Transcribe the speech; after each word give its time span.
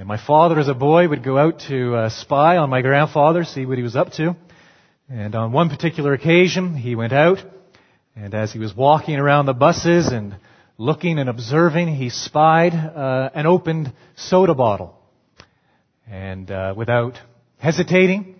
And 0.00 0.08
my 0.08 0.16
father, 0.16 0.58
as 0.58 0.66
a 0.66 0.72
boy, 0.72 1.06
would 1.08 1.22
go 1.22 1.36
out 1.36 1.60
to 1.68 1.94
uh, 1.94 2.08
spy 2.08 2.56
on 2.56 2.70
my 2.70 2.80
grandfather, 2.80 3.44
see 3.44 3.66
what 3.66 3.76
he 3.76 3.82
was 3.82 3.94
up 3.94 4.12
to. 4.12 4.34
And 5.10 5.34
on 5.34 5.52
one 5.52 5.68
particular 5.68 6.14
occasion, 6.14 6.74
he 6.74 6.94
went 6.94 7.12
out, 7.12 7.36
and 8.16 8.34
as 8.34 8.50
he 8.50 8.58
was 8.58 8.74
walking 8.74 9.16
around 9.16 9.44
the 9.44 9.52
buses 9.52 10.08
and 10.08 10.36
looking 10.78 11.18
and 11.18 11.28
observing, 11.28 11.94
he 11.94 12.08
spied 12.08 12.72
uh, 12.72 13.28
an 13.34 13.44
opened 13.44 13.92
soda 14.16 14.54
bottle. 14.54 14.98
And 16.10 16.50
uh, 16.50 16.72
without 16.74 17.20
hesitating, 17.58 18.36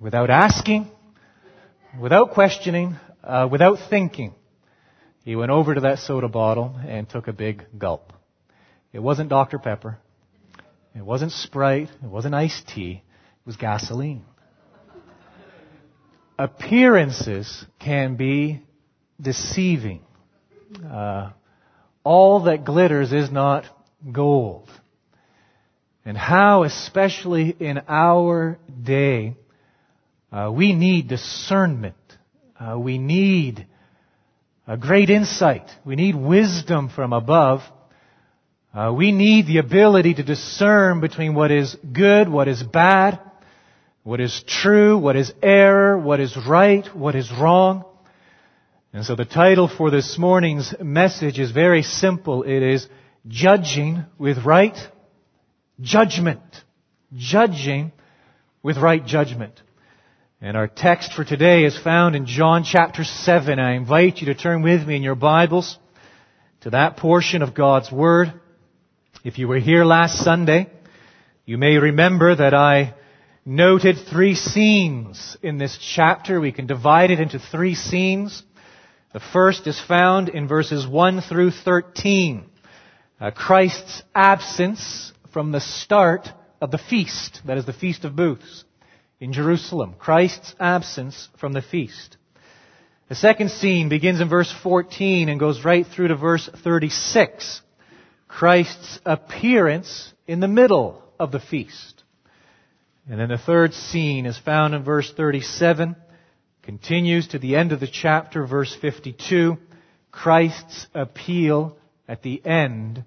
without 0.00 0.30
asking, 0.30 0.90
without 2.00 2.30
questioning, 2.30 2.96
uh, 3.22 3.46
without 3.52 3.76
thinking, 3.90 4.32
he 5.22 5.36
went 5.36 5.50
over 5.50 5.74
to 5.74 5.82
that 5.82 5.98
soda 5.98 6.28
bottle 6.28 6.74
and 6.88 7.06
took 7.10 7.28
a 7.28 7.34
big 7.34 7.62
gulp. 7.76 8.14
It 8.94 9.00
wasn't 9.00 9.28
Dr. 9.28 9.58
Pepper. 9.58 9.98
It 10.94 11.04
wasn't 11.04 11.32
Sprite. 11.32 11.88
It 12.02 12.08
wasn't 12.08 12.34
iced 12.34 12.68
tea. 12.68 13.02
It 13.02 13.46
was 13.46 13.56
gasoline. 13.56 14.24
Appearances 16.38 17.64
can 17.78 18.16
be 18.16 18.62
deceiving. 19.20 20.02
Uh, 20.84 21.30
all 22.04 22.44
that 22.44 22.64
glitters 22.64 23.12
is 23.12 23.30
not 23.30 23.64
gold. 24.10 24.68
And 26.04 26.16
how, 26.16 26.64
especially 26.64 27.54
in 27.58 27.80
our 27.86 28.58
day, 28.82 29.36
uh, 30.32 30.50
we 30.52 30.72
need 30.72 31.08
discernment. 31.08 31.94
Uh, 32.58 32.78
we 32.78 32.98
need 32.98 33.66
a 34.66 34.76
great 34.76 35.10
insight. 35.10 35.70
We 35.84 35.96
need 35.96 36.16
wisdom 36.16 36.88
from 36.88 37.12
above. 37.12 37.60
Uh, 38.74 38.90
we 38.90 39.12
need 39.12 39.46
the 39.46 39.58
ability 39.58 40.14
to 40.14 40.22
discern 40.22 41.00
between 41.00 41.34
what 41.34 41.50
is 41.50 41.76
good, 41.92 42.26
what 42.26 42.48
is 42.48 42.62
bad, 42.62 43.20
what 44.02 44.18
is 44.18 44.42
true, 44.46 44.96
what 44.96 45.14
is 45.14 45.30
error, 45.42 45.98
what 45.98 46.20
is 46.20 46.34
right, 46.48 46.86
what 46.96 47.14
is 47.14 47.30
wrong. 47.30 47.84
And 48.94 49.04
so 49.04 49.14
the 49.14 49.26
title 49.26 49.68
for 49.68 49.90
this 49.90 50.16
morning's 50.16 50.74
message 50.80 51.38
is 51.38 51.50
very 51.50 51.82
simple. 51.82 52.44
It 52.44 52.62
is 52.62 52.88
Judging 53.28 54.06
with 54.18 54.38
Right 54.38 54.76
Judgment. 55.78 56.40
Judging 57.14 57.92
with 58.62 58.78
right 58.78 59.04
judgment. 59.04 59.60
And 60.40 60.56
our 60.56 60.66
text 60.66 61.12
for 61.12 61.24
today 61.24 61.64
is 61.64 61.78
found 61.78 62.16
in 62.16 62.24
John 62.24 62.64
chapter 62.64 63.04
7. 63.04 63.58
I 63.58 63.74
invite 63.74 64.18
you 64.18 64.26
to 64.28 64.34
turn 64.34 64.62
with 64.62 64.86
me 64.86 64.96
in 64.96 65.02
your 65.02 65.14
Bibles 65.14 65.78
to 66.62 66.70
that 66.70 66.96
portion 66.96 67.42
of 67.42 67.54
God's 67.54 67.92
Word. 67.92 68.32
If 69.24 69.38
you 69.38 69.46
were 69.46 69.60
here 69.60 69.84
last 69.84 70.18
Sunday, 70.24 70.68
you 71.44 71.56
may 71.56 71.76
remember 71.76 72.34
that 72.34 72.54
I 72.54 72.94
noted 73.46 73.96
three 74.10 74.34
scenes 74.34 75.36
in 75.40 75.58
this 75.58 75.78
chapter. 75.78 76.40
We 76.40 76.50
can 76.50 76.66
divide 76.66 77.12
it 77.12 77.20
into 77.20 77.38
three 77.38 77.76
scenes. 77.76 78.42
The 79.12 79.20
first 79.20 79.68
is 79.68 79.80
found 79.80 80.28
in 80.28 80.48
verses 80.48 80.88
1 80.88 81.20
through 81.20 81.52
13. 81.52 82.46
Uh, 83.20 83.30
Christ's 83.30 84.02
absence 84.12 85.12
from 85.32 85.52
the 85.52 85.60
start 85.60 86.28
of 86.60 86.72
the 86.72 86.78
feast, 86.78 87.42
that 87.46 87.58
is 87.58 87.64
the 87.64 87.72
Feast 87.72 88.04
of 88.04 88.16
Booths 88.16 88.64
in 89.20 89.32
Jerusalem. 89.32 89.94
Christ's 90.00 90.56
absence 90.58 91.28
from 91.38 91.52
the 91.52 91.62
feast. 91.62 92.16
The 93.08 93.14
second 93.14 93.52
scene 93.52 93.88
begins 93.88 94.20
in 94.20 94.28
verse 94.28 94.52
14 94.64 95.28
and 95.28 95.38
goes 95.38 95.64
right 95.64 95.86
through 95.86 96.08
to 96.08 96.16
verse 96.16 96.50
36. 96.64 97.62
Christ's 98.32 98.98
appearance 99.04 100.10
in 100.26 100.40
the 100.40 100.48
middle 100.48 101.02
of 101.20 101.32
the 101.32 101.38
feast. 101.38 102.02
And 103.06 103.20
then 103.20 103.28
the 103.28 103.36
third 103.36 103.74
scene 103.74 104.24
is 104.24 104.38
found 104.38 104.74
in 104.74 104.82
verse 104.82 105.12
37, 105.14 105.94
continues 106.62 107.28
to 107.28 107.38
the 107.38 107.56
end 107.56 107.72
of 107.72 107.80
the 107.80 107.86
chapter, 107.86 108.46
verse 108.46 108.74
52, 108.80 109.58
Christ's 110.10 110.86
appeal 110.94 111.76
at 112.08 112.22
the 112.22 112.44
end 112.44 113.04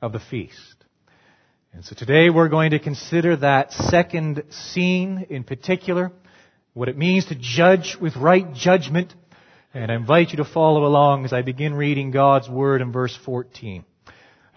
of 0.00 0.12
the 0.12 0.20
feast. 0.20 0.76
And 1.72 1.84
so 1.84 1.96
today 1.96 2.30
we're 2.30 2.48
going 2.48 2.70
to 2.70 2.78
consider 2.78 3.34
that 3.36 3.72
second 3.72 4.44
scene 4.50 5.26
in 5.28 5.42
particular, 5.42 6.12
what 6.72 6.88
it 6.88 6.96
means 6.96 7.26
to 7.26 7.34
judge 7.34 7.96
with 8.00 8.14
right 8.16 8.54
judgment. 8.54 9.12
And 9.74 9.90
I 9.90 9.96
invite 9.96 10.30
you 10.30 10.36
to 10.36 10.44
follow 10.44 10.86
along 10.86 11.24
as 11.24 11.32
I 11.32 11.42
begin 11.42 11.74
reading 11.74 12.12
God's 12.12 12.48
Word 12.48 12.80
in 12.80 12.92
verse 12.92 13.18
14. 13.24 13.84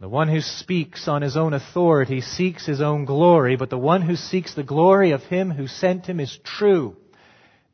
The 0.00 0.08
one 0.08 0.28
who 0.28 0.40
speaks 0.40 1.08
on 1.08 1.22
his 1.22 1.36
own 1.36 1.54
authority 1.54 2.20
seeks 2.20 2.64
his 2.64 2.80
own 2.80 3.04
glory, 3.04 3.56
but 3.56 3.68
the 3.68 3.78
one 3.78 4.02
who 4.02 4.14
seeks 4.14 4.54
the 4.54 4.62
glory 4.62 5.10
of 5.10 5.24
him 5.24 5.50
who 5.50 5.66
sent 5.66 6.06
him 6.06 6.20
is 6.20 6.38
true. 6.44 6.96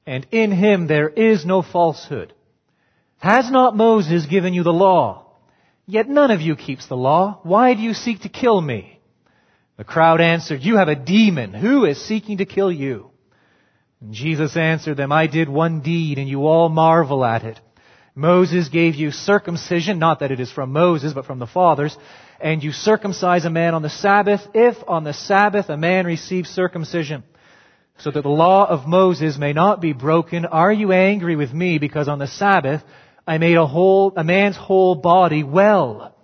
And 0.07 0.27
in 0.31 0.51
him 0.51 0.87
there 0.87 1.09
is 1.09 1.45
no 1.45 1.61
falsehood. 1.61 2.33
Has 3.19 3.51
not 3.51 3.77
Moses 3.77 4.25
given 4.27 4.55
you 4.55 4.63
the 4.63 4.73
law? 4.73 5.27
Yet 5.87 6.09
none 6.09 6.31
of 6.31 6.41
you 6.41 6.57
keeps 6.57 6.87
the 6.87 6.97
law. 6.97 7.41
Why 7.43 7.75
do 7.75 7.83
you 7.83 7.93
seek 7.93 8.23
to 8.23 8.31
kill 8.31 8.59
me? 8.59 9.01
The 9.77 9.85
crowd 9.85 10.23
answered, 10.23 10.63
You 10.63 10.77
have 10.77 10.89
a 10.89 10.95
demon. 10.95 11.53
Who 11.53 11.85
is 11.85 12.03
seeking 12.03 12.39
to 12.39 12.47
kill 12.47 12.73
you? 12.73 13.11
And 14.01 14.15
Jesus 14.15 14.57
answered 14.57 14.97
them, 14.97 15.13
I 15.13 15.27
did 15.27 15.49
one 15.49 15.81
deed, 15.81 16.19
and 16.19 16.29
you 16.29 16.47
all 16.47 16.71
marvel 16.71 17.25
at 17.25 17.45
it. 17.45 17.61
Moses 18.15 18.69
gave 18.69 18.95
you 18.95 19.11
circumcision, 19.11 19.99
not 19.99 20.21
that 20.21 20.31
it 20.31 20.41
is 20.41 20.53
from 20.53 20.73
Moses, 20.73 21.13
but 21.13 21.27
from 21.27 21.39
the 21.39 21.47
fathers, 21.47 21.97
and 22.41 22.63
you 22.63 22.73
circumcise 22.73 23.45
a 23.45 23.51
man 23.51 23.75
on 23.75 23.83
the 23.83 23.91
Sabbath, 23.91 24.41
if 24.55 24.77
on 24.87 25.05
the 25.05 25.13
Sabbath 25.13 25.69
a 25.69 25.77
man 25.77 26.07
receives 26.07 26.49
circumcision, 26.51 27.25
so 27.99 28.11
that 28.11 28.23
the 28.23 28.29
law 28.29 28.67
of 28.69 28.87
Moses 28.87 29.37
may 29.37 29.53
not 29.53 29.81
be 29.81 29.93
broken. 29.93 30.45
Are 30.45 30.73
you 30.73 30.93
angry 30.93 31.37
with 31.37 31.53
me 31.53 31.79
because 31.79 32.09
on 32.09 32.19
the 32.19 32.27
Sabbath 32.27 32.83
I 33.27 33.39
made 33.39 33.57
a 33.57 33.67
whole, 33.67 34.13
a 34.17 34.25
man's 34.25 34.57
whole 34.57 34.95
body 34.95 35.43
well? 35.43 36.15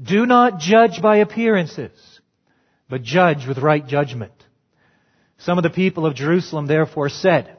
Do 0.00 0.26
not 0.26 0.60
judge 0.60 1.02
by 1.02 1.16
appearances 1.18 2.12
but 2.92 3.02
judge 3.02 3.46
with 3.48 3.56
right 3.56 3.86
judgment. 3.86 4.34
Some 5.38 5.56
of 5.56 5.64
the 5.64 5.70
people 5.70 6.04
of 6.04 6.14
Jerusalem 6.14 6.66
therefore 6.66 7.08
said, 7.08 7.56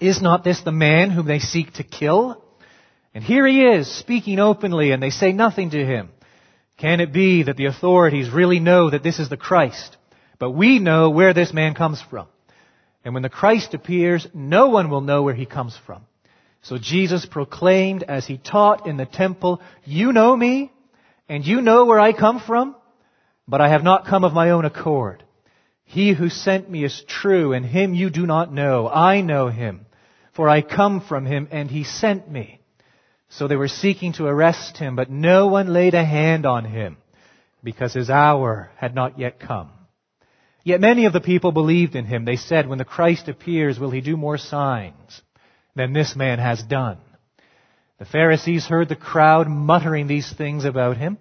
Is 0.00 0.22
not 0.22 0.44
this 0.44 0.62
the 0.62 0.72
man 0.72 1.10
whom 1.10 1.26
they 1.26 1.40
seek 1.40 1.74
to 1.74 1.82
kill? 1.82 2.42
And 3.16 3.24
here 3.24 3.46
he 3.46 3.62
is, 3.62 3.90
speaking 3.90 4.38
openly, 4.38 4.90
and 4.90 5.02
they 5.02 5.08
say 5.08 5.32
nothing 5.32 5.70
to 5.70 5.82
him. 5.82 6.10
Can 6.76 7.00
it 7.00 7.14
be 7.14 7.44
that 7.44 7.56
the 7.56 7.64
authorities 7.64 8.28
really 8.28 8.60
know 8.60 8.90
that 8.90 9.02
this 9.02 9.18
is 9.18 9.30
the 9.30 9.38
Christ? 9.38 9.96
But 10.38 10.50
we 10.50 10.80
know 10.80 11.08
where 11.08 11.32
this 11.32 11.50
man 11.50 11.72
comes 11.72 11.98
from. 12.10 12.26
And 13.06 13.14
when 13.14 13.22
the 13.22 13.30
Christ 13.30 13.72
appears, 13.72 14.28
no 14.34 14.68
one 14.68 14.90
will 14.90 15.00
know 15.00 15.22
where 15.22 15.32
he 15.32 15.46
comes 15.46 15.74
from. 15.86 16.02
So 16.60 16.76
Jesus 16.76 17.24
proclaimed 17.24 18.02
as 18.02 18.26
he 18.26 18.36
taught 18.36 18.86
in 18.86 18.98
the 18.98 19.06
temple, 19.06 19.62
You 19.86 20.12
know 20.12 20.36
me, 20.36 20.70
and 21.26 21.42
you 21.42 21.62
know 21.62 21.86
where 21.86 21.98
I 21.98 22.12
come 22.12 22.38
from, 22.38 22.76
but 23.48 23.62
I 23.62 23.70
have 23.70 23.82
not 23.82 24.04
come 24.04 24.24
of 24.24 24.34
my 24.34 24.50
own 24.50 24.66
accord. 24.66 25.24
He 25.84 26.12
who 26.12 26.28
sent 26.28 26.70
me 26.70 26.84
is 26.84 27.02
true, 27.08 27.54
and 27.54 27.64
him 27.64 27.94
you 27.94 28.10
do 28.10 28.26
not 28.26 28.52
know. 28.52 28.86
I 28.86 29.22
know 29.22 29.48
him, 29.48 29.86
for 30.34 30.50
I 30.50 30.60
come 30.60 31.00
from 31.00 31.24
him, 31.24 31.48
and 31.50 31.70
he 31.70 31.82
sent 31.82 32.30
me. 32.30 32.60
So 33.28 33.48
they 33.48 33.56
were 33.56 33.68
seeking 33.68 34.12
to 34.14 34.26
arrest 34.26 34.78
him, 34.78 34.96
but 34.96 35.10
no 35.10 35.48
one 35.48 35.72
laid 35.72 35.94
a 35.94 36.04
hand 36.04 36.46
on 36.46 36.64
him, 36.64 36.96
because 37.62 37.92
his 37.92 38.08
hour 38.08 38.70
had 38.76 38.94
not 38.94 39.18
yet 39.18 39.40
come. 39.40 39.70
Yet 40.62 40.80
many 40.80 41.04
of 41.06 41.12
the 41.12 41.20
people 41.20 41.52
believed 41.52 41.94
in 41.94 42.06
him. 42.06 42.24
They 42.24 42.36
said, 42.36 42.68
when 42.68 42.78
the 42.78 42.84
Christ 42.84 43.28
appears, 43.28 43.78
will 43.78 43.90
he 43.90 44.00
do 44.00 44.16
more 44.16 44.38
signs 44.38 45.22
than 45.74 45.92
this 45.92 46.16
man 46.16 46.38
has 46.38 46.62
done? 46.62 46.98
The 47.98 48.04
Pharisees 48.04 48.66
heard 48.66 48.88
the 48.88 48.96
crowd 48.96 49.48
muttering 49.48 50.06
these 50.06 50.32
things 50.32 50.64
about 50.64 50.96
him. 50.96 51.18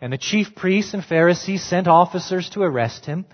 And 0.00 0.12
the 0.12 0.18
chief 0.18 0.54
priests 0.54 0.94
and 0.94 1.04
Pharisees 1.04 1.62
sent 1.62 1.88
officers 1.88 2.48
to 2.50 2.62
arrest 2.62 3.04
him. 3.04 3.26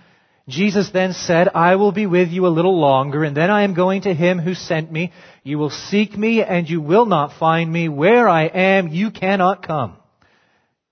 Jesus 0.47 0.91
then 0.91 1.13
said, 1.13 1.49
I 1.55 1.75
will 1.75 1.91
be 1.91 2.05
with 2.05 2.29
you 2.29 2.45
a 2.45 2.49
little 2.49 2.79
longer, 2.79 3.23
and 3.23 3.35
then 3.35 3.49
I 3.49 3.63
am 3.63 3.73
going 3.73 4.03
to 4.03 4.13
him 4.13 4.37
who 4.37 4.53
sent 4.53 4.91
me. 4.91 5.11
You 5.43 5.57
will 5.57 5.71
seek 5.71 6.15
me, 6.15 6.43
and 6.43 6.69
you 6.69 6.81
will 6.81 7.07
not 7.07 7.33
find 7.39 7.71
me. 7.71 7.89
Where 7.89 8.29
I 8.29 8.43
am, 8.43 8.89
you 8.89 9.09
cannot 9.09 9.65
come. 9.65 9.97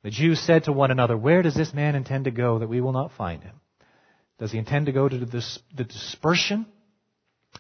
The 0.01 0.09
Jews 0.09 0.39
said 0.39 0.63
to 0.63 0.73
one 0.73 0.89
another, 0.89 1.15
Where 1.15 1.43
does 1.43 1.53
this 1.53 1.73
man 1.73 1.95
intend 1.95 2.25
to 2.25 2.31
go 2.31 2.59
that 2.59 2.69
we 2.69 2.81
will 2.81 2.93
not 2.93 3.11
find 3.11 3.43
him? 3.43 3.61
Does 4.39 4.51
he 4.51 4.57
intend 4.57 4.87
to 4.87 4.91
go 4.91 5.07
to 5.07 5.17
the 5.17 5.83
dispersion 5.83 6.65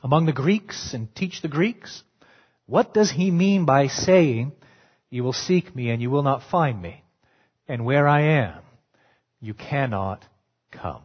among 0.03 0.25
the 0.25 0.33
Greeks 0.33 0.95
and 0.95 1.13
teach 1.15 1.41
the 1.41 1.47
Greeks? 1.47 2.01
What 2.65 2.93
does 2.93 3.11
he 3.11 3.29
mean 3.29 3.65
by 3.65 3.87
saying, 3.87 4.53
You 5.11 5.23
will 5.23 5.33
seek 5.33 5.75
me 5.75 5.91
and 5.91 6.01
you 6.01 6.09
will 6.09 6.23
not 6.23 6.41
find 6.49 6.81
me, 6.81 7.03
and 7.67 7.85
where 7.85 8.07
I 8.07 8.21
am, 8.21 8.61
you 9.39 9.53
cannot 9.53 10.25
come? 10.71 11.03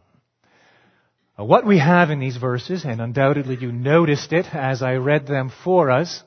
Uh, 1.38 1.44
what 1.44 1.64
we 1.64 1.78
have 1.78 2.10
in 2.10 2.18
these 2.18 2.36
verses, 2.36 2.84
and 2.84 3.00
undoubtedly 3.00 3.56
you 3.56 3.70
noticed 3.70 4.32
it 4.32 4.46
as 4.52 4.82
I 4.82 4.94
read 4.94 5.26
them 5.26 5.52
for 5.62 5.90
us, 5.90 6.22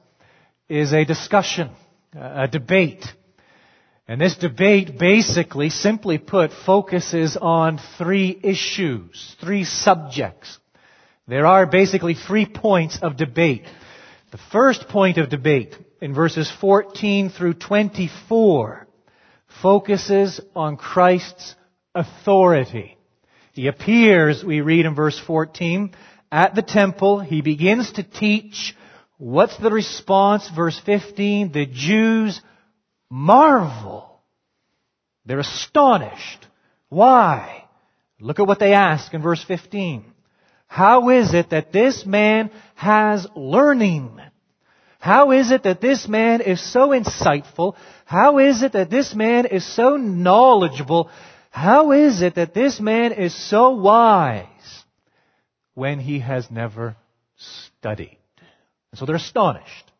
is 0.69 0.93
a 0.93 1.03
discussion, 1.03 1.71
a 2.15 2.47
debate. 2.47 3.05
And 4.07 4.21
this 4.21 4.37
debate 4.37 4.97
basically, 4.97 5.69
simply 5.69 6.17
put, 6.17 6.51
focuses 6.65 7.35
on 7.35 7.79
three 7.97 8.39
issues, 8.41 9.35
three 9.41 9.65
subjects. 9.65 10.59
There 11.27 11.45
are 11.45 11.65
basically 11.65 12.13
three 12.13 12.45
points 12.45 12.99
of 13.01 13.17
debate. 13.17 13.65
The 14.31 14.39
first 14.51 14.87
point 14.87 15.17
of 15.17 15.29
debate 15.29 15.75
in 15.99 16.13
verses 16.13 16.49
14 16.61 17.29
through 17.31 17.55
24 17.55 18.87
focuses 19.61 20.39
on 20.55 20.77
Christ's 20.77 21.55
authority. 21.93 22.97
He 23.53 23.67
appears, 23.67 24.43
we 24.43 24.61
read 24.61 24.85
in 24.85 24.95
verse 24.95 25.19
14, 25.19 25.93
at 26.31 26.55
the 26.55 26.61
temple. 26.61 27.19
He 27.19 27.41
begins 27.41 27.91
to 27.93 28.03
teach. 28.03 28.75
What's 29.17 29.57
the 29.57 29.71
response? 29.71 30.49
Verse 30.55 30.79
15, 30.85 31.51
the 31.51 31.65
Jews 31.65 32.41
marvel. 33.09 34.21
They're 35.25 35.39
astonished. 35.39 36.47
Why? 36.89 37.65
Look 38.19 38.39
at 38.39 38.47
what 38.47 38.59
they 38.59 38.73
ask 38.73 39.13
in 39.13 39.21
verse 39.21 39.43
15. 39.43 40.05
How 40.67 41.09
is 41.09 41.33
it 41.33 41.49
that 41.49 41.73
this 41.73 42.05
man 42.05 42.49
has 42.75 43.27
learning? 43.35 44.19
How 44.99 45.31
is 45.31 45.51
it 45.51 45.63
that 45.63 45.81
this 45.81 46.07
man 46.07 46.41
is 46.41 46.61
so 46.61 46.89
insightful? 46.89 47.75
How 48.05 48.37
is 48.37 48.63
it 48.63 48.73
that 48.73 48.89
this 48.89 49.13
man 49.13 49.45
is 49.47 49.65
so 49.65 49.97
knowledgeable? 49.97 51.09
How 51.51 51.91
is 51.91 52.21
it 52.21 52.35
that 52.35 52.53
this 52.53 52.79
man 52.79 53.11
is 53.11 53.35
so 53.35 53.71
wise 53.71 54.47
when 55.75 55.99
he 55.99 56.19
has 56.19 56.49
never 56.49 56.95
studied? 57.37 58.17
And 58.91 58.99
so 58.99 59.05
they're 59.05 59.15
astonished, 59.15 59.91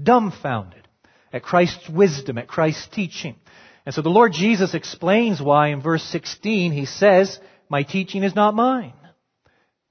dumbfounded 0.00 0.88
at 1.32 1.42
Christ's 1.42 1.88
wisdom, 1.88 2.38
at 2.38 2.48
Christ's 2.48 2.88
teaching. 2.88 3.36
And 3.84 3.94
so 3.94 4.00
the 4.00 4.08
Lord 4.08 4.32
Jesus 4.32 4.74
explains 4.74 5.42
why 5.42 5.68
in 5.68 5.82
verse 5.82 6.02
16 6.04 6.72
he 6.72 6.86
says, 6.86 7.38
My 7.68 7.82
teaching 7.82 8.22
is 8.22 8.34
not 8.34 8.54
mine 8.54 8.94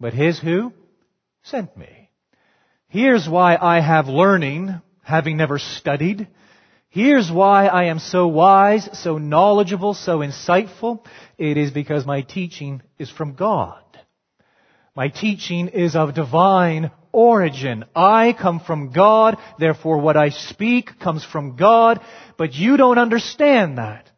but 0.01 0.13
his 0.13 0.39
who? 0.39 0.73
Sent 1.43 1.77
me. 1.77 2.09
Here's 2.87 3.29
why 3.29 3.55
I 3.55 3.79
have 3.79 4.07
learning, 4.07 4.81
having 5.03 5.37
never 5.37 5.59
studied. 5.59 6.27
Here's 6.91 7.31
why 7.31 7.67
I 7.67 7.85
am 7.85 7.99
so 7.99 8.27
wise, 8.27 8.89
so 8.99 9.17
knowledgeable, 9.17 9.93
so 9.93 10.19
insightful. 10.19 11.05
It 11.37 11.55
is 11.55 11.71
because 11.71 12.05
my 12.05 12.19
teaching 12.19 12.81
is 12.99 13.09
from 13.09 13.35
God. 13.35 13.81
My 14.93 15.07
teaching 15.07 15.69
is 15.69 15.95
of 15.95 16.13
divine 16.13 16.91
origin. 17.13 17.85
I 17.95 18.33
come 18.37 18.59
from 18.59 18.91
God, 18.91 19.37
therefore 19.57 19.99
what 19.99 20.17
I 20.17 20.31
speak 20.31 20.99
comes 20.99 21.23
from 21.23 21.55
God, 21.55 22.01
but 22.37 22.55
you 22.55 22.75
don't 22.75 22.97
understand 22.97 23.77
that. 23.77 24.11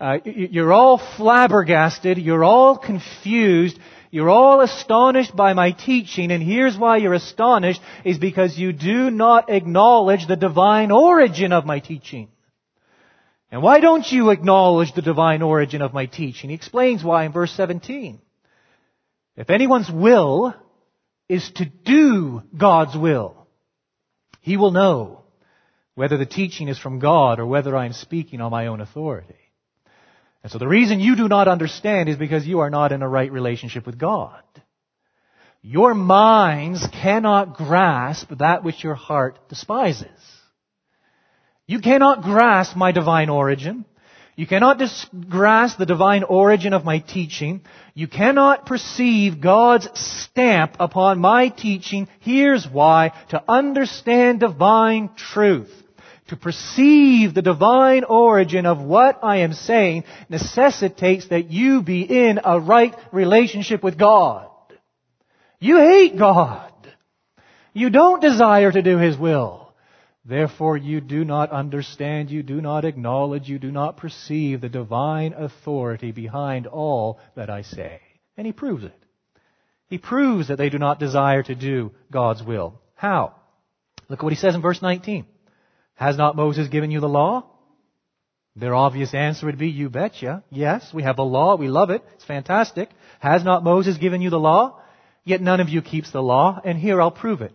Uh, 0.00 0.18
you're 0.24 0.72
all 0.72 1.00
flabbergasted, 1.16 2.18
you're 2.18 2.42
all 2.42 2.76
confused, 2.76 3.78
you're 4.16 4.30
all 4.30 4.62
astonished 4.62 5.36
by 5.36 5.52
my 5.52 5.72
teaching, 5.72 6.30
and 6.30 6.42
here's 6.42 6.74
why 6.74 6.96
you're 6.96 7.12
astonished, 7.12 7.82
is 8.02 8.16
because 8.16 8.56
you 8.56 8.72
do 8.72 9.10
not 9.10 9.50
acknowledge 9.50 10.26
the 10.26 10.36
divine 10.36 10.90
origin 10.90 11.52
of 11.52 11.66
my 11.66 11.80
teaching. 11.80 12.28
And 13.50 13.60
why 13.60 13.80
don't 13.80 14.10
you 14.10 14.30
acknowledge 14.30 14.94
the 14.94 15.02
divine 15.02 15.42
origin 15.42 15.82
of 15.82 15.92
my 15.92 16.06
teaching? 16.06 16.48
He 16.48 16.56
explains 16.56 17.04
why 17.04 17.26
in 17.26 17.32
verse 17.32 17.52
17. 17.52 18.18
If 19.36 19.50
anyone's 19.50 19.90
will 19.90 20.54
is 21.28 21.50
to 21.56 21.66
do 21.66 22.42
God's 22.56 22.96
will, 22.96 23.46
he 24.40 24.56
will 24.56 24.70
know 24.70 25.24
whether 25.94 26.16
the 26.16 26.24
teaching 26.24 26.68
is 26.68 26.78
from 26.78 27.00
God 27.00 27.38
or 27.38 27.44
whether 27.44 27.76
I 27.76 27.84
am 27.84 27.92
speaking 27.92 28.40
on 28.40 28.50
my 28.50 28.68
own 28.68 28.80
authority. 28.80 29.45
And 30.46 30.52
so 30.52 30.58
the 30.58 30.68
reason 30.68 31.00
you 31.00 31.16
do 31.16 31.26
not 31.26 31.48
understand 31.48 32.08
is 32.08 32.16
because 32.16 32.46
you 32.46 32.60
are 32.60 32.70
not 32.70 32.92
in 32.92 33.02
a 33.02 33.08
right 33.08 33.32
relationship 33.32 33.84
with 33.84 33.98
God. 33.98 34.44
Your 35.60 35.92
minds 35.92 36.86
cannot 37.02 37.54
grasp 37.54 38.28
that 38.38 38.62
which 38.62 38.84
your 38.84 38.94
heart 38.94 39.40
despises. 39.48 40.06
You 41.66 41.80
cannot 41.80 42.22
grasp 42.22 42.76
my 42.76 42.92
divine 42.92 43.28
origin. 43.28 43.84
You 44.36 44.46
cannot 44.46 44.78
dis- 44.78 45.06
grasp 45.28 45.78
the 45.78 45.84
divine 45.84 46.22
origin 46.22 46.74
of 46.74 46.84
my 46.84 47.00
teaching. 47.00 47.62
You 47.94 48.06
cannot 48.06 48.66
perceive 48.66 49.40
God's 49.40 49.88
stamp 49.98 50.76
upon 50.78 51.18
my 51.18 51.48
teaching. 51.48 52.06
Here's 52.20 52.68
why. 52.68 53.10
To 53.30 53.42
understand 53.48 54.38
divine 54.38 55.10
truth 55.16 55.72
to 56.28 56.36
perceive 56.36 57.34
the 57.34 57.42
divine 57.42 58.04
origin 58.04 58.66
of 58.66 58.80
what 58.80 59.20
I 59.22 59.38
am 59.38 59.52
saying 59.52 60.04
necessitates 60.28 61.28
that 61.28 61.50
you 61.50 61.82
be 61.82 62.02
in 62.02 62.40
a 62.44 62.58
right 62.58 62.94
relationship 63.12 63.82
with 63.82 63.98
God. 63.98 64.48
You 65.60 65.76
hate 65.78 66.18
God. 66.18 66.72
You 67.72 67.90
don't 67.90 68.22
desire 68.22 68.72
to 68.72 68.82
do 68.82 68.98
His 68.98 69.16
will. 69.16 69.72
Therefore 70.24 70.76
you 70.76 71.00
do 71.00 71.24
not 71.24 71.50
understand, 71.50 72.30
you 72.30 72.42
do 72.42 72.60
not 72.60 72.84
acknowledge, 72.84 73.48
you 73.48 73.60
do 73.60 73.70
not 73.70 73.96
perceive 73.96 74.60
the 74.60 74.68
divine 74.68 75.32
authority 75.34 76.10
behind 76.10 76.66
all 76.66 77.20
that 77.36 77.48
I 77.48 77.62
say. 77.62 78.00
And 78.36 78.46
He 78.46 78.52
proves 78.52 78.82
it. 78.82 78.94
He 79.88 79.98
proves 79.98 80.48
that 80.48 80.58
they 80.58 80.68
do 80.68 80.78
not 80.78 80.98
desire 80.98 81.44
to 81.44 81.54
do 81.54 81.92
God's 82.10 82.42
will. 82.42 82.80
How? 82.96 83.36
Look 84.08 84.18
at 84.18 84.24
what 84.24 84.32
He 84.32 84.38
says 84.38 84.56
in 84.56 84.62
verse 84.62 84.82
19. 84.82 85.26
Has 85.96 86.16
not 86.16 86.36
Moses 86.36 86.68
given 86.68 86.90
you 86.90 87.00
the 87.00 87.08
law? 87.08 87.44
Their 88.54 88.74
obvious 88.74 89.12
answer 89.12 89.46
would 89.46 89.58
be, 89.58 89.68
you 89.68 89.90
betcha. 89.90 90.42
Yes, 90.50 90.92
we 90.94 91.02
have 91.02 91.16
the 91.16 91.24
law. 91.24 91.56
We 91.56 91.68
love 91.68 91.90
it. 91.90 92.02
It's 92.14 92.24
fantastic. 92.24 92.88
Has 93.18 93.44
not 93.44 93.64
Moses 93.64 93.98
given 93.98 94.22
you 94.22 94.30
the 94.30 94.38
law? 94.38 94.80
Yet 95.24 95.42
none 95.42 95.60
of 95.60 95.68
you 95.68 95.82
keeps 95.82 96.10
the 96.10 96.22
law. 96.22 96.60
And 96.64 96.78
here 96.78 97.02
I'll 97.02 97.10
prove 97.10 97.42
it. 97.42 97.54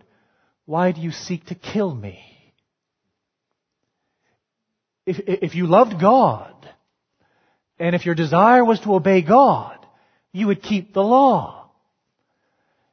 Why 0.64 0.92
do 0.92 1.00
you 1.00 1.10
seek 1.10 1.46
to 1.46 1.54
kill 1.54 1.92
me? 1.92 2.20
If, 5.06 5.18
if 5.26 5.54
you 5.56 5.66
loved 5.66 6.00
God, 6.00 6.54
and 7.78 7.96
if 7.96 8.06
your 8.06 8.14
desire 8.14 8.64
was 8.64 8.78
to 8.80 8.94
obey 8.94 9.22
God, 9.22 9.84
you 10.32 10.46
would 10.46 10.62
keep 10.62 10.94
the 10.94 11.02
law. 11.02 11.61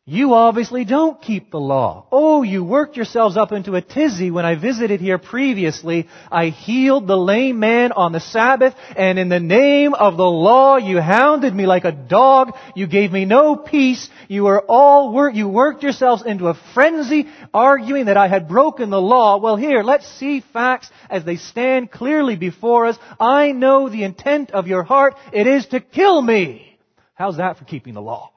You 0.09 0.33
obviously 0.33 0.85
don't 0.85 1.21
keep 1.21 1.51
the 1.51 1.59
law. 1.59 2.07
Oh, 2.11 2.41
you 2.41 2.63
worked 2.63 2.95
yourselves 2.95 3.37
up 3.37 3.51
into 3.51 3.75
a 3.75 3.81
tizzy 3.83 4.31
when 4.31 4.43
I 4.43 4.55
visited 4.55 4.99
here 4.99 5.19
previously. 5.19 6.07
I 6.31 6.47
healed 6.47 7.05
the 7.05 7.15
lame 7.15 7.59
man 7.59 7.91
on 7.91 8.11
the 8.11 8.19
Sabbath, 8.19 8.73
and 8.97 9.19
in 9.19 9.29
the 9.29 9.39
name 9.39 9.93
of 9.93 10.17
the 10.17 10.23
law, 10.23 10.77
you 10.77 10.99
hounded 10.99 11.53
me 11.53 11.67
like 11.67 11.85
a 11.85 11.91
dog. 11.91 12.57
You 12.75 12.87
gave 12.87 13.11
me 13.11 13.25
no 13.25 13.55
peace. 13.55 14.09
You 14.27 14.45
were 14.45 14.61
all 14.67 15.13
work, 15.13 15.35
you 15.35 15.47
worked 15.47 15.83
yourselves 15.83 16.23
into 16.25 16.47
a 16.47 16.59
frenzy, 16.73 17.27
arguing 17.53 18.05
that 18.05 18.17
I 18.17 18.27
had 18.27 18.47
broken 18.47 18.89
the 18.89 18.99
law. 18.99 19.37
Well, 19.37 19.57
here, 19.57 19.83
let's 19.83 20.07
see 20.07 20.39
facts 20.39 20.89
as 21.11 21.23
they 21.23 21.35
stand 21.35 21.91
clearly 21.91 22.35
before 22.35 22.87
us. 22.87 22.97
I 23.19 23.51
know 23.51 23.89
the 23.89 24.05
intent 24.05 24.49
of 24.49 24.65
your 24.65 24.81
heart. 24.81 25.13
It 25.31 25.45
is 25.45 25.67
to 25.67 25.79
kill 25.79 26.19
me. 26.19 26.79
How's 27.13 27.37
that 27.37 27.59
for 27.59 27.65
keeping 27.65 27.93
the 27.93 28.01
law? 28.01 28.31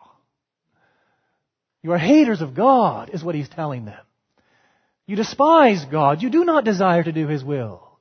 You 1.83 1.93
are 1.93 1.99
haters 1.99 2.41
of 2.41 2.55
God, 2.55 3.11
is 3.13 3.25
what 3.25 3.35
he's 3.35 3.49
telling 3.49 3.85
them. 3.85 3.99
You 5.07 5.17
despise 5.17 5.85
God. 5.85 6.23
You 6.23 6.31
do 6.31 6.45
not 6.45 6.65
desire 6.65 7.03
to 7.03 7.13
do 7.13 7.27
his 7.27 7.43
will. 7.43 7.99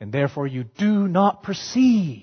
And 0.00 0.12
therefore 0.12 0.46
you 0.46 0.64
do 0.64 1.08
not 1.08 1.42
perceive. 1.42 2.22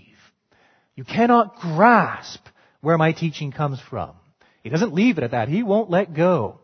You 0.95 1.03
cannot 1.03 1.57
grasp 1.57 2.39
where 2.79 2.97
my 2.97 3.11
teaching 3.11 3.51
comes 3.51 3.79
from. 3.89 4.11
He 4.63 4.69
doesn't 4.69 4.93
leave 4.93 5.17
it 5.17 5.23
at 5.23 5.31
that. 5.31 5.49
He 5.49 5.63
won't 5.63 5.89
let 5.89 6.13
go. 6.13 6.59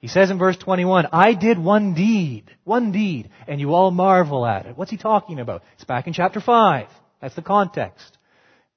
He 0.00 0.08
says 0.08 0.30
in 0.30 0.38
verse 0.38 0.56
21, 0.56 1.08
I 1.12 1.34
did 1.34 1.58
one 1.58 1.94
deed, 1.94 2.44
one 2.64 2.92
deed, 2.92 3.30
and 3.46 3.60
you 3.60 3.72
all 3.72 3.90
marvel 3.90 4.44
at 4.44 4.66
it. 4.66 4.76
What's 4.76 4.90
he 4.90 4.96
talking 4.96 5.40
about? 5.40 5.62
It's 5.74 5.84
back 5.84 6.06
in 6.06 6.12
chapter 6.12 6.40
5. 6.40 6.88
That's 7.20 7.34
the 7.34 7.42
context. 7.42 8.18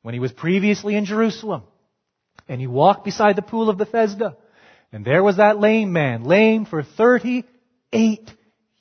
When 0.02 0.14
he 0.14 0.20
was 0.20 0.32
previously 0.32 0.96
in 0.96 1.06
Jerusalem, 1.06 1.64
and 2.48 2.62
he 2.62 2.68
walked 2.68 3.04
beside 3.04 3.36
the 3.36 3.42
pool 3.42 3.70
of 3.70 3.78
Bethesda, 3.78 4.38
and 4.92 5.06
there 5.06 5.24
was 5.24 5.38
that 5.38 5.60
lame 5.60 5.94
man, 5.94 6.24
lame 6.24 6.66
for 6.66 6.84
38 6.84 8.32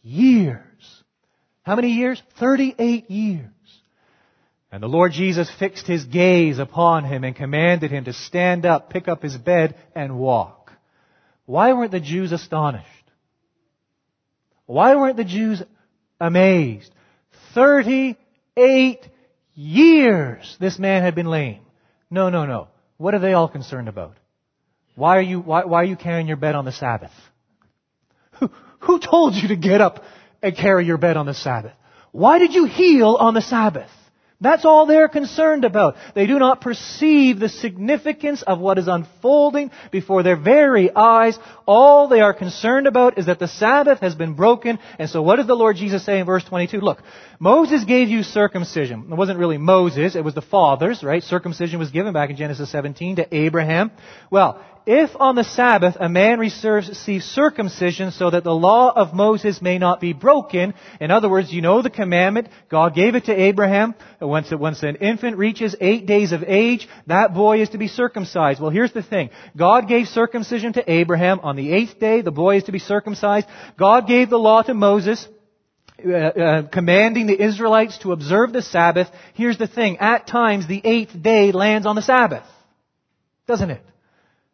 years. 0.03 1.03
How 1.62 1.77
many 1.77 1.91
years? 1.91 2.23
38 2.38 3.11
years. 3.11 3.50
And 4.71 4.83
the 4.83 4.88
Lord 4.88 5.12
Jesus 5.12 5.50
fixed 5.59 5.87
his 5.87 6.05
gaze 6.05 6.59
upon 6.59 7.05
him 7.05 7.25
and 7.25 7.35
commanded 7.35 7.91
him 7.91 8.05
to 8.05 8.12
stand 8.12 8.67
up, 8.67 8.91
pick 8.91 9.09
up 9.09 9.23
his 9.23 9.37
bed, 9.37 9.77
and 9.95 10.19
walk. 10.19 10.73
Why 11.47 11.73
weren't 11.73 11.93
the 11.93 12.00
Jews 12.00 12.33
astonished? 12.33 12.85
Why 14.67 14.97
weren't 14.97 15.17
the 15.17 15.25
Jews 15.25 15.62
amazed? 16.21 16.93
38 17.55 19.09
years 19.55 20.57
this 20.61 20.79
man 20.79 21.03
had 21.03 21.15
been 21.15 21.27
lame. 21.27 21.61
No, 22.11 22.29
no, 22.29 22.45
no. 22.45 22.69
What 22.99 23.15
are 23.15 23.19
they 23.19 23.33
all 23.33 23.49
concerned 23.49 23.88
about? 23.88 24.17
Why 24.99 25.17
are 25.17 25.23
you, 25.23 25.38
why, 25.38 25.64
why 25.64 25.83
are 25.83 25.85
you 25.85 25.95
carrying 25.95 26.26
your 26.26 26.37
bed 26.37 26.57
on 26.57 26.64
the 26.64 26.73
Sabbath? 26.73 27.12
Who, 28.40 28.50
who 28.81 28.99
told 28.99 29.35
you 29.37 29.49
to 29.49 29.57
get 29.57 29.81
up 29.81 30.02
and 30.43 30.57
carry 30.57 30.87
your 30.87 30.99
bed 30.99 31.17
on 31.17 31.25
the 31.25 31.35
Sabbath? 31.35 31.73
Why 32.11 32.40
did 32.40 32.52
you 32.52 32.64
heal 32.64 33.14
on 33.14 33.35
the 33.35 33.40
Sabbath? 33.40 33.90
That's 34.40 34.64
all 34.64 34.87
they're 34.87 35.09
concerned 35.09 35.64
about. 35.64 35.97
They 36.14 36.26
do 36.26 36.38
not 36.38 36.61
perceive 36.61 37.40
the 37.40 37.49
significance 37.49 38.43
of 38.43 38.61
what 38.61 38.78
is 38.78 38.87
unfolding 38.87 39.73
before 39.90 40.23
their 40.23 40.37
very 40.37 40.95
eyes. 40.95 41.37
All 41.67 42.07
they 42.07 42.21
are 42.21 42.33
concerned 42.33 42.87
about 42.87 43.19
is 43.19 43.26
that 43.26 43.40
the 43.40 43.49
Sabbath 43.49 43.99
has 43.99 44.14
been 44.14 44.35
broken. 44.35 44.78
And 44.99 45.11
so 45.11 45.23
what 45.23 45.37
does 45.37 45.49
the 45.49 45.57
Lord 45.57 45.75
Jesus 45.75 46.05
say 46.05 46.21
in 46.21 46.26
verse 46.26 46.45
22? 46.45 46.81
Look, 46.81 47.02
Moses 47.40 47.85
gave 47.85 48.09
you 48.09 48.23
circumcision. 48.23 49.09
It 49.11 49.17
wasn't 49.17 49.40
really 49.40 49.59
Moses, 49.59 50.14
it 50.14 50.25
was 50.25 50.35
the 50.35 50.43
fathers, 50.43 51.02
right? 51.02 51.23
Circumcision 51.23 51.81
was 51.81 51.90
given 51.90 52.12
back 52.12 52.31
in 52.31 52.37
Genesis 52.37 52.71
17 52.71 53.17
to 53.17 53.35
Abraham. 53.35 53.90
Well, 54.31 54.64
if 54.88 55.11
on 55.21 55.35
the 55.35 55.45
Sabbath 55.45 55.99
a 56.00 56.09
man 56.09 56.38
receives 56.38 57.25
circumcision 57.26 58.11
so 58.11 58.30
that 58.30 58.42
the 58.42 58.54
law 58.54 58.90
of 58.90 59.12
Moses 59.12 59.61
may 59.61 59.76
not 59.76 60.00
be 60.00 60.14
broken, 60.14 60.73
in 60.99 61.11
other 61.11 61.28
words, 61.28 61.52
you 61.52 61.61
know 61.61 61.83
the 61.83 61.90
commandment, 61.90 62.49
God 62.71 62.95
gave 62.95 63.14
it 63.14 63.26
to 63.26 63.38
Abraham, 63.38 63.95
once, 64.18 64.50
once 64.50 64.83
an 64.83 64.97
infant 64.97 65.37
reaches 65.37 65.76
eight 65.78 66.07
days 66.07 66.33
of 66.33 66.42
age, 66.42 66.88
that 67.07 67.35
boy 67.35 67.61
is 67.61 67.68
to 67.71 67.78
be 67.78 67.87
circumcised. 67.87 68.62
Well, 68.62 68.71
here's 68.71 68.95
the 68.95 69.02
thing. 69.02 69.28
God 69.54 69.88
gave 69.88 70.09
circumcision 70.09 70.73
to 70.73 70.90
Abraham. 70.90 71.40
On 71.40 71.54
the 71.54 71.71
eighth 71.71 72.00
day, 72.00 72.23
the 72.23 72.30
boy 72.30 72.57
is 72.57 72.64
to 72.64 72.73
be 72.73 72.78
circumcised. 72.78 73.47
God 73.78 74.07
gave 74.07 74.30
the 74.30 74.38
law 74.38 74.62
to 74.62 74.73
Moses. 74.73 75.28
Uh, 76.02 76.12
uh, 76.12 76.62
commanding 76.68 77.26
the 77.26 77.42
Israelites 77.42 77.99
to 77.99 78.12
observe 78.12 78.52
the 78.52 78.62
Sabbath. 78.62 79.09
Here's 79.35 79.59
the 79.59 79.66
thing. 79.66 79.99
At 79.99 80.28
times, 80.28 80.68
the 80.68 80.80
eighth 80.85 81.21
day 81.21 81.50
lands 81.50 81.87
on 81.87 81.97
the 81.97 82.02
Sabbath. 82.02 82.45
Doesn't 83.49 83.71
it? 83.71 83.83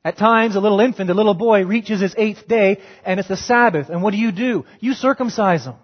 At 0.05 0.19
times, 0.19 0.55
a 0.55 0.61
little 0.61 0.81
infant, 0.81 1.09
a 1.09 1.15
little 1.15 1.35
boy 1.35 1.65
reaches 1.65 2.01
his 2.01 2.15
eighth 2.19 2.47
day, 2.47 2.83
and 3.07 3.19
it's 3.19 3.29
the 3.29 3.39
Sabbath. 3.39 3.89
And 3.89 4.03
what 4.03 4.11
do 4.11 4.19
you 4.19 4.33
do? 4.33 4.67
You 4.81 4.93
circumcise 4.93 5.65
him. 5.65 5.77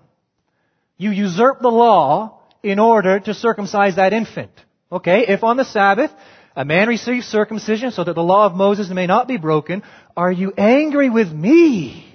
You 0.98 1.10
usurp 1.10 1.60
the 1.60 1.70
law 1.70 2.40
in 2.62 2.78
order 2.78 3.18
to 3.20 3.32
circumcise 3.32 3.96
that 3.96 4.12
infant. 4.12 4.50
Okay, 4.92 5.26
if 5.28 5.42
on 5.42 5.56
the 5.56 5.64
Sabbath 5.64 6.10
a 6.54 6.66
man 6.66 6.88
receives 6.88 7.26
circumcision 7.26 7.92
so 7.92 8.04
that 8.04 8.14
the 8.14 8.22
law 8.22 8.44
of 8.44 8.54
Moses 8.54 8.90
may 8.90 9.06
not 9.06 9.26
be 9.26 9.38
broken, 9.38 9.82
are 10.14 10.32
you 10.32 10.52
angry 10.58 11.08
with 11.08 11.32
me? 11.32 12.06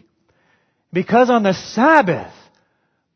Because 0.94 1.32
on 1.32 1.42
the 1.42 1.54
Sabbath 1.54 2.34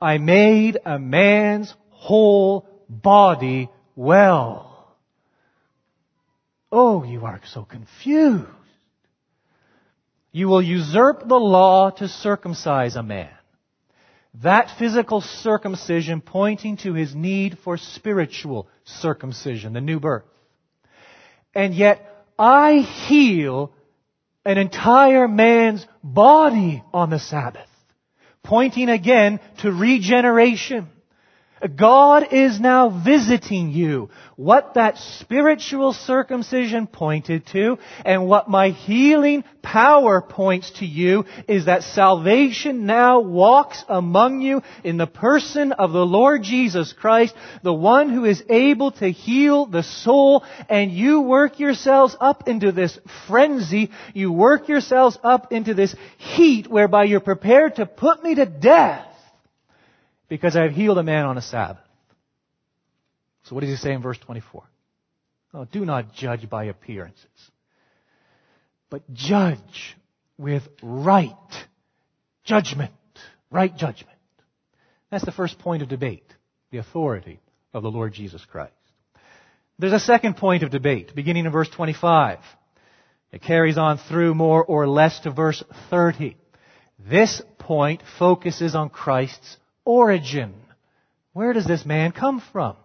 I 0.01 0.17
made 0.17 0.79
a 0.83 0.97
man's 0.97 1.75
whole 1.91 2.67
body 2.89 3.69
well. 3.95 4.95
Oh, 6.71 7.03
you 7.03 7.25
are 7.25 7.41
so 7.45 7.63
confused. 7.63 8.47
You 10.31 10.47
will 10.47 10.61
usurp 10.61 11.27
the 11.27 11.39
law 11.39 11.89
to 11.91 12.07
circumcise 12.07 12.95
a 12.95 13.03
man. 13.03 13.29
That 14.43 14.69
physical 14.77 15.21
circumcision 15.21 16.21
pointing 16.21 16.77
to 16.77 16.93
his 16.93 17.15
need 17.15 17.57
for 17.63 17.77
spiritual 17.77 18.67
circumcision, 18.83 19.73
the 19.73 19.81
new 19.81 19.99
birth. 19.99 20.25
And 21.55 21.73
yet, 21.73 22.25
I 22.37 22.77
heal 22.77 23.73
an 24.45 24.57
entire 24.57 25.27
man's 25.27 25.85
body 26.03 26.83
on 26.93 27.09
the 27.09 27.19
Sabbath, 27.19 27.67
pointing 28.43 28.87
again 28.87 29.39
to 29.61 29.71
regeneration. 29.71 30.87
God 31.75 32.31
is 32.31 32.59
now 32.59 32.89
visiting 32.89 33.71
you. 33.71 34.09
What 34.35 34.75
that 34.75 34.97
spiritual 34.97 35.91
circumcision 35.91 36.87
pointed 36.87 37.45
to 37.47 37.77
and 38.05 38.27
what 38.27 38.49
my 38.49 38.69
healing 38.69 39.43
power 39.61 40.21
points 40.21 40.71
to 40.79 40.85
you 40.85 41.25
is 41.47 41.65
that 41.65 41.83
salvation 41.83 42.85
now 42.85 43.19
walks 43.19 43.83
among 43.89 44.41
you 44.41 44.61
in 44.83 44.97
the 44.97 45.07
person 45.07 45.73
of 45.73 45.91
the 45.91 46.05
Lord 46.05 46.43
Jesus 46.43 46.93
Christ, 46.93 47.35
the 47.63 47.73
one 47.73 48.09
who 48.09 48.23
is 48.23 48.41
able 48.49 48.91
to 48.91 49.11
heal 49.11 49.65
the 49.65 49.83
soul 49.83 50.45
and 50.69 50.91
you 50.91 51.21
work 51.21 51.59
yourselves 51.59 52.15
up 52.19 52.47
into 52.47 52.71
this 52.71 52.97
frenzy. 53.27 53.91
You 54.13 54.31
work 54.31 54.69
yourselves 54.69 55.17
up 55.21 55.51
into 55.51 55.73
this 55.73 55.93
heat 56.17 56.67
whereby 56.67 57.03
you're 57.05 57.19
prepared 57.19 57.75
to 57.75 57.85
put 57.85 58.23
me 58.23 58.35
to 58.35 58.45
death 58.45 59.08
because 60.29 60.55
I 60.55 60.61
have 60.63 60.71
healed 60.71 60.97
a 60.97 61.03
man 61.03 61.25
on 61.25 61.37
a 61.37 61.41
Sabbath. 61.41 61.83
So 63.43 63.55
what 63.55 63.61
does 63.61 63.69
he 63.69 63.75
say 63.75 63.93
in 63.93 64.01
verse 64.01 64.19
24? 64.19 64.63
Oh, 65.53 65.65
do 65.65 65.83
not 65.83 66.13
judge 66.13 66.47
by 66.49 66.65
appearances, 66.65 67.25
but 68.89 69.01
judge 69.11 69.97
with 70.37 70.63
right 70.83 71.35
judgment. 72.43 72.91
Right 73.51 73.75
judgment. 73.75 74.17
That's 75.09 75.25
the 75.25 75.31
first 75.31 75.57
point 75.57 75.81
of 75.81 75.89
debate, 75.89 76.25
the 76.71 76.77
authority 76.77 77.39
of 77.73 77.81
the 77.81 77.89
Lord 77.89 78.13
Jesus 78.13 78.45
Christ. 78.45 78.73
There's 79.79 79.93
a 79.93 79.99
second 79.99 80.37
point 80.37 80.61
of 80.61 80.69
debate, 80.69 81.15
beginning 81.15 81.45
in 81.45 81.51
verse 81.51 81.69
25. 81.69 82.39
It 83.31 83.41
carries 83.41 83.77
on 83.77 83.97
through 83.97 84.35
more 84.35 84.63
or 84.63 84.87
less 84.87 85.19
to 85.21 85.31
verse 85.31 85.63
30. 85.89 86.37
This 86.99 87.41
point 87.57 88.01
focuses 88.19 88.75
on 88.75 88.89
Christ's 88.89 89.57
origin. 89.85 90.53
Where 91.33 91.53
does 91.53 91.65
this 91.65 91.85
man 91.85 92.11
come 92.11 92.41
from? 92.51 92.75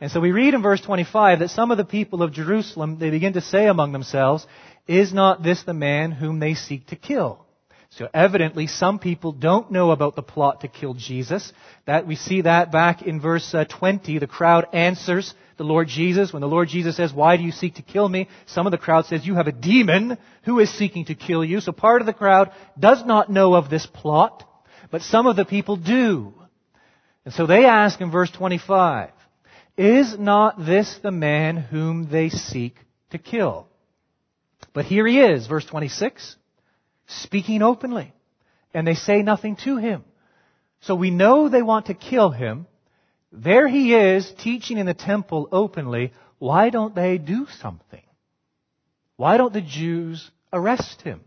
And 0.00 0.10
so 0.10 0.20
we 0.20 0.32
read 0.32 0.54
in 0.54 0.62
verse 0.62 0.80
25 0.80 1.38
that 1.38 1.50
some 1.50 1.70
of 1.70 1.78
the 1.78 1.84
people 1.84 2.22
of 2.22 2.32
Jerusalem, 2.32 2.98
they 2.98 3.10
begin 3.10 3.34
to 3.34 3.40
say 3.40 3.66
among 3.66 3.92
themselves, 3.92 4.46
is 4.86 5.12
not 5.12 5.42
this 5.42 5.62
the 5.62 5.74
man 5.74 6.12
whom 6.12 6.40
they 6.40 6.54
seek 6.54 6.88
to 6.88 6.96
kill? 6.96 7.44
So 7.90 8.08
evidently 8.12 8.66
some 8.66 8.98
people 8.98 9.30
don't 9.30 9.70
know 9.70 9.92
about 9.92 10.16
the 10.16 10.22
plot 10.22 10.62
to 10.62 10.68
kill 10.68 10.94
Jesus. 10.94 11.52
That 11.86 12.08
we 12.08 12.16
see 12.16 12.40
that 12.40 12.72
back 12.72 13.02
in 13.02 13.20
verse 13.20 13.54
uh, 13.54 13.64
20. 13.64 14.18
The 14.18 14.26
crowd 14.26 14.66
answers 14.72 15.32
the 15.58 15.64
Lord 15.64 15.86
Jesus. 15.86 16.32
When 16.32 16.40
the 16.40 16.48
Lord 16.48 16.68
Jesus 16.68 16.96
says, 16.96 17.12
why 17.12 17.36
do 17.36 17.44
you 17.44 17.52
seek 17.52 17.76
to 17.76 17.82
kill 17.82 18.08
me? 18.08 18.28
Some 18.46 18.66
of 18.66 18.72
the 18.72 18.78
crowd 18.78 19.06
says, 19.06 19.24
you 19.24 19.36
have 19.36 19.46
a 19.46 19.52
demon 19.52 20.18
who 20.42 20.58
is 20.58 20.70
seeking 20.70 21.04
to 21.04 21.14
kill 21.14 21.44
you. 21.44 21.60
So 21.60 21.70
part 21.70 22.02
of 22.02 22.06
the 22.06 22.12
crowd 22.12 22.50
does 22.76 23.04
not 23.04 23.30
know 23.30 23.54
of 23.54 23.70
this 23.70 23.86
plot. 23.86 24.44
But 24.94 25.02
some 25.02 25.26
of 25.26 25.34
the 25.34 25.44
people 25.44 25.74
do. 25.74 26.32
And 27.24 27.34
so 27.34 27.46
they 27.46 27.64
ask 27.64 28.00
in 28.00 28.12
verse 28.12 28.30
25, 28.30 29.10
Is 29.76 30.16
not 30.16 30.64
this 30.64 31.00
the 31.02 31.10
man 31.10 31.56
whom 31.56 32.08
they 32.08 32.28
seek 32.28 32.76
to 33.10 33.18
kill? 33.18 33.66
But 34.72 34.84
here 34.84 35.04
he 35.04 35.18
is, 35.18 35.48
verse 35.48 35.64
26, 35.64 36.36
speaking 37.08 37.60
openly. 37.60 38.12
And 38.72 38.86
they 38.86 38.94
say 38.94 39.22
nothing 39.22 39.56
to 39.64 39.78
him. 39.78 40.04
So 40.82 40.94
we 40.94 41.10
know 41.10 41.48
they 41.48 41.60
want 41.60 41.86
to 41.86 41.94
kill 41.94 42.30
him. 42.30 42.68
There 43.32 43.66
he 43.66 43.96
is, 43.96 44.32
teaching 44.38 44.78
in 44.78 44.86
the 44.86 44.94
temple 44.94 45.48
openly. 45.50 46.12
Why 46.38 46.70
don't 46.70 46.94
they 46.94 47.18
do 47.18 47.48
something? 47.60 48.04
Why 49.16 49.38
don't 49.38 49.52
the 49.52 49.60
Jews 49.60 50.30
arrest 50.52 51.02
him? 51.02 51.22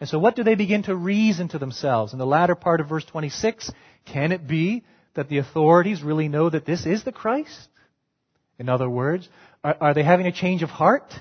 And 0.00 0.08
so 0.08 0.18
what 0.18 0.36
do 0.36 0.42
they 0.42 0.54
begin 0.54 0.82
to 0.84 0.94
reason 0.94 1.48
to 1.48 1.58
themselves? 1.58 2.12
In 2.12 2.18
the 2.18 2.26
latter 2.26 2.54
part 2.54 2.80
of 2.80 2.88
verse 2.88 3.04
26, 3.04 3.70
can 4.04 4.32
it 4.32 4.46
be 4.46 4.84
that 5.14 5.28
the 5.28 5.38
authorities 5.38 6.02
really 6.02 6.28
know 6.28 6.50
that 6.50 6.66
this 6.66 6.86
is 6.86 7.02
the 7.02 7.12
Christ? 7.12 7.68
In 8.58 8.68
other 8.68 8.88
words, 8.88 9.28
are, 9.64 9.76
are, 9.80 9.94
they 9.94 10.02
having 10.02 10.26
a 10.26 10.32
change 10.32 10.62
of 10.62 10.70
heart? 10.70 11.12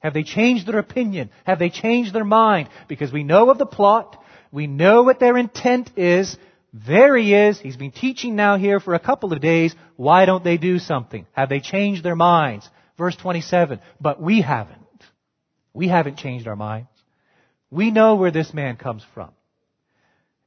Have 0.00 0.14
they 0.14 0.22
changed 0.22 0.66
their 0.66 0.78
opinion? 0.78 1.30
Have 1.44 1.58
they 1.58 1.70
changed 1.70 2.14
their 2.14 2.24
mind? 2.24 2.68
Because 2.88 3.12
we 3.12 3.24
know 3.24 3.50
of 3.50 3.58
the 3.58 3.66
plot. 3.66 4.22
We 4.52 4.66
know 4.66 5.02
what 5.02 5.20
their 5.20 5.36
intent 5.36 5.90
is. 5.96 6.36
There 6.72 7.16
he 7.16 7.34
is. 7.34 7.58
He's 7.58 7.76
been 7.76 7.90
teaching 7.90 8.36
now 8.36 8.56
here 8.56 8.80
for 8.80 8.94
a 8.94 9.00
couple 9.00 9.32
of 9.32 9.40
days. 9.40 9.74
Why 9.96 10.24
don't 10.24 10.44
they 10.44 10.56
do 10.56 10.78
something? 10.78 11.26
Have 11.32 11.48
they 11.48 11.60
changed 11.60 12.02
their 12.02 12.16
minds? 12.16 12.68
Verse 12.96 13.16
27. 13.16 13.80
But 14.00 14.20
we 14.20 14.40
haven't. 14.40 14.78
We 15.72 15.88
haven't 15.88 16.16
changed 16.18 16.46
our 16.46 16.56
minds. 16.56 16.89
We 17.70 17.90
know 17.90 18.16
where 18.16 18.30
this 18.30 18.52
man 18.52 18.76
comes 18.76 19.04
from. 19.14 19.30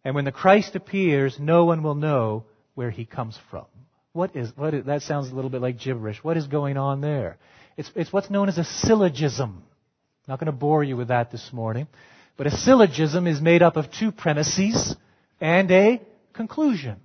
And 0.03 0.15
when 0.15 0.25
the 0.25 0.31
Christ 0.31 0.75
appears, 0.75 1.37
no 1.39 1.65
one 1.65 1.83
will 1.83 1.95
know 1.95 2.45
where 2.75 2.91
he 2.91 3.05
comes 3.05 3.39
from. 3.49 3.65
What 4.11 4.35
is, 4.35 4.51
what 4.55 4.73
is, 4.73 4.85
that 4.85 5.01
sounds 5.01 5.31
a 5.31 5.35
little 5.35 5.49
bit 5.49 5.61
like 5.61 5.79
gibberish. 5.79 6.23
What 6.23 6.37
is 6.37 6.47
going 6.47 6.77
on 6.77 7.01
there? 7.01 7.37
It's, 7.77 7.89
it's 7.95 8.11
what's 8.11 8.29
known 8.29 8.49
as 8.49 8.57
a 8.57 8.63
syllogism. 8.63 9.63
I'm 9.63 10.31
not 10.31 10.39
going 10.39 10.47
to 10.47 10.51
bore 10.51 10.83
you 10.83 10.97
with 10.97 11.07
that 11.07 11.31
this 11.31 11.51
morning. 11.51 11.87
But 12.35 12.47
a 12.47 12.51
syllogism 12.51 13.27
is 13.27 13.41
made 13.41 13.61
up 13.61 13.77
of 13.77 13.91
two 13.91 14.11
premises 14.11 14.95
and 15.39 15.71
a 15.71 16.01
conclusion. 16.33 16.97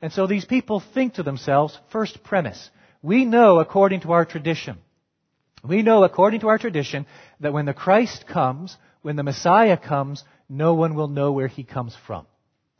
And 0.00 0.12
so 0.12 0.26
these 0.26 0.44
people 0.44 0.82
think 0.94 1.14
to 1.14 1.22
themselves, 1.22 1.78
first 1.90 2.22
premise, 2.24 2.70
We 3.02 3.24
know 3.24 3.60
according 3.60 4.00
to 4.00 4.12
our 4.12 4.24
tradition, 4.24 4.78
we 5.64 5.82
know 5.82 6.02
according 6.02 6.40
to 6.40 6.48
our 6.48 6.58
tradition 6.58 7.06
that 7.40 7.52
when 7.52 7.66
the 7.66 7.74
Christ 7.74 8.26
comes, 8.26 8.76
when 9.02 9.16
the 9.16 9.22
Messiah 9.22 9.76
comes, 9.76 10.24
no 10.48 10.74
one 10.74 10.94
will 10.94 11.08
know 11.08 11.32
where 11.32 11.48
he 11.48 11.64
comes 11.64 11.96
from. 12.06 12.26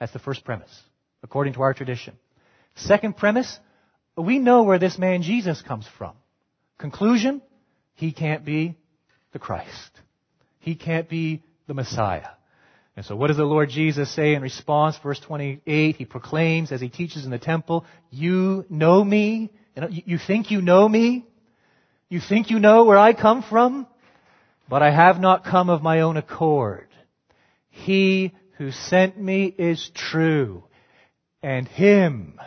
That's 0.01 0.13
the 0.13 0.19
first 0.19 0.45
premise, 0.45 0.83
according 1.23 1.55
to 1.55 1.63
our 1.63 1.75
tradition. 1.75 2.15
Second 2.75 3.17
premise, 3.17 3.59
we 4.17 4.39
know 4.39 4.63
where 4.63 4.79
this 4.79 4.99
man 4.99 5.23
Jesus 5.23 5.63
comes 5.63 5.87
from. 5.99 6.15
Conclusion, 6.79 7.43
he 7.95 8.13
can't 8.13 8.45
be 8.45 8.77
the 9.33 9.39
Christ. 9.39 9.91
He 10.59 10.75
can't 10.75 11.09
be 11.09 11.43
the 11.67 11.75
Messiah. 11.75 12.29
And 12.97 13.07
so 13.07 13.17
what 13.17 13.29
does 13.29 13.37
the 13.37 13.45
Lord 13.45 13.71
Jesus 13.71 14.15
say 14.15 14.35
in 14.35 14.43
response? 14.43 14.97
Verse 15.03 15.19
28, 15.21 15.97
he 15.97 16.05
proclaims 16.05 16.73
as 16.73 16.81
he 16.81 16.89
teaches 16.89 17.25
in 17.25 17.31
the 17.31 17.39
temple, 17.39 17.87
you 18.11 18.67
know 18.69 19.03
me? 19.03 19.51
You 19.91 20.19
think 20.19 20.51
you 20.51 20.61
know 20.61 20.87
me? 20.89 21.27
You 22.11 22.21
think 22.21 22.51
you 22.51 22.59
know 22.59 22.85
where 22.85 22.99
I 22.99 23.15
come 23.15 23.43
from? 23.43 23.87
But 24.69 24.83
I 24.83 24.91
have 24.91 25.21
not 25.21 25.45
come 25.45 25.69
of 25.69 25.83
my 25.83 26.01
own 26.01 26.17
accord. 26.17 26.89
He 27.69 28.33
who 28.59 28.71
sent 28.71 29.21
me 29.21 29.47
is 29.47 29.91
true, 29.95 30.65
and 31.43 31.67
him 31.67 32.41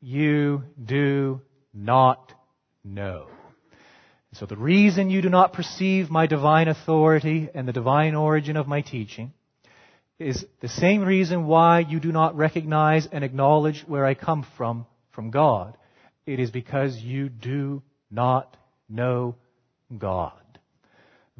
you 0.00 0.64
do 0.82 1.40
not 1.72 2.32
know. 2.84 3.28
So 4.32 4.46
the 4.46 4.56
reason 4.56 5.10
you 5.10 5.22
do 5.22 5.28
not 5.28 5.52
perceive 5.52 6.10
my 6.10 6.26
divine 6.26 6.68
authority 6.68 7.48
and 7.54 7.66
the 7.66 7.72
divine 7.72 8.14
origin 8.14 8.56
of 8.56 8.68
my 8.68 8.80
teaching 8.80 9.32
is 10.18 10.44
the 10.60 10.68
same 10.68 11.02
reason 11.02 11.46
why 11.46 11.80
you 11.80 11.98
do 11.98 12.12
not 12.12 12.36
recognize 12.36 13.08
and 13.10 13.24
acknowledge 13.24 13.84
where 13.86 14.06
I 14.06 14.14
come 14.14 14.46
from, 14.56 14.86
from 15.12 15.30
God. 15.30 15.76
It 16.26 16.38
is 16.38 16.50
because 16.50 16.96
you 16.96 17.28
do 17.28 17.82
not 18.10 18.56
know 18.88 19.34
God. 19.96 20.32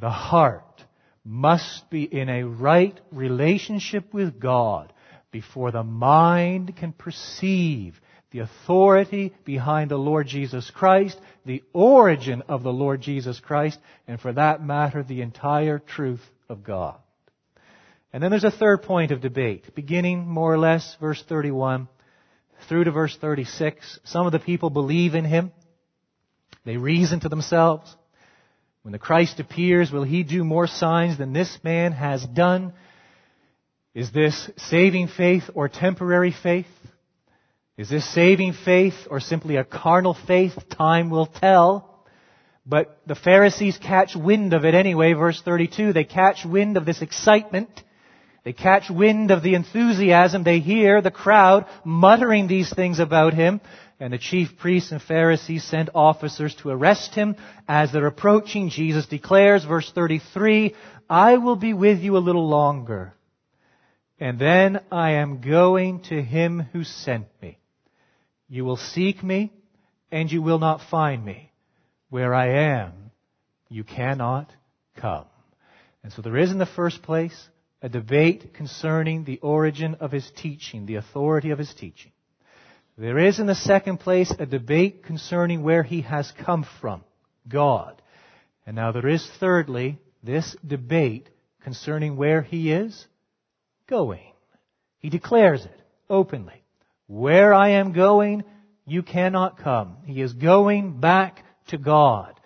The 0.01 0.11
heart 0.11 0.65
must 1.25 1.91
be 1.91 2.05
in 2.05 2.31
a 2.31 2.45
right 2.45 2.99
relationship 3.13 4.15
with 4.15 4.41
God 4.41 4.95
before 5.31 5.71
the 5.71 5.83
mind 5.83 6.75
can 6.77 6.93
perceive 6.93 8.01
the 8.31 8.39
authority 8.39 9.35
behind 9.45 9.91
the 9.91 9.99
Lord 9.99 10.27
Jesus 10.27 10.71
Christ, 10.71 11.21
the 11.45 11.63
origin 11.75 12.43
of 12.49 12.63
the 12.63 12.73
Lord 12.73 13.03
Jesus 13.03 13.41
Christ, 13.41 13.79
and 14.09 14.19
for 14.19 14.33
that 14.33 14.65
matter, 14.65 15.03
the 15.03 15.21
entire 15.21 15.79
truth 15.79 16.23
of 16.49 16.65
God. 16.65 16.97
And 18.13 18.23
then 18.23 18.31
there's 18.31 18.45
a 18.45 18.51
third 18.51 18.83
point 18.83 19.11
of 19.11 19.21
debate, 19.21 19.75
beginning 19.75 20.27
more 20.27 20.53
or 20.53 20.59
less 20.59 20.97
verse 20.99 21.23
31 21.29 21.89
through 22.69 22.85
to 22.85 22.91
verse 22.91 23.17
36. 23.21 24.01
Some 24.05 24.25
of 24.25 24.33
the 24.33 24.39
people 24.39 24.71
believe 24.71 25.15
in 25.15 25.27
him. 25.27 25.53
They 26.65 26.79
reason 26.79 27.21
to 27.21 27.29
themselves. 27.29 27.95
When 28.83 28.93
the 28.93 28.99
Christ 28.99 29.41
appears, 29.41 29.93
will 29.93 30.05
he 30.05 30.23
do 30.23 30.43
more 30.43 30.67
signs 30.67 31.19
than 31.19 31.35
this 31.35 31.59
man 31.63 31.93
has 31.93 32.25
done? 32.25 32.73
Is 33.95 34.11
this 34.11 34.51
saving 34.57 35.09
faith 35.09 35.51
or 35.55 35.69
temporary 35.69 36.33
faith? 36.33 36.67
Is 37.77 37.91
this 37.91 38.09
saving 38.15 38.55
faith 38.55 38.95
or 39.11 39.21
simply 39.21 39.57
a 39.57 39.65
carnal 39.65 40.15
faith? 40.15 40.53
Time 40.71 41.11
will 41.11 41.27
tell. 41.27 42.05
But 42.65 43.01
the 43.07 43.15
Pharisees 43.15 43.79
catch 43.79 44.17
wind 44.17 44.55
of 44.55 44.65
it 44.65 44.75
anyway. 44.75 45.13
Verse 45.13 45.43
32, 45.43 45.93
they 45.93 46.05
catch 46.05 46.47
wind 46.47 46.79
of 46.79 46.87
this 46.87 47.03
excitement. 47.03 47.69
They 48.45 48.55
catch 48.55 48.89
wind 48.89 49.31
of 49.31 49.43
the 49.43 49.55
enthusiasm. 49.55 50.43
They 50.43 50.61
hear 50.61 51.03
the 51.03 51.11
crowd 51.11 51.67
muttering 51.85 52.47
these 52.47 52.73
things 52.75 52.99
about 52.99 53.35
him. 53.35 53.61
And 54.01 54.15
the 54.15 54.19
chief 54.19 54.57
priests 54.57 54.93
and 54.93 55.03
Pharisees 55.03 55.63
sent 55.63 55.91
officers 55.95 56.55
to 56.57 56.71
arrest 56.71 57.15
him. 57.15 57.37
As 57.69 57.93
they're 57.93 58.07
approaching, 58.07 58.71
Jesus 58.71 59.07
declares, 59.07 59.63
verse 59.63 59.93
33, 59.95 60.75
I 61.09 61.37
will 61.37 61.57
be 61.57 61.75
with 61.75 62.01
you 62.01 62.17
a 62.17 62.19
little 62.19 62.49
longer. 62.49 63.13
And 64.19 64.39
then 64.39 64.81
I 64.91 65.13
am 65.13 65.43
going 65.43 66.03
to 66.05 66.23
him 66.23 66.61
who 66.73 66.83
sent 66.83 67.27
me. 67.43 67.59
You 68.49 68.65
will 68.65 68.79
seek 68.79 69.23
me, 69.23 69.53
and 70.11 70.33
you 70.33 70.41
will 70.41 70.59
not 70.59 70.81
find 70.91 71.23
me. 71.23 71.53
Where 72.09 72.35
I 72.35 72.79
am, 72.79 73.13
you 73.69 73.85
cannot 73.85 74.51
come. 74.97 75.27
And 76.03 76.11
so 76.13 76.23
there 76.23 76.39
is 76.39 76.51
in 76.51 76.59
the 76.59 76.67
first 76.67 77.03
place 77.03 77.49
a 77.83 77.89
debate 77.89 78.55
concerning 78.55 79.25
the 79.25 79.39
origin 79.41 79.97
of 80.01 80.11
his 80.11 80.29
teaching, 80.37 80.87
the 80.87 80.97
authority 80.97 81.51
of 81.51 81.59
his 81.59 81.73
teaching. 81.75 82.13
There 83.01 83.19
is 83.19 83.39
in 83.39 83.47
the 83.47 83.55
second 83.55 84.01
place 84.01 84.31
a 84.39 84.45
debate 84.45 85.05
concerning 85.05 85.63
where 85.63 85.83
he 85.83 86.03
has 86.03 86.31
come 86.45 86.67
from, 86.83 87.03
God. 87.49 88.03
And 88.67 88.77
now 88.77 88.93
there 88.93 89.09
is 89.09 89.27
thirdly 89.41 89.99
this 90.23 90.55
debate 90.67 91.31
concerning 91.63 92.19
where 92.19 92.43
he 92.43 92.71
is 92.71 93.07
going. 93.89 94.35
He 94.99 95.09
declares 95.09 95.65
it 95.65 95.81
openly. 96.11 96.63
Where 97.07 97.55
I 97.55 97.71
am 97.71 97.93
going, 97.93 98.45
you 98.85 99.03
cannot 99.03 99.57
come. 99.57 99.97
He 100.05 100.21
is 100.21 100.35
going 100.35 101.01
back 101.01 101.43
to 101.69 101.79
God. 101.79 102.39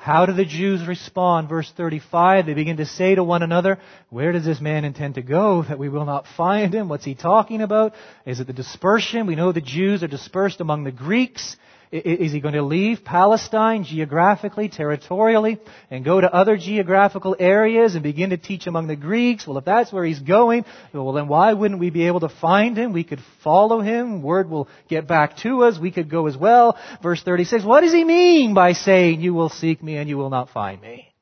How 0.00 0.26
do 0.26 0.32
the 0.32 0.44
Jews 0.44 0.86
respond? 0.86 1.48
Verse 1.48 1.70
35, 1.76 2.46
they 2.46 2.54
begin 2.54 2.76
to 2.76 2.86
say 2.86 3.16
to 3.16 3.24
one 3.24 3.42
another, 3.42 3.78
where 4.10 4.30
does 4.30 4.44
this 4.44 4.60
man 4.60 4.84
intend 4.84 5.16
to 5.16 5.22
go 5.22 5.64
that 5.64 5.78
we 5.78 5.88
will 5.88 6.04
not 6.04 6.24
find 6.36 6.72
him? 6.72 6.88
What's 6.88 7.04
he 7.04 7.16
talking 7.16 7.62
about? 7.62 7.94
Is 8.24 8.38
it 8.38 8.46
the 8.46 8.52
dispersion? 8.52 9.26
We 9.26 9.34
know 9.34 9.50
the 9.50 9.60
Jews 9.60 10.04
are 10.04 10.08
dispersed 10.08 10.60
among 10.60 10.84
the 10.84 10.92
Greeks. 10.92 11.56
Is 11.90 12.32
he 12.32 12.40
going 12.40 12.54
to 12.54 12.62
leave 12.62 13.02
Palestine 13.02 13.84
geographically, 13.84 14.68
territorially, 14.68 15.58
and 15.90 16.04
go 16.04 16.20
to 16.20 16.30
other 16.30 16.58
geographical 16.58 17.34
areas 17.38 17.94
and 17.94 18.02
begin 18.02 18.30
to 18.30 18.36
teach 18.36 18.66
among 18.66 18.88
the 18.88 18.96
Greeks? 18.96 19.46
Well, 19.46 19.56
if 19.56 19.64
that's 19.64 19.90
where 19.90 20.04
he's 20.04 20.18
going, 20.18 20.66
well 20.92 21.12
then 21.12 21.28
why 21.28 21.54
wouldn't 21.54 21.80
we 21.80 21.88
be 21.88 22.06
able 22.06 22.20
to 22.20 22.28
find 22.28 22.76
him? 22.76 22.92
We 22.92 23.04
could 23.04 23.20
follow 23.42 23.80
him. 23.80 24.22
Word 24.22 24.50
will 24.50 24.68
get 24.88 25.08
back 25.08 25.38
to 25.38 25.64
us. 25.64 25.78
We 25.78 25.90
could 25.90 26.10
go 26.10 26.26
as 26.26 26.36
well. 26.36 26.78
Verse 27.02 27.22
36, 27.22 27.64
what 27.64 27.80
does 27.80 27.92
he 27.92 28.04
mean 28.04 28.52
by 28.52 28.72
saying, 28.72 29.22
you 29.22 29.32
will 29.32 29.48
seek 29.48 29.82
me 29.82 29.96
and 29.96 30.10
you 30.10 30.18
will 30.18 30.30
not 30.30 30.50
find 30.50 30.82
me? 30.82 31.14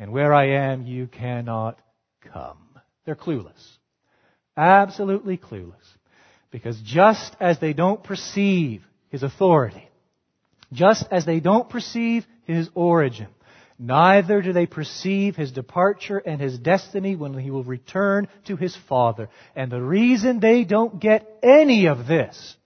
And 0.00 0.10
where 0.10 0.34
I 0.34 0.50
am, 0.50 0.86
you 0.86 1.06
cannot 1.06 1.78
come. 2.32 2.58
They're 3.04 3.14
clueless. 3.14 3.76
Absolutely 4.56 5.36
clueless. 5.36 5.74
Because 6.50 6.80
just 6.80 7.36
as 7.38 7.60
they 7.60 7.74
don't 7.74 8.02
perceive 8.02 8.82
his 9.10 9.22
authority. 9.22 9.88
Just 10.72 11.06
as 11.10 11.24
they 11.24 11.40
don't 11.40 11.68
perceive 11.68 12.26
his 12.44 12.68
origin, 12.74 13.28
neither 13.78 14.42
do 14.42 14.52
they 14.52 14.66
perceive 14.66 15.36
his 15.36 15.52
departure 15.52 16.18
and 16.18 16.40
his 16.40 16.58
destiny 16.58 17.16
when 17.16 17.38
he 17.38 17.50
will 17.50 17.64
return 17.64 18.28
to 18.44 18.56
his 18.56 18.76
Father. 18.88 19.28
And 19.56 19.70
the 19.70 19.80
reason 19.80 20.40
they 20.40 20.64
don't 20.64 21.00
get 21.00 21.26
any 21.42 21.86
of 21.86 22.06
this 22.06 22.56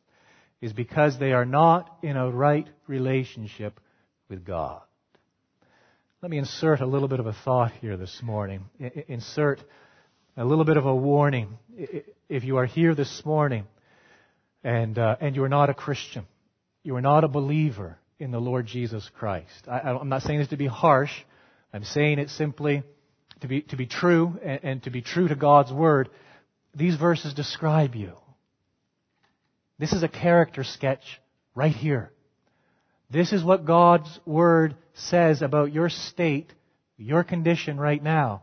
is 0.61 0.73
because 0.73 1.19
they 1.19 1.33
are 1.33 1.45
not 1.45 1.99
in 2.03 2.17
a 2.17 2.31
right 2.31 2.69
relationship 2.87 3.79
with 4.29 4.45
God. 4.45 4.81
Let 6.23 6.31
me 6.31 6.39
insert 6.39 6.81
a 6.81 6.87
little 6.87 7.09
bit 7.09 7.19
of 7.19 7.27
a 7.27 7.33
thought 7.33 7.73
here 7.81 7.97
this 7.97 8.21
morning. 8.23 8.65
Insert 9.09 9.61
a 10.37 10.45
little 10.45 10.65
bit 10.65 10.77
of 10.77 10.87
a 10.87 10.95
warning. 10.95 11.59
If 12.29 12.45
you 12.45 12.59
are 12.59 12.67
here 12.67 12.95
this 12.95 13.23
morning 13.25 13.67
and, 14.63 14.97
uh, 14.99 15.17
and 15.21 15.35
you 15.35 15.43
are 15.43 15.49
not 15.49 15.69
a 15.69 15.75
Christian, 15.75 16.25
you 16.83 16.97
are 16.97 17.01
not 17.01 17.25
a 17.25 17.29
believer 17.29 17.99
in 18.19 18.31
the 18.31 18.41
Lord 18.41 18.67
Jesus 18.67 19.09
Christ. 19.19 19.69
I, 19.69 19.91
am 19.91 20.09
not 20.09 20.23
saying 20.23 20.39
this 20.39 20.49
to 20.49 20.57
be 20.57 20.67
harsh. 20.67 21.13
I'm 21.73 21.85
saying 21.85 22.19
it 22.19 22.31
simply 22.31 22.83
to 23.41 23.49
be, 23.49 23.63
to 23.63 23.77
be 23.77 23.87
true 23.87 24.39
and, 24.43 24.61
and 24.63 24.83
to 24.85 24.91
be 24.91 25.03
true 25.03 25.29
to 25.29 25.35
God's 25.35 25.73
Word. 25.73 26.09
These 26.75 26.97
verses 26.97 27.35
describe 27.35 27.95
you. 27.95 28.13
This 29.79 29.93
is 29.93 30.03
a 30.03 30.09
character 30.09 30.65
sketch 30.65 31.03
right 31.55 31.75
here. 31.75 32.13
This 33.11 33.33
is 33.33 33.45
what 33.45 33.65
God's 33.65 34.21
Word 34.25 34.77
says 34.95 35.43
about 35.43 35.73
your 35.73 35.89
state, 35.89 36.53
your 36.97 37.25
condition 37.25 37.79
right 37.79 38.03
now. 38.03 38.43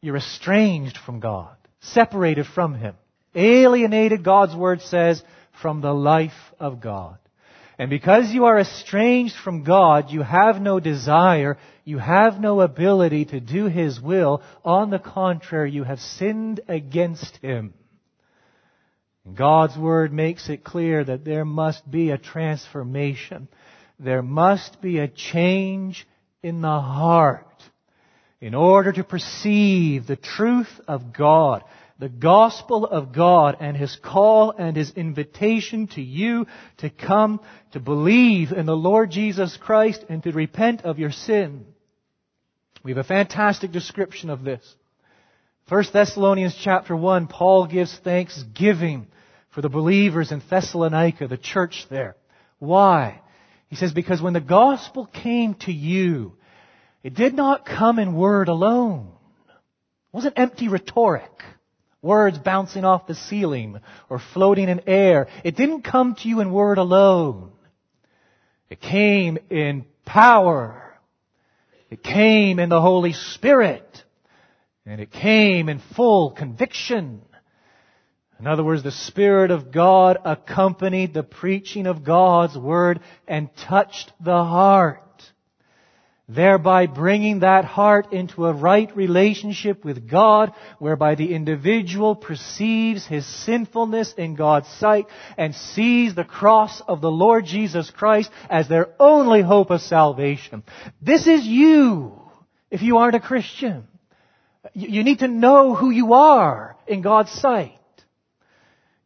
You're 0.00 0.16
estranged 0.16 0.96
from 0.96 1.20
God, 1.20 1.56
separated 1.80 2.46
from 2.46 2.74
Him, 2.74 2.94
alienated, 3.34 4.22
God's 4.22 4.54
Word 4.54 4.82
says, 4.82 5.22
from 5.60 5.80
the 5.80 5.92
life 5.92 6.52
of 6.60 6.80
God. 6.80 7.18
And 7.78 7.90
because 7.90 8.32
you 8.32 8.46
are 8.46 8.58
estranged 8.58 9.36
from 9.36 9.62
God, 9.62 10.10
you 10.10 10.22
have 10.22 10.60
no 10.60 10.80
desire, 10.80 11.58
you 11.84 11.98
have 11.98 12.40
no 12.40 12.60
ability 12.60 13.26
to 13.26 13.38
do 13.38 13.66
His 13.66 14.00
will. 14.00 14.42
On 14.64 14.90
the 14.90 14.98
contrary, 14.98 15.70
you 15.70 15.84
have 15.84 16.00
sinned 16.00 16.60
against 16.66 17.36
Him. 17.36 17.72
God's 19.32 19.76
Word 19.78 20.12
makes 20.12 20.48
it 20.48 20.64
clear 20.64 21.04
that 21.04 21.24
there 21.24 21.44
must 21.44 21.88
be 21.88 22.10
a 22.10 22.18
transformation. 22.18 23.46
There 24.00 24.22
must 24.22 24.80
be 24.80 24.98
a 24.98 25.08
change 25.08 26.06
in 26.42 26.60
the 26.62 26.80
heart 26.80 27.46
in 28.40 28.54
order 28.54 28.92
to 28.92 29.04
perceive 29.04 30.06
the 30.06 30.16
truth 30.16 30.80
of 30.86 31.12
God 31.12 31.62
the 31.98 32.08
gospel 32.08 32.86
of 32.86 33.12
God 33.12 33.56
and 33.60 33.76
His 33.76 33.96
call 34.02 34.52
and 34.56 34.76
His 34.76 34.90
invitation 34.92 35.88
to 35.88 36.02
you 36.02 36.46
to 36.78 36.90
come 36.90 37.40
to 37.72 37.80
believe 37.80 38.52
in 38.52 38.66
the 38.66 38.76
Lord 38.76 39.10
Jesus 39.10 39.56
Christ 39.56 40.04
and 40.08 40.22
to 40.22 40.32
repent 40.32 40.82
of 40.82 40.98
your 40.98 41.10
sin. 41.10 41.66
We 42.84 42.92
have 42.92 42.98
a 42.98 43.04
fantastic 43.04 43.72
description 43.72 44.30
of 44.30 44.44
this. 44.44 44.62
1 45.68 45.84
Thessalonians 45.92 46.56
chapter 46.62 46.96
1, 46.96 47.26
Paul 47.26 47.66
gives 47.66 47.94
thanksgiving 47.98 49.08
for 49.50 49.60
the 49.60 49.68
believers 49.68 50.30
in 50.30 50.40
Thessalonica, 50.48 51.26
the 51.26 51.36
church 51.36 51.86
there. 51.90 52.16
Why? 52.58 53.20
He 53.68 53.76
says, 53.76 53.92
because 53.92 54.22
when 54.22 54.32
the 54.32 54.40
gospel 54.40 55.06
came 55.06 55.54
to 55.54 55.72
you, 55.72 56.34
it 57.02 57.14
did 57.14 57.34
not 57.34 57.66
come 57.66 57.98
in 57.98 58.14
word 58.14 58.48
alone. 58.48 59.12
It 59.48 60.16
wasn't 60.16 60.38
empty 60.38 60.68
rhetoric. 60.68 61.30
Words 62.00 62.38
bouncing 62.38 62.84
off 62.84 63.06
the 63.06 63.14
ceiling 63.14 63.80
or 64.08 64.20
floating 64.32 64.68
in 64.68 64.82
air. 64.86 65.28
It 65.42 65.56
didn't 65.56 65.82
come 65.82 66.14
to 66.16 66.28
you 66.28 66.40
in 66.40 66.52
word 66.52 66.78
alone. 66.78 67.50
It 68.70 68.80
came 68.80 69.38
in 69.50 69.84
power. 70.04 70.98
It 71.90 72.02
came 72.02 72.58
in 72.58 72.68
the 72.68 72.80
Holy 72.80 73.12
Spirit. 73.12 74.04
And 74.86 75.00
it 75.00 75.10
came 75.10 75.68
in 75.68 75.80
full 75.96 76.30
conviction. 76.30 77.22
In 78.38 78.46
other 78.46 78.62
words, 78.62 78.84
the 78.84 78.92
Spirit 78.92 79.50
of 79.50 79.72
God 79.72 80.18
accompanied 80.24 81.12
the 81.12 81.24
preaching 81.24 81.86
of 81.86 82.04
God's 82.04 82.56
Word 82.56 83.00
and 83.26 83.50
touched 83.56 84.12
the 84.20 84.44
heart 84.44 85.02
thereby 86.28 86.86
bringing 86.86 87.40
that 87.40 87.64
heart 87.64 88.12
into 88.12 88.46
a 88.46 88.52
right 88.52 88.94
relationship 88.94 89.84
with 89.84 90.08
God, 90.08 90.52
whereby 90.78 91.14
the 91.14 91.34
individual 91.34 92.14
perceives 92.14 93.06
his 93.06 93.26
sinfulness 93.44 94.12
in 94.12 94.34
God's 94.34 94.68
sight 94.68 95.06
and 95.38 95.54
sees 95.54 96.14
the 96.14 96.24
cross 96.24 96.82
of 96.86 97.00
the 97.00 97.10
Lord 97.10 97.46
Jesus 97.46 97.90
Christ 97.90 98.30
as 98.50 98.68
their 98.68 98.88
only 99.00 99.40
hope 99.40 99.70
of 99.70 99.80
salvation. 99.80 100.62
This 101.00 101.26
is 101.26 101.44
you, 101.44 102.12
if 102.70 102.82
you 102.82 102.98
aren't 102.98 103.16
a 103.16 103.20
Christian. 103.20 103.88
You 104.74 105.02
need 105.04 105.20
to 105.20 105.28
know 105.28 105.74
who 105.74 105.90
you 105.90 106.12
are 106.12 106.76
in 106.86 107.00
God's 107.00 107.32
sight. 107.32 107.72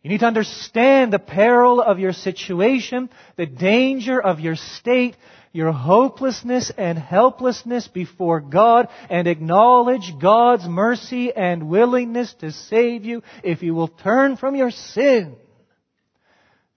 You 0.02 0.11
need 0.11 0.20
to 0.20 0.26
understand 0.26 1.12
the 1.12 1.20
peril 1.20 1.80
of 1.80 2.00
your 2.00 2.12
situation, 2.12 3.08
the 3.37 3.46
danger 3.46 4.20
of 4.20 4.40
your 4.40 4.56
state, 4.56 5.14
your 5.52 5.72
hopelessness 5.72 6.72
and 6.78 6.98
helplessness 6.98 7.86
before 7.88 8.40
God 8.40 8.88
and 9.10 9.28
acknowledge 9.28 10.14
God's 10.20 10.66
mercy 10.66 11.32
and 11.32 11.68
willingness 11.68 12.32
to 12.40 12.52
save 12.52 13.04
you 13.04 13.22
if 13.44 13.62
you 13.62 13.74
will 13.74 13.88
turn 13.88 14.36
from 14.36 14.56
your 14.56 14.70
sin 14.70 15.36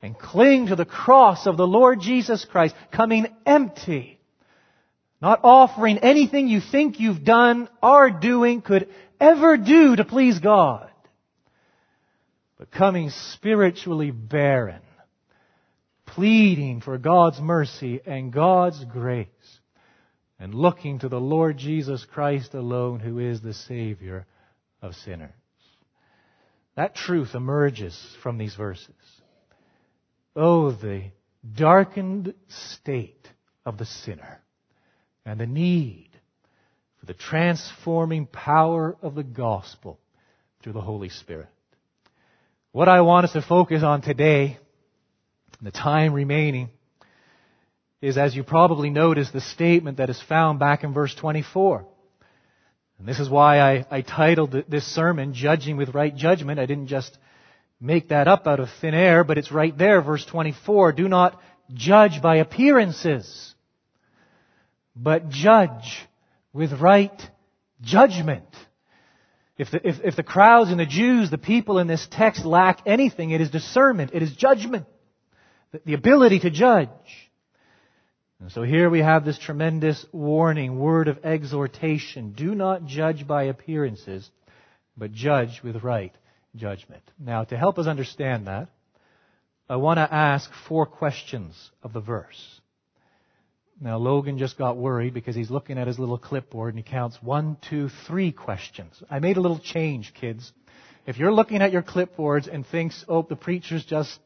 and 0.01 0.19
cling 0.19 0.67
to 0.67 0.75
the 0.75 0.85
cross 0.85 1.47
of 1.47 1.57
the 1.57 1.65
Lord 1.65 2.01
Jesus 2.01 2.45
Christ, 2.45 2.75
coming 2.91 3.27
empty, 3.45 4.19
not 5.21 5.39
offering 5.43 5.99
anything 5.99 6.47
you 6.47 6.59
think 6.59 6.99
you've 6.99 7.23
done, 7.23 7.69
are 7.81 8.11
doing, 8.11 8.61
could 8.61 8.89
ever 9.19 9.57
do 9.57 9.95
to 9.95 10.03
please 10.03 10.37
God, 10.39 10.91
but 12.59 12.71
coming 12.71 13.09
spiritually 13.09 14.11
barren 14.11 14.81
pleading 16.05 16.81
for 16.81 16.97
God's 16.97 17.39
mercy 17.39 18.01
and 18.05 18.31
God's 18.31 18.83
grace, 18.85 19.27
and 20.39 20.53
looking 20.53 20.99
to 20.99 21.09
the 21.09 21.19
Lord 21.19 21.57
Jesus 21.57 22.05
Christ 22.05 22.53
alone, 22.53 22.99
who 22.99 23.19
is 23.19 23.41
the 23.41 23.53
Savior 23.53 24.25
of 24.81 24.95
sinners. 24.95 25.31
That 26.75 26.95
truth 26.95 27.35
emerges 27.35 27.97
from 28.21 28.37
these 28.37 28.55
verses. 28.55 28.93
Oh, 30.35 30.71
the 30.71 31.03
darkened 31.55 32.33
state 32.47 33.29
of 33.65 33.77
the 33.77 33.85
sinner 33.85 34.41
and 35.25 35.39
the 35.39 35.47
need 35.47 36.09
for 36.99 37.05
the 37.05 37.13
transforming 37.13 38.25
power 38.25 38.97
of 39.01 39.15
the 39.15 39.23
gospel 39.23 39.99
through 40.61 40.73
the 40.73 40.81
Holy 40.81 41.09
Spirit. 41.09 41.47
What 42.71 42.89
I 42.89 43.01
want 43.01 43.25
us 43.25 43.33
to 43.33 43.41
focus 43.41 43.83
on 43.83 44.01
today 44.01 44.57
the 45.61 45.71
time 45.71 46.13
remaining 46.13 46.69
is, 48.01 48.17
as 48.17 48.35
you 48.35 48.43
probably 48.43 48.89
noticed, 48.89 49.33
the 49.33 49.41
statement 49.41 49.97
that 49.97 50.09
is 50.09 50.21
found 50.21 50.59
back 50.59 50.83
in 50.83 50.93
verse 50.93 51.13
24. 51.15 51.85
And 52.99 53.07
this 53.07 53.19
is 53.19 53.29
why 53.29 53.59
I, 53.59 53.85
I 53.89 54.01
titled 54.01 54.51
this 54.69 54.85
sermon, 54.85 55.33
Judging 55.33 55.77
with 55.77 55.93
Right 55.93 56.15
Judgment. 56.15 56.59
I 56.59 56.65
didn't 56.65 56.87
just 56.87 57.17
make 57.79 58.09
that 58.09 58.27
up 58.27 58.47
out 58.47 58.59
of 58.59 58.69
thin 58.81 58.93
air, 58.93 59.23
but 59.23 59.37
it's 59.37 59.51
right 59.51 59.77
there, 59.77 60.01
verse 60.01 60.25
24. 60.25 60.93
Do 60.93 61.07
not 61.07 61.41
judge 61.73 62.21
by 62.21 62.37
appearances, 62.37 63.53
but 64.95 65.29
judge 65.29 66.05
with 66.53 66.73
right 66.73 67.21
judgment. 67.81 68.45
If 69.57 69.71
the, 69.71 69.87
if, 69.87 69.95
if 70.03 70.15
the 70.15 70.23
crowds 70.23 70.69
and 70.69 70.79
the 70.79 70.85
Jews, 70.85 71.29
the 71.29 71.37
people 71.37 71.79
in 71.79 71.87
this 71.87 72.05
text 72.11 72.45
lack 72.45 72.81
anything, 72.85 73.31
it 73.31 73.41
is 73.41 73.49
discernment, 73.49 74.11
it 74.13 74.21
is 74.21 74.31
judgment 74.33 74.85
the 75.85 75.93
ability 75.93 76.39
to 76.39 76.49
judge. 76.49 76.89
And 78.39 78.51
so 78.51 78.63
here 78.63 78.89
we 78.89 78.99
have 78.99 79.25
this 79.25 79.39
tremendous 79.39 80.05
warning, 80.11 80.77
word 80.77 81.07
of 81.07 81.23
exhortation. 81.23 82.33
Do 82.33 82.53
not 82.53 82.85
judge 82.85 83.25
by 83.25 83.43
appearances, 83.43 84.29
but 84.97 85.11
judge 85.11 85.61
with 85.63 85.83
right 85.83 86.13
judgment. 86.55 87.03
Now, 87.19 87.43
to 87.45 87.57
help 87.57 87.79
us 87.79 87.87
understand 87.87 88.47
that, 88.47 88.69
I 89.67 89.77
want 89.77 89.97
to 89.97 90.13
ask 90.13 90.49
four 90.67 90.85
questions 90.85 91.71
of 91.81 91.93
the 91.93 92.01
verse. 92.01 92.61
Now, 93.81 93.97
Logan 93.97 94.37
just 94.37 94.57
got 94.57 94.77
worried 94.77 95.13
because 95.13 95.35
he's 95.35 95.49
looking 95.49 95.77
at 95.77 95.87
his 95.87 95.99
little 95.99 96.17
clipboard 96.17 96.75
and 96.75 96.83
he 96.83 96.89
counts 96.89 97.17
one, 97.21 97.57
two, 97.67 97.89
three 98.07 98.31
questions. 98.31 99.01
I 99.09 99.19
made 99.19 99.37
a 99.37 99.41
little 99.41 99.59
change, 99.59 100.13
kids. 100.13 100.53
If 101.05 101.17
you're 101.17 101.33
looking 101.33 101.61
at 101.61 101.71
your 101.71 101.83
clipboards 101.83 102.47
and 102.51 102.65
thinks, 102.65 103.03
oh, 103.07 103.25
the 103.27 103.35
preacher's 103.35 103.83
just 103.83 104.19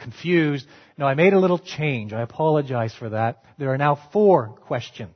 confused. 0.00 0.66
No, 0.98 1.06
I 1.06 1.14
made 1.14 1.32
a 1.32 1.38
little 1.38 1.58
change. 1.58 2.12
I 2.12 2.22
apologize 2.22 2.94
for 2.94 3.10
that. 3.10 3.44
There 3.58 3.72
are 3.72 3.78
now 3.78 3.98
four 4.12 4.48
questions. 4.66 5.14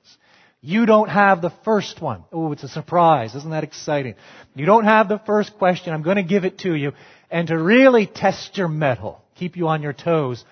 You 0.61 0.87
don't 0.87 1.11
have 1.11 1.43
the 1.43 1.53
first 1.65 2.01
one. 2.01 2.25
Oh, 2.33 2.53
it's 2.53 2.63
a 2.63 2.69
surprise. 2.69 3.35
Isn't 3.35 3.51
that 3.51 3.65
exciting? 3.65 4.15
You 4.55 4.65
don't 4.65 4.85
have 4.85 5.09
the 5.09 5.21
first 5.27 5.59
question. 5.59 5.93
I'm 5.93 6.03
going 6.03 6.17
to 6.17 6.23
give 6.23 6.47
it 6.47 6.61
to 6.61 6.75
you. 6.75 6.93
And 7.31 7.49
to 7.49 7.59
really 7.59 8.07
test 8.07 8.57
your 8.57 8.69
mettle, 8.69 9.21
keep 9.35 9.57
you 9.59 9.69
on 9.69 9.83
your 9.83 9.93
toes, 9.93 10.43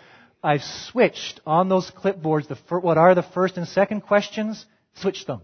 I've 0.42 0.62
switched 0.62 1.40
on 1.46 1.68
those 1.68 1.90
clipboards 1.90 2.48
the, 2.48 2.56
what 2.80 2.98
are 2.98 3.14
the 3.14 3.22
first 3.22 3.56
and 3.56 3.66
second 3.66 4.02
questions. 4.02 4.66
Switch 4.96 5.24
them. 5.24 5.40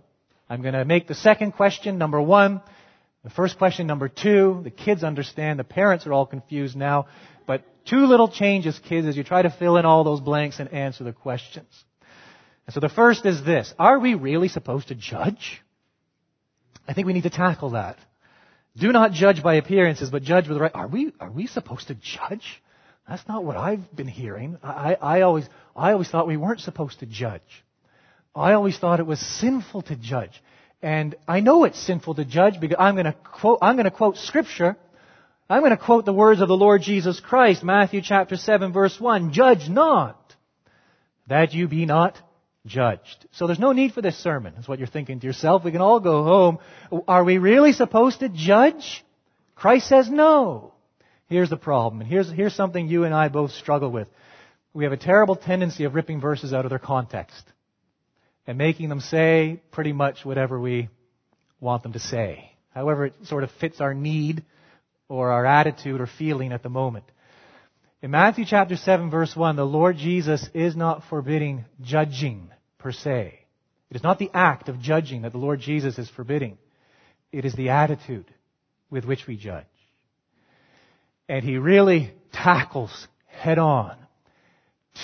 I'm 0.50 0.60
going 0.60 0.74
to 0.74 0.84
make 0.84 1.06
the 1.06 1.14
second 1.14 1.52
question 1.52 1.96
number 1.96 2.20
one. 2.20 2.60
The 3.24 3.30
first 3.30 3.58
question 3.58 3.86
number 3.86 4.08
two. 4.08 4.60
The 4.64 4.70
kids 4.70 5.02
understand. 5.02 5.58
The 5.58 5.64
parents 5.64 6.06
are 6.06 6.12
all 6.12 6.26
confused 6.26 6.76
now. 6.76 7.06
Two 7.88 8.06
little 8.06 8.28
changes, 8.28 8.78
kids, 8.78 9.06
as 9.06 9.16
you 9.16 9.24
try 9.24 9.42
to 9.42 9.50
fill 9.50 9.76
in 9.78 9.86
all 9.86 10.04
those 10.04 10.20
blanks 10.20 10.58
and 10.58 10.72
answer 10.72 11.04
the 11.04 11.12
questions. 11.12 11.68
And 12.66 12.74
so 12.74 12.80
the 12.80 12.88
first 12.88 13.24
is 13.24 13.42
this. 13.44 13.72
Are 13.78 13.98
we 13.98 14.14
really 14.14 14.48
supposed 14.48 14.88
to 14.88 14.94
judge? 14.94 15.62
I 16.86 16.92
think 16.92 17.06
we 17.06 17.14
need 17.14 17.22
to 17.22 17.30
tackle 17.30 17.70
that. 17.70 17.96
Do 18.76 18.92
not 18.92 19.12
judge 19.12 19.42
by 19.42 19.54
appearances, 19.54 20.10
but 20.10 20.22
judge 20.22 20.48
with 20.48 20.56
the 20.56 20.62
right. 20.62 20.74
Are 20.74 20.86
we, 20.86 21.12
are 21.18 21.30
we 21.30 21.46
supposed 21.46 21.88
to 21.88 21.94
judge? 21.94 22.62
That's 23.08 23.26
not 23.26 23.42
what 23.42 23.56
I've 23.56 23.96
been 23.96 24.06
hearing. 24.06 24.58
I, 24.62 24.94
I, 25.00 25.20
always, 25.22 25.48
I 25.74 25.92
always 25.92 26.08
thought 26.10 26.26
we 26.26 26.36
weren't 26.36 26.60
supposed 26.60 27.00
to 27.00 27.06
judge. 27.06 27.64
I 28.34 28.52
always 28.52 28.78
thought 28.78 29.00
it 29.00 29.06
was 29.06 29.18
sinful 29.18 29.82
to 29.82 29.96
judge. 29.96 30.42
And 30.82 31.16
I 31.26 31.40
know 31.40 31.64
it's 31.64 31.80
sinful 31.80 32.16
to 32.16 32.24
judge 32.24 32.60
because 32.60 32.76
I'm 32.78 32.94
going 32.94 33.06
to 33.06 33.14
quote, 33.14 33.58
I'm 33.62 33.76
going 33.76 33.86
to 33.86 33.90
quote 33.90 34.18
scripture 34.18 34.76
I'm 35.50 35.62
going 35.62 35.70
to 35.70 35.78
quote 35.78 36.04
the 36.04 36.12
words 36.12 36.42
of 36.42 36.48
the 36.48 36.56
Lord 36.56 36.82
Jesus 36.82 37.20
Christ, 37.20 37.64
Matthew 37.64 38.02
chapter 38.02 38.36
7 38.36 38.70
verse 38.70 39.00
1. 39.00 39.32
Judge 39.32 39.66
not, 39.70 40.34
that 41.26 41.54
you 41.54 41.68
be 41.68 41.86
not 41.86 42.18
judged. 42.66 43.26
So 43.32 43.46
there's 43.46 43.58
no 43.58 43.72
need 43.72 43.94
for 43.94 44.02
this 44.02 44.18
sermon, 44.18 44.54
is 44.56 44.68
what 44.68 44.78
you're 44.78 44.86
thinking 44.86 45.20
to 45.20 45.26
yourself. 45.26 45.64
We 45.64 45.72
can 45.72 45.80
all 45.80 46.00
go 46.00 46.22
home. 46.22 46.58
Are 47.08 47.24
we 47.24 47.38
really 47.38 47.72
supposed 47.72 48.20
to 48.20 48.28
judge? 48.28 49.02
Christ 49.54 49.88
says 49.88 50.10
no. 50.10 50.74
Here's 51.28 51.48
the 51.48 51.56
problem, 51.56 52.02
and 52.02 52.10
here's, 52.10 52.30
here's 52.30 52.54
something 52.54 52.86
you 52.86 53.04
and 53.04 53.14
I 53.14 53.28
both 53.28 53.52
struggle 53.52 53.90
with. 53.90 54.08
We 54.74 54.84
have 54.84 54.92
a 54.92 54.98
terrible 54.98 55.36
tendency 55.36 55.84
of 55.84 55.94
ripping 55.94 56.20
verses 56.20 56.52
out 56.52 56.66
of 56.66 56.70
their 56.70 56.78
context 56.78 57.42
and 58.46 58.58
making 58.58 58.90
them 58.90 59.00
say 59.00 59.62
pretty 59.70 59.92
much 59.92 60.26
whatever 60.26 60.60
we 60.60 60.90
want 61.58 61.82
them 61.82 61.94
to 61.94 61.98
say. 61.98 62.52
However, 62.74 63.06
it 63.06 63.14
sort 63.24 63.44
of 63.44 63.50
fits 63.52 63.80
our 63.80 63.94
need 63.94 64.44
or 65.08 65.30
our 65.30 65.46
attitude 65.46 66.00
or 66.00 66.06
feeling 66.06 66.52
at 66.52 66.62
the 66.62 66.68
moment. 66.68 67.04
In 68.02 68.10
Matthew 68.10 68.44
chapter 68.46 68.76
7 68.76 69.10
verse 69.10 69.34
1, 69.34 69.56
the 69.56 69.64
Lord 69.64 69.96
Jesus 69.96 70.48
is 70.54 70.76
not 70.76 71.02
forbidding 71.10 71.64
judging 71.80 72.50
per 72.78 72.92
se. 72.92 73.38
It 73.90 73.96
is 73.96 74.02
not 74.02 74.18
the 74.18 74.30
act 74.34 74.68
of 74.68 74.80
judging 74.80 75.22
that 75.22 75.32
the 75.32 75.38
Lord 75.38 75.60
Jesus 75.60 75.98
is 75.98 76.10
forbidding. 76.10 76.58
It 77.32 77.44
is 77.44 77.54
the 77.54 77.70
attitude 77.70 78.26
with 78.90 79.04
which 79.04 79.26
we 79.26 79.36
judge. 79.36 79.64
And 81.28 81.44
he 81.44 81.58
really 81.58 82.12
tackles 82.32 83.08
head 83.26 83.58
on 83.58 83.96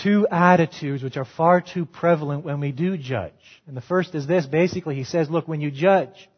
two 0.02 0.26
attitudes 0.30 1.02
which 1.02 1.16
are 1.16 1.24
far 1.24 1.60
too 1.60 1.86
prevalent 1.86 2.44
when 2.44 2.60
we 2.60 2.72
do 2.72 2.96
judge. 2.96 3.32
And 3.66 3.76
the 3.76 3.80
first 3.80 4.14
is 4.14 4.26
this. 4.26 4.46
Basically, 4.46 4.94
he 4.94 5.04
says, 5.04 5.30
look, 5.30 5.46
when 5.46 5.60
you 5.60 5.70
judge, 5.70 6.28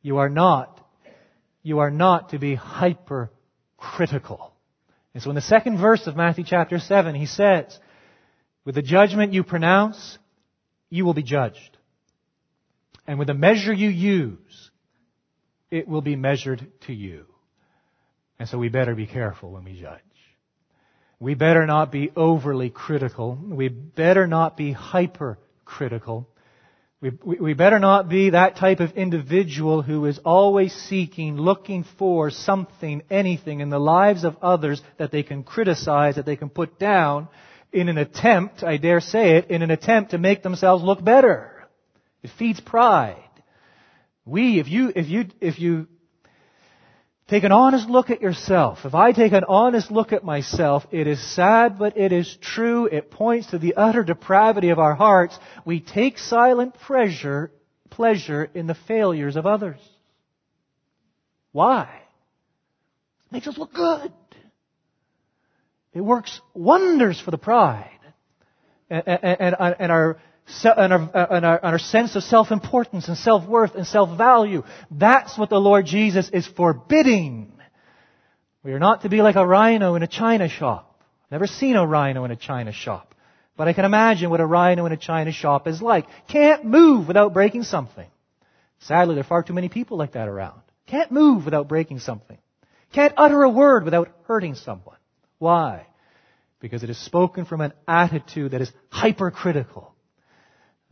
you 0.00 0.18
are 0.18 0.28
not, 0.28 0.81
you 1.62 1.78
are 1.78 1.90
not 1.90 2.30
to 2.30 2.38
be 2.38 2.54
hypercritical. 2.54 4.52
And 5.14 5.22
so 5.22 5.30
in 5.30 5.36
the 5.36 5.42
second 5.42 5.78
verse 5.78 6.06
of 6.06 6.16
Matthew 6.16 6.44
chapter 6.44 6.78
7, 6.78 7.14
he 7.14 7.26
says, 7.26 7.78
with 8.64 8.74
the 8.74 8.82
judgment 8.82 9.32
you 9.32 9.42
pronounce, 9.42 10.18
you 10.88 11.04
will 11.04 11.14
be 11.14 11.22
judged. 11.22 11.76
And 13.06 13.18
with 13.18 13.28
the 13.28 13.34
measure 13.34 13.72
you 13.72 13.88
use, 13.88 14.70
it 15.70 15.88
will 15.88 16.02
be 16.02 16.16
measured 16.16 16.66
to 16.86 16.92
you. 16.92 17.26
And 18.38 18.48
so 18.48 18.58
we 18.58 18.68
better 18.68 18.94
be 18.94 19.06
careful 19.06 19.50
when 19.50 19.64
we 19.64 19.80
judge. 19.80 20.00
We 21.18 21.34
better 21.34 21.66
not 21.66 21.92
be 21.92 22.10
overly 22.16 22.70
critical. 22.70 23.38
We 23.40 23.68
better 23.68 24.26
not 24.26 24.56
be 24.56 24.72
hypercritical. 24.72 26.28
We, 27.02 27.10
we, 27.40 27.54
better 27.54 27.80
not 27.80 28.08
be 28.08 28.30
that 28.30 28.54
type 28.54 28.78
of 28.78 28.92
individual 28.92 29.82
who 29.82 30.06
is 30.06 30.20
always 30.24 30.72
seeking, 30.72 31.36
looking 31.36 31.84
for 31.98 32.30
something, 32.30 33.02
anything 33.10 33.58
in 33.58 33.70
the 33.70 33.80
lives 33.80 34.22
of 34.22 34.36
others 34.40 34.80
that 34.98 35.10
they 35.10 35.24
can 35.24 35.42
criticize, 35.42 36.14
that 36.14 36.26
they 36.26 36.36
can 36.36 36.48
put 36.48 36.78
down 36.78 37.26
in 37.72 37.88
an 37.88 37.98
attempt, 37.98 38.62
I 38.62 38.76
dare 38.76 39.00
say 39.00 39.38
it, 39.38 39.50
in 39.50 39.62
an 39.62 39.72
attempt 39.72 40.12
to 40.12 40.18
make 40.18 40.44
themselves 40.44 40.84
look 40.84 41.02
better. 41.02 41.66
It 42.22 42.30
feeds 42.38 42.60
pride. 42.60 43.18
We, 44.24 44.60
if 44.60 44.68
you, 44.68 44.92
if 44.94 45.08
you, 45.08 45.24
if 45.40 45.58
you 45.58 45.88
Take 47.32 47.44
an 47.44 47.52
honest 47.52 47.88
look 47.88 48.10
at 48.10 48.20
yourself. 48.20 48.80
If 48.84 48.94
I 48.94 49.12
take 49.12 49.32
an 49.32 49.44
honest 49.48 49.90
look 49.90 50.12
at 50.12 50.22
myself, 50.22 50.84
it 50.90 51.06
is 51.06 51.18
sad, 51.34 51.78
but 51.78 51.96
it 51.96 52.12
is 52.12 52.36
true. 52.42 52.84
It 52.84 53.10
points 53.10 53.52
to 53.52 53.58
the 53.58 53.72
utter 53.74 54.04
depravity 54.04 54.68
of 54.68 54.78
our 54.78 54.94
hearts. 54.94 55.38
We 55.64 55.80
take 55.80 56.18
silent 56.18 56.74
pleasure, 56.74 57.50
pleasure 57.88 58.50
in 58.52 58.66
the 58.66 58.74
failures 58.74 59.36
of 59.36 59.46
others. 59.46 59.78
Why? 61.52 61.88
It 63.24 63.32
makes 63.32 63.46
us 63.46 63.56
look 63.56 63.72
good. 63.72 64.12
It 65.94 66.02
works 66.02 66.38
wonders 66.52 67.18
for 67.18 67.30
the 67.30 67.38
pride. 67.38 67.98
And, 68.90 69.08
and, 69.08 69.56
and, 69.58 69.76
and 69.78 69.90
our 69.90 70.20
and 70.64 70.92
our, 70.92 71.10
and, 71.14 71.46
our, 71.46 71.56
and 71.56 71.72
our, 71.72 71.78
sense 71.78 72.16
of 72.16 72.22
self-importance 72.22 73.08
and 73.08 73.16
self-worth 73.16 73.74
and 73.74 73.86
self-value. 73.86 74.62
That's 74.90 75.36
what 75.38 75.50
the 75.50 75.60
Lord 75.60 75.86
Jesus 75.86 76.28
is 76.32 76.46
forbidding. 76.46 77.52
We 78.62 78.72
are 78.72 78.78
not 78.78 79.02
to 79.02 79.08
be 79.08 79.22
like 79.22 79.36
a 79.36 79.46
rhino 79.46 79.94
in 79.94 80.02
a 80.02 80.06
china 80.06 80.48
shop. 80.48 81.00
Never 81.30 81.46
seen 81.46 81.76
a 81.76 81.86
rhino 81.86 82.24
in 82.24 82.30
a 82.30 82.36
china 82.36 82.72
shop. 82.72 83.14
But 83.56 83.68
I 83.68 83.72
can 83.72 83.84
imagine 83.84 84.30
what 84.30 84.40
a 84.40 84.46
rhino 84.46 84.86
in 84.86 84.92
a 84.92 84.96
china 84.96 85.32
shop 85.32 85.66
is 85.66 85.82
like. 85.82 86.06
Can't 86.28 86.64
move 86.64 87.06
without 87.08 87.32
breaking 87.32 87.64
something. 87.64 88.08
Sadly, 88.80 89.14
there 89.14 89.24
are 89.24 89.26
far 89.26 89.42
too 89.42 89.52
many 89.52 89.68
people 89.68 89.96
like 89.96 90.12
that 90.12 90.28
around. 90.28 90.60
Can't 90.86 91.10
move 91.10 91.44
without 91.44 91.68
breaking 91.68 92.00
something. 92.00 92.38
Can't 92.92 93.14
utter 93.16 93.42
a 93.42 93.48
word 93.48 93.84
without 93.84 94.10
hurting 94.24 94.54
someone. 94.54 94.96
Why? 95.38 95.86
Because 96.60 96.82
it 96.82 96.90
is 96.90 96.98
spoken 96.98 97.44
from 97.44 97.60
an 97.60 97.72
attitude 97.88 98.52
that 98.52 98.60
is 98.60 98.70
hypercritical 98.88 99.94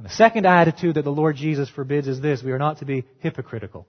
and 0.00 0.08
the 0.08 0.14
second 0.14 0.46
attitude 0.46 0.94
that 0.94 1.04
the 1.04 1.12
Lord 1.12 1.36
Jesus 1.36 1.68
forbids 1.68 2.08
is 2.08 2.22
this 2.22 2.42
we 2.42 2.52
are 2.52 2.58
not 2.58 2.78
to 2.78 2.86
be 2.86 3.04
hypocritical. 3.18 3.86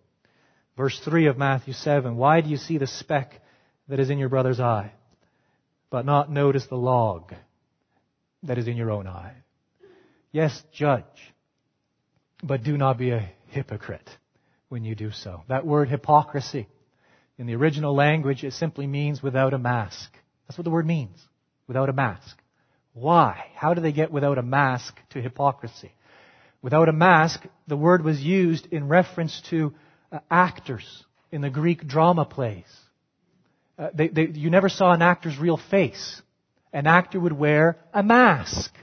Verse 0.75 0.99
3 1.05 1.27
of 1.27 1.37
Matthew 1.37 1.73
7 1.73 2.17
Why 2.17 2.41
do 2.41 2.49
you 2.49 2.57
see 2.57 2.77
the 2.77 2.85
speck 2.85 3.41
that 3.87 3.97
is 3.97 4.09
in 4.09 4.17
your 4.17 4.27
brother's 4.27 4.59
eye, 4.59 4.91
but 5.89 6.05
not 6.05 6.29
notice 6.29 6.65
the 6.65 6.75
log 6.75 7.33
that 8.43 8.57
is 8.57 8.67
in 8.67 8.75
your 8.75 8.91
own 8.91 9.07
eye? 9.07 9.35
Yes, 10.33 10.61
judge, 10.73 11.05
but 12.43 12.61
do 12.61 12.75
not 12.75 12.97
be 12.97 13.11
a 13.11 13.31
hypocrite 13.47 14.09
when 14.67 14.83
you 14.83 14.95
do 14.95 15.11
so. 15.11 15.43
That 15.47 15.65
word 15.65 15.87
hypocrisy, 15.87 16.67
in 17.37 17.47
the 17.47 17.55
original 17.55 17.95
language, 17.95 18.43
it 18.43 18.51
simply 18.51 18.85
means 18.85 19.23
without 19.23 19.53
a 19.53 19.57
mask. 19.57 20.11
That's 20.45 20.57
what 20.57 20.65
the 20.65 20.71
word 20.71 20.85
means. 20.85 21.17
Without 21.67 21.87
a 21.87 21.93
mask. 21.93 22.37
Why? 22.91 23.45
How 23.55 23.73
do 23.73 23.79
they 23.79 23.93
get 23.93 24.11
without 24.11 24.37
a 24.37 24.43
mask 24.43 24.99
to 25.11 25.21
hypocrisy? 25.21 25.93
Without 26.61 26.89
a 26.89 26.93
mask, 26.93 27.43
the 27.67 27.77
word 27.77 28.03
was 28.03 28.21
used 28.21 28.67
in 28.71 28.87
reference 28.87 29.41
to 29.49 29.73
uh, 30.11 30.19
actors 30.29 31.03
in 31.31 31.41
the 31.41 31.49
Greek 31.49 31.87
drama 31.87 32.25
plays. 32.25 32.65
Uh, 33.79 33.89
they, 33.93 34.09
they, 34.09 34.27
you 34.27 34.49
never 34.49 34.69
saw 34.69 34.91
an 34.91 35.01
actor's 35.01 35.39
real 35.39 35.57
face. 35.57 36.21
An 36.71 36.85
actor 36.85 37.19
would 37.19 37.33
wear 37.33 37.77
a 37.93 38.03
mask 38.03 38.73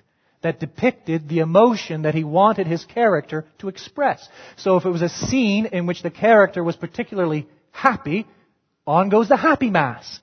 that 0.43 0.61
depicted 0.61 1.29
the 1.29 1.38
emotion 1.41 2.03
that 2.03 2.14
he 2.14 2.25
wanted 2.25 2.67
his 2.67 2.85
character 2.85 3.47
to 3.59 3.69
express. 3.69 4.29
So 4.57 4.77
if 4.77 4.85
it 4.85 4.91
was 4.91 5.03
a 5.03 5.09
scene 5.09 5.67
in 5.67 5.87
which 5.87 6.03
the 6.03 6.11
character 6.11 6.62
was 6.62 6.77
particularly 6.77 7.49
happy, 7.71 8.27
on 8.87 9.09
goes 9.09 9.29
the 9.29 9.37
happy 9.37 9.71
mask. 9.71 10.23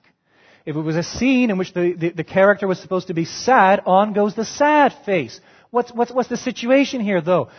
If 0.64 0.74
it 0.74 0.80
was 0.80 0.96
a 0.96 1.02
scene 1.02 1.50
in 1.50 1.58
which 1.58 1.72
the, 1.72 1.92
the, 1.92 2.10
the 2.10 2.24
character 2.24 2.66
was 2.66 2.80
supposed 2.80 3.06
to 3.06 3.14
be 3.14 3.24
sad, 3.24 3.82
on 3.86 4.12
goes 4.12 4.34
the 4.34 4.44
sad 4.44 4.92
face. 5.04 5.40
What's, 5.70 5.92
what's, 5.92 6.12
what's 6.12 6.28
the 6.28 6.36
situation 6.36 7.00
here, 7.00 7.20
though? 7.20 7.50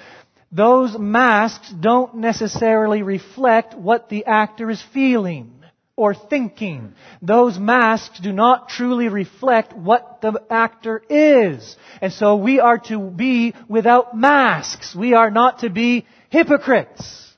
Those 0.51 0.97
masks 0.97 1.69
don't 1.69 2.15
necessarily 2.15 3.01
reflect 3.01 3.75
what 3.75 4.09
the 4.09 4.25
actor 4.25 4.69
is 4.69 4.81
feeling 4.93 5.53
or 5.97 6.13
thinking. 6.13 6.93
Those 7.21 7.57
masks 7.57 8.19
do 8.19 8.31
not 8.31 8.69
truly 8.69 9.09
reflect 9.09 9.73
what 9.73 10.21
the 10.21 10.41
actor 10.49 11.01
is. 11.09 11.75
And 12.01 12.13
so 12.13 12.35
we 12.37 12.59
are 12.59 12.77
to 12.87 12.99
be 12.99 13.55
without 13.67 14.15
masks. 14.15 14.95
We 14.95 15.15
are 15.15 15.31
not 15.31 15.59
to 15.59 15.69
be 15.69 16.05
hypocrites. 16.29 17.35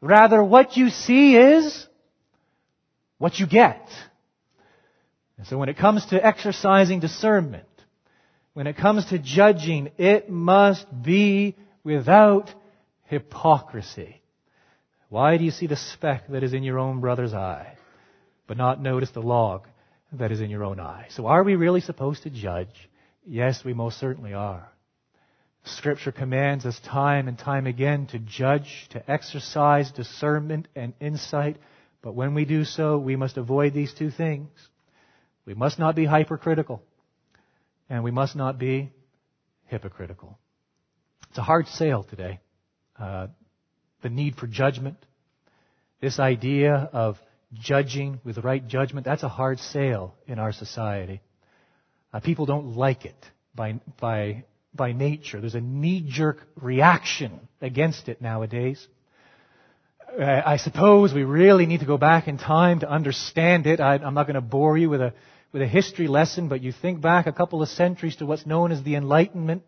Rather, 0.00 0.42
what 0.42 0.76
you 0.76 0.90
see 0.90 1.36
is 1.36 1.86
what 3.18 3.38
you 3.38 3.46
get. 3.46 3.88
And 5.38 5.46
so 5.46 5.56
when 5.56 5.68
it 5.68 5.78
comes 5.78 6.04
to 6.06 6.24
exercising 6.24 6.98
discernment, 6.98 7.66
when 8.54 8.66
it 8.66 8.76
comes 8.76 9.06
to 9.06 9.18
judging, 9.18 9.90
it 9.98 10.28
must 10.30 10.86
be 11.02 11.56
without 11.84 12.52
hypocrisy. 13.04 14.22
Why 15.08 15.36
do 15.36 15.44
you 15.44 15.50
see 15.50 15.66
the 15.66 15.76
speck 15.76 16.28
that 16.28 16.42
is 16.42 16.52
in 16.52 16.62
your 16.62 16.78
own 16.78 17.00
brother's 17.00 17.34
eye, 17.34 17.76
but 18.46 18.56
not 18.56 18.80
notice 18.80 19.10
the 19.10 19.20
log 19.20 19.66
that 20.12 20.32
is 20.32 20.40
in 20.40 20.50
your 20.50 20.64
own 20.64 20.80
eye? 20.80 21.06
So 21.10 21.26
are 21.26 21.42
we 21.42 21.54
really 21.54 21.80
supposed 21.80 22.22
to 22.24 22.30
judge? 22.30 22.88
Yes, 23.24 23.64
we 23.64 23.74
most 23.74 23.98
certainly 23.98 24.34
are. 24.34 24.68
Scripture 25.64 26.12
commands 26.12 26.66
us 26.66 26.78
time 26.80 27.28
and 27.28 27.38
time 27.38 27.66
again 27.66 28.06
to 28.08 28.18
judge, 28.18 28.88
to 28.90 29.10
exercise 29.10 29.92
discernment 29.92 30.66
and 30.74 30.92
insight, 31.00 31.56
but 32.02 32.14
when 32.14 32.34
we 32.34 32.44
do 32.44 32.64
so, 32.64 32.98
we 32.98 33.14
must 33.14 33.36
avoid 33.36 33.72
these 33.72 33.94
two 33.94 34.10
things. 34.10 34.50
We 35.46 35.54
must 35.54 35.78
not 35.78 35.94
be 35.94 36.04
hypercritical. 36.04 36.82
And 37.92 38.02
we 38.02 38.10
must 38.10 38.34
not 38.34 38.58
be 38.58 38.90
hypocritical. 39.66 40.38
It's 41.28 41.36
a 41.36 41.42
hard 41.42 41.68
sale 41.68 42.02
today. 42.02 42.40
Uh, 42.98 43.26
the 44.00 44.08
need 44.08 44.36
for 44.36 44.46
judgment. 44.46 44.96
This 46.00 46.18
idea 46.18 46.88
of 46.94 47.18
judging 47.52 48.18
with 48.24 48.38
right 48.38 48.66
judgment, 48.66 49.04
that's 49.04 49.24
a 49.24 49.28
hard 49.28 49.58
sale 49.58 50.14
in 50.26 50.38
our 50.38 50.52
society. 50.52 51.20
Uh, 52.14 52.20
people 52.20 52.46
don't 52.46 52.76
like 52.76 53.04
it 53.04 53.26
by, 53.54 53.78
by, 54.00 54.44
by 54.74 54.92
nature. 54.92 55.42
There's 55.42 55.54
a 55.54 55.60
knee-jerk 55.60 56.38
reaction 56.62 57.46
against 57.60 58.08
it 58.08 58.22
nowadays. 58.22 58.88
I 60.18 60.56
suppose 60.56 61.12
we 61.12 61.24
really 61.24 61.66
need 61.66 61.80
to 61.80 61.86
go 61.86 61.98
back 61.98 62.26
in 62.26 62.38
time 62.38 62.80
to 62.80 62.90
understand 62.90 63.66
it. 63.66 63.80
I, 63.80 63.96
I'm 63.96 64.14
not 64.14 64.26
going 64.26 64.34
to 64.34 64.40
bore 64.40 64.78
you 64.78 64.88
with 64.88 65.02
a 65.02 65.12
with 65.52 65.62
a 65.62 65.66
history 65.66 66.08
lesson, 66.08 66.48
but 66.48 66.62
you 66.62 66.72
think 66.72 67.00
back 67.00 67.26
a 67.26 67.32
couple 67.32 67.62
of 67.62 67.68
centuries 67.68 68.16
to 68.16 68.26
what's 68.26 68.46
known 68.46 68.72
as 68.72 68.82
the 68.82 68.96
Enlightenment. 68.96 69.62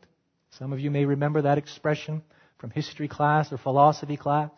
Some 0.59 0.73
of 0.73 0.81
you 0.81 0.91
may 0.91 1.05
remember 1.05 1.43
that 1.43 1.59
expression 1.59 2.23
from 2.59 2.71
history 2.71 3.07
class 3.07 3.53
or 3.53 3.59
philosophy 3.59 4.17
class. 4.17 4.51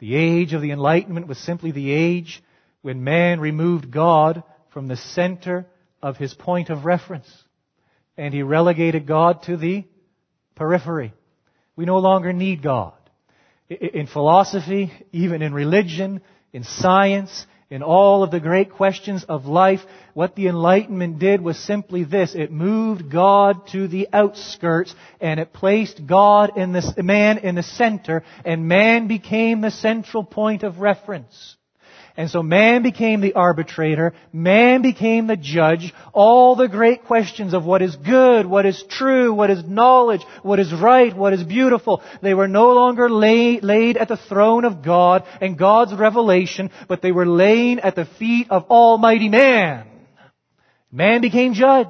The 0.00 0.14
age 0.14 0.52
of 0.52 0.60
the 0.60 0.72
Enlightenment 0.72 1.26
was 1.26 1.38
simply 1.38 1.72
the 1.72 1.90
age 1.90 2.42
when 2.82 3.04
man 3.04 3.40
removed 3.40 3.90
God 3.90 4.42
from 4.70 4.86
the 4.86 4.96
center 4.96 5.66
of 6.02 6.18
his 6.18 6.34
point 6.34 6.68
of 6.68 6.84
reference. 6.84 7.30
And 8.18 8.34
he 8.34 8.42
relegated 8.42 9.06
God 9.06 9.42
to 9.44 9.56
the 9.56 9.84
periphery. 10.54 11.14
We 11.74 11.86
no 11.86 11.98
longer 11.98 12.32
need 12.32 12.62
God. 12.62 12.92
In 13.70 14.06
philosophy, 14.06 14.92
even 15.10 15.40
in 15.40 15.54
religion, 15.54 16.20
in 16.52 16.64
science, 16.64 17.46
in 17.70 17.82
all 17.82 18.22
of 18.22 18.30
the 18.30 18.40
great 18.40 18.72
questions 18.72 19.24
of 19.24 19.46
life, 19.46 19.80
what 20.12 20.36
the 20.36 20.48
Enlightenment 20.48 21.18
did 21.18 21.40
was 21.40 21.58
simply 21.58 22.04
this. 22.04 22.34
It 22.34 22.52
moved 22.52 23.10
God 23.10 23.66
to 23.68 23.88
the 23.88 24.08
outskirts 24.12 24.94
and 25.20 25.40
it 25.40 25.52
placed 25.52 26.06
God 26.06 26.56
in 26.56 26.72
the, 26.72 27.02
man 27.02 27.38
in 27.38 27.54
the 27.54 27.62
center 27.62 28.22
and 28.44 28.68
man 28.68 29.08
became 29.08 29.60
the 29.60 29.70
central 29.70 30.24
point 30.24 30.62
of 30.62 30.78
reference. 30.78 31.56
And 32.16 32.30
so 32.30 32.44
man 32.44 32.84
became 32.84 33.20
the 33.20 33.32
arbitrator, 33.32 34.14
man 34.32 34.82
became 34.82 35.26
the 35.26 35.36
judge. 35.36 35.92
All 36.12 36.54
the 36.54 36.68
great 36.68 37.06
questions 37.06 37.54
of 37.54 37.64
what 37.64 37.82
is 37.82 37.96
good, 37.96 38.46
what 38.46 38.66
is 38.66 38.84
true, 38.88 39.34
what 39.34 39.50
is 39.50 39.64
knowledge, 39.64 40.22
what 40.42 40.60
is 40.60 40.72
right, 40.72 41.16
what 41.16 41.32
is 41.32 41.42
beautiful, 41.42 42.04
they 42.22 42.32
were 42.32 42.46
no 42.46 42.72
longer 42.72 43.10
lay, 43.10 43.58
laid 43.58 43.96
at 43.96 44.06
the 44.06 44.16
throne 44.16 44.64
of 44.64 44.84
God 44.84 45.24
and 45.40 45.58
God's 45.58 45.92
revelation, 45.92 46.70
but 46.86 47.02
they 47.02 47.10
were 47.10 47.26
laid 47.26 47.80
at 47.80 47.96
the 47.96 48.04
feet 48.04 48.46
of 48.48 48.70
Almighty 48.70 49.28
man. 49.28 49.88
Man 50.92 51.20
became 51.20 51.54
judge. 51.54 51.88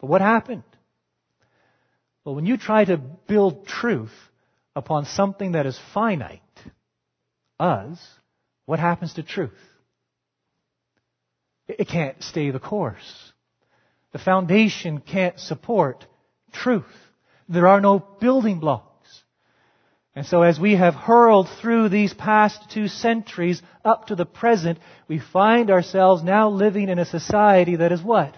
But 0.00 0.06
what 0.06 0.22
happened? 0.22 0.64
Well, 2.24 2.34
when 2.34 2.46
you 2.46 2.56
try 2.56 2.86
to 2.86 2.96
build 2.96 3.66
truth 3.66 4.14
upon 4.74 5.04
something 5.04 5.52
that 5.52 5.66
is 5.66 5.78
finite, 5.92 6.40
us, 7.60 7.98
what 8.66 8.78
happens 8.78 9.14
to 9.14 9.22
truth? 9.22 9.50
It 11.68 11.88
can't 11.88 12.22
stay 12.22 12.50
the 12.50 12.58
course. 12.58 13.32
The 14.12 14.18
foundation 14.18 15.00
can't 15.00 15.38
support 15.38 16.06
truth. 16.52 16.84
There 17.48 17.66
are 17.66 17.80
no 17.80 17.98
building 17.98 18.60
blocks. 18.60 18.88
And 20.14 20.26
so 20.26 20.42
as 20.42 20.60
we 20.60 20.74
have 20.74 20.94
hurled 20.94 21.48
through 21.60 21.88
these 21.88 22.12
past 22.12 22.70
two 22.70 22.88
centuries 22.88 23.62
up 23.84 24.08
to 24.08 24.14
the 24.14 24.26
present, 24.26 24.78
we 25.08 25.18
find 25.18 25.70
ourselves 25.70 26.22
now 26.22 26.50
living 26.50 26.90
in 26.90 26.98
a 26.98 27.06
society 27.06 27.76
that 27.76 27.92
is 27.92 28.02
what? 28.02 28.34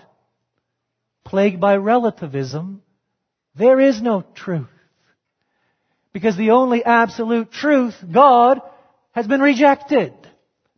Plagued 1.25 1.61
by 1.61 1.77
relativism. 1.77 2.83
There 3.57 3.81
is 3.81 4.01
no 4.01 4.25
truth. 4.35 4.69
Because 6.13 6.37
the 6.37 6.53
only 6.53 6.85
absolute 6.85 7.51
truth, 7.51 7.97
God, 8.13 8.61
has 9.15 9.27
been 9.27 9.41
rejected, 9.41 10.13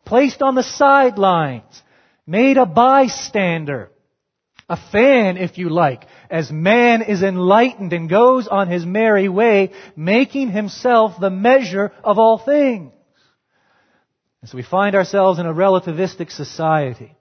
placed 0.05 0.43
on 0.43 0.55
the 0.55 0.63
sidelines, 0.63 1.83
made 2.27 2.59
a 2.59 2.67
bystander, 2.67 3.91
a 4.69 4.77
fan, 4.93 5.37
if 5.37 5.59
you 5.59 5.71
like, 5.71 6.05
as 6.29 6.51
man 6.51 7.01
is 7.01 7.23
enlightened 7.23 7.93
and 7.93 8.11
goes 8.11 8.47
on 8.49 8.69
his 8.69 8.85
merry 8.85 9.29
way, 9.29 9.73
making 9.97 10.51
himself 10.51 11.15
the 11.21 11.31
measure 11.31 11.93
of 12.05 12.19
all 12.19 12.39
things. 12.39 12.93
And 14.43 14.51
so 14.51 14.57
we 14.57 14.63
find 14.63 14.95
ourselves 14.95 15.39
in 15.39 15.47
a 15.47 15.55
relativistic 15.55 16.31
society. 16.31 17.17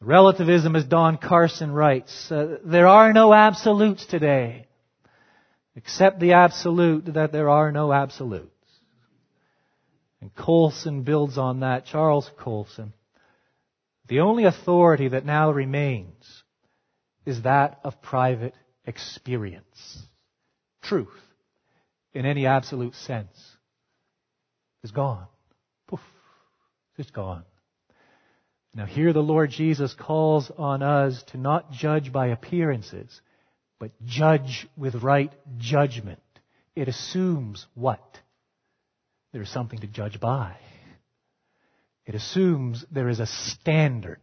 Relativism, 0.00 0.76
as 0.76 0.84
Don 0.84 1.16
Carson 1.16 1.72
writes, 1.72 2.30
uh, 2.30 2.58
there 2.64 2.86
are 2.86 3.12
no 3.12 3.34
absolutes 3.34 4.06
today. 4.06 4.66
except 5.74 6.20
the 6.20 6.34
absolute 6.34 7.14
that 7.14 7.32
there 7.32 7.48
are 7.48 7.72
no 7.72 7.92
absolutes. 7.92 8.50
And 10.22 10.32
Colson 10.36 11.02
builds 11.02 11.36
on 11.36 11.60
that, 11.60 11.84
Charles 11.84 12.30
Colson. 12.38 12.92
The 14.06 14.20
only 14.20 14.44
authority 14.44 15.08
that 15.08 15.26
now 15.26 15.50
remains 15.50 16.44
is 17.26 17.42
that 17.42 17.80
of 17.82 18.00
private 18.00 18.54
experience. 18.86 20.00
Truth, 20.80 21.20
in 22.14 22.24
any 22.24 22.46
absolute 22.46 22.94
sense, 22.94 23.36
is 24.84 24.92
gone. 24.92 25.26
Poof. 25.88 26.00
It's 26.96 27.10
gone. 27.10 27.42
Now 28.74 28.86
here 28.86 29.12
the 29.12 29.20
Lord 29.20 29.50
Jesus 29.50 29.92
calls 29.92 30.52
on 30.56 30.84
us 30.84 31.20
to 31.32 31.36
not 31.36 31.72
judge 31.72 32.12
by 32.12 32.28
appearances, 32.28 33.20
but 33.80 33.90
judge 34.04 34.68
with 34.76 35.02
right 35.02 35.32
judgment. 35.58 36.22
It 36.76 36.86
assumes 36.86 37.66
what? 37.74 38.20
There 39.32 39.42
is 39.42 39.50
something 39.50 39.78
to 39.80 39.86
judge 39.86 40.20
by. 40.20 40.56
It 42.04 42.14
assumes 42.14 42.84
there 42.90 43.08
is 43.08 43.20
a 43.20 43.26
standard. 43.26 44.20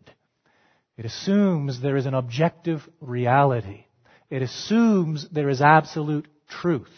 It 0.98 1.06
assumes 1.06 1.82
there 1.82 1.98
is 1.98 2.06
an 2.06 2.14
objective 2.14 2.88
reality. 3.00 3.86
It 4.30 4.42
assumes 4.42 5.28
there 5.30 5.50
is 5.50 5.62
absolute 5.62 6.28
truth. 6.50 6.92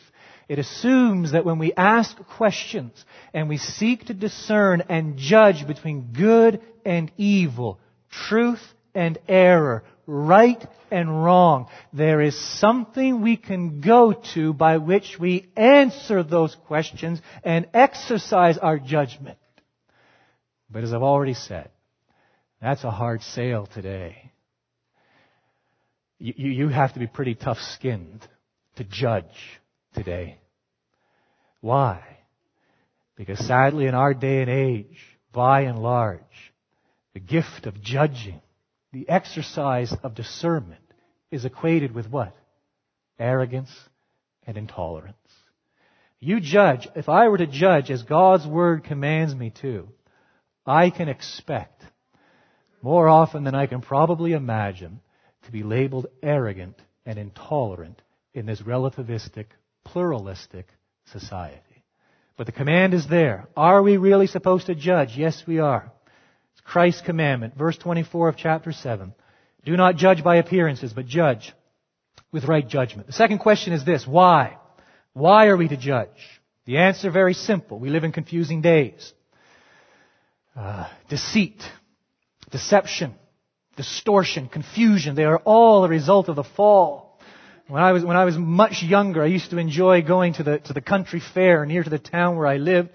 It 0.49 0.59
assumes 0.59 1.31
that 1.31 1.45
when 1.45 1.59
we 1.59 1.71
ask 1.73 2.17
questions 2.35 3.05
and 3.33 3.47
we 3.47 3.57
seek 3.57 4.05
to 4.05 4.13
discern 4.13 4.83
and 4.89 5.17
judge 5.17 5.65
between 5.65 6.11
good 6.11 6.59
and 6.83 7.11
evil, 7.15 7.79
truth 8.09 8.61
and 8.93 9.17
error, 9.27 9.83
right 10.05 10.63
and 10.91 11.23
wrong. 11.23 11.67
There 11.93 12.21
is 12.21 12.37
something 12.59 13.21
we 13.21 13.37
can 13.37 13.81
go 13.81 14.13
to 14.33 14.53
by 14.53 14.77
which 14.77 15.17
we 15.19 15.49
answer 15.55 16.23
those 16.23 16.55
questions 16.67 17.21
and 17.43 17.67
exercise 17.73 18.57
our 18.57 18.77
judgment. 18.77 19.37
But 20.69 20.83
as 20.83 20.93
I've 20.93 21.03
already 21.03 21.33
said, 21.33 21.69
that's 22.61 22.83
a 22.83 22.91
hard 22.91 23.21
sale 23.23 23.67
today. 23.73 24.31
You, 26.19 26.51
you 26.51 26.67
have 26.67 26.93
to 26.93 26.99
be 26.99 27.07
pretty 27.07 27.35
tough 27.35 27.57
skinned 27.59 28.27
to 28.75 28.83
judge 28.83 29.59
today. 29.95 30.37
Why? 31.61 32.03
Because 33.15 33.39
sadly 33.45 33.87
in 33.87 33.95
our 33.95 34.13
day 34.13 34.41
and 34.41 34.49
age, 34.49 34.97
by 35.31 35.61
and 35.61 35.79
large, 35.79 36.19
the 37.13 37.19
gift 37.19 37.65
of 37.65 37.81
judging 37.81 38.40
the 38.91 39.07
exercise 39.07 39.93
of 40.03 40.15
discernment 40.15 40.81
is 41.31 41.45
equated 41.45 41.93
with 41.93 42.09
what? 42.09 42.35
Arrogance 43.17 43.71
and 44.45 44.57
intolerance. 44.57 45.15
You 46.19 46.39
judge, 46.39 46.87
if 46.95 47.09
I 47.09 47.29
were 47.29 47.37
to 47.37 47.47
judge 47.47 47.89
as 47.89 48.03
God's 48.03 48.45
Word 48.45 48.83
commands 48.83 49.33
me 49.33 49.51
to, 49.61 49.87
I 50.65 50.89
can 50.89 51.09
expect, 51.09 51.81
more 52.81 53.07
often 53.07 53.43
than 53.43 53.55
I 53.55 53.65
can 53.65 53.81
probably 53.81 54.33
imagine, 54.33 54.99
to 55.45 55.51
be 55.51 55.63
labeled 55.63 56.07
arrogant 56.21 56.79
and 57.05 57.17
intolerant 57.17 58.01
in 58.33 58.45
this 58.45 58.61
relativistic, 58.61 59.45
pluralistic 59.83 60.67
society. 61.05 61.57
But 62.37 62.45
the 62.45 62.51
command 62.51 62.93
is 62.93 63.07
there. 63.07 63.47
Are 63.55 63.81
we 63.81 63.97
really 63.97 64.27
supposed 64.27 64.67
to 64.67 64.75
judge? 64.75 65.17
Yes, 65.17 65.43
we 65.47 65.59
are. 65.59 65.91
Christ's 66.63 67.01
commandment. 67.01 67.55
Verse 67.57 67.77
24 67.77 68.29
of 68.29 68.37
chapter 68.37 68.71
7. 68.71 69.13
Do 69.65 69.77
not 69.77 69.95
judge 69.95 70.23
by 70.23 70.37
appearances, 70.37 70.93
but 70.93 71.05
judge 71.05 71.53
with 72.31 72.45
right 72.45 72.67
judgment. 72.67 73.07
The 73.07 73.13
second 73.13 73.39
question 73.39 73.73
is 73.73 73.85
this. 73.85 74.07
Why? 74.07 74.57
Why 75.13 75.47
are 75.47 75.57
we 75.57 75.67
to 75.67 75.77
judge? 75.77 76.09
The 76.65 76.77
answer 76.77 77.11
very 77.11 77.33
simple. 77.33 77.79
We 77.79 77.89
live 77.89 78.03
in 78.03 78.11
confusing 78.11 78.61
days. 78.61 79.13
Uh, 80.55 80.87
deceit, 81.09 81.61
deception, 82.51 83.15
distortion, 83.77 84.49
confusion, 84.49 85.15
they 85.15 85.23
are 85.23 85.39
all 85.39 85.85
a 85.85 85.89
result 85.89 86.27
of 86.27 86.35
the 86.35 86.43
fall. 86.43 87.19
When 87.67 87.81
I 87.81 87.93
was, 87.93 88.03
when 88.03 88.17
I 88.17 88.25
was 88.25 88.37
much 88.37 88.83
younger, 88.83 89.23
I 89.23 89.27
used 89.27 89.49
to 89.51 89.57
enjoy 89.57 90.01
going 90.01 90.33
to 90.33 90.43
the, 90.43 90.59
to 90.59 90.73
the 90.73 90.81
country 90.81 91.21
fair 91.33 91.65
near 91.65 91.83
to 91.83 91.89
the 91.89 91.99
town 91.99 92.35
where 92.35 92.47
I 92.47 92.57
lived. 92.57 92.89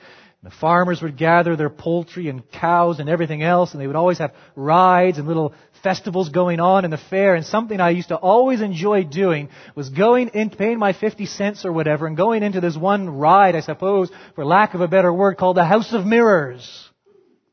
The 0.46 0.52
farmers 0.60 1.02
would 1.02 1.16
gather 1.16 1.56
their 1.56 1.68
poultry 1.68 2.28
and 2.28 2.48
cows 2.52 3.00
and 3.00 3.08
everything 3.08 3.42
else, 3.42 3.72
and 3.72 3.80
they 3.80 3.88
would 3.88 3.96
always 3.96 4.18
have 4.18 4.32
rides 4.54 5.18
and 5.18 5.26
little 5.26 5.52
festivals 5.82 6.28
going 6.28 6.60
on 6.60 6.84
in 6.84 6.92
the 6.92 6.98
fair. 6.98 7.34
And 7.34 7.44
something 7.44 7.80
I 7.80 7.90
used 7.90 8.10
to 8.10 8.16
always 8.16 8.60
enjoy 8.60 9.02
doing 9.02 9.48
was 9.74 9.90
going 9.90 10.28
in, 10.34 10.50
paying 10.50 10.78
my 10.78 10.92
50 10.92 11.26
cents 11.26 11.64
or 11.64 11.72
whatever, 11.72 12.06
and 12.06 12.16
going 12.16 12.44
into 12.44 12.60
this 12.60 12.76
one 12.76 13.10
ride, 13.10 13.56
I 13.56 13.60
suppose, 13.60 14.08
for 14.36 14.44
lack 14.44 14.74
of 14.74 14.80
a 14.80 14.86
better 14.86 15.12
word, 15.12 15.36
called 15.36 15.56
the 15.56 15.64
House 15.64 15.92
of 15.92 16.06
Mirrors. 16.06 16.90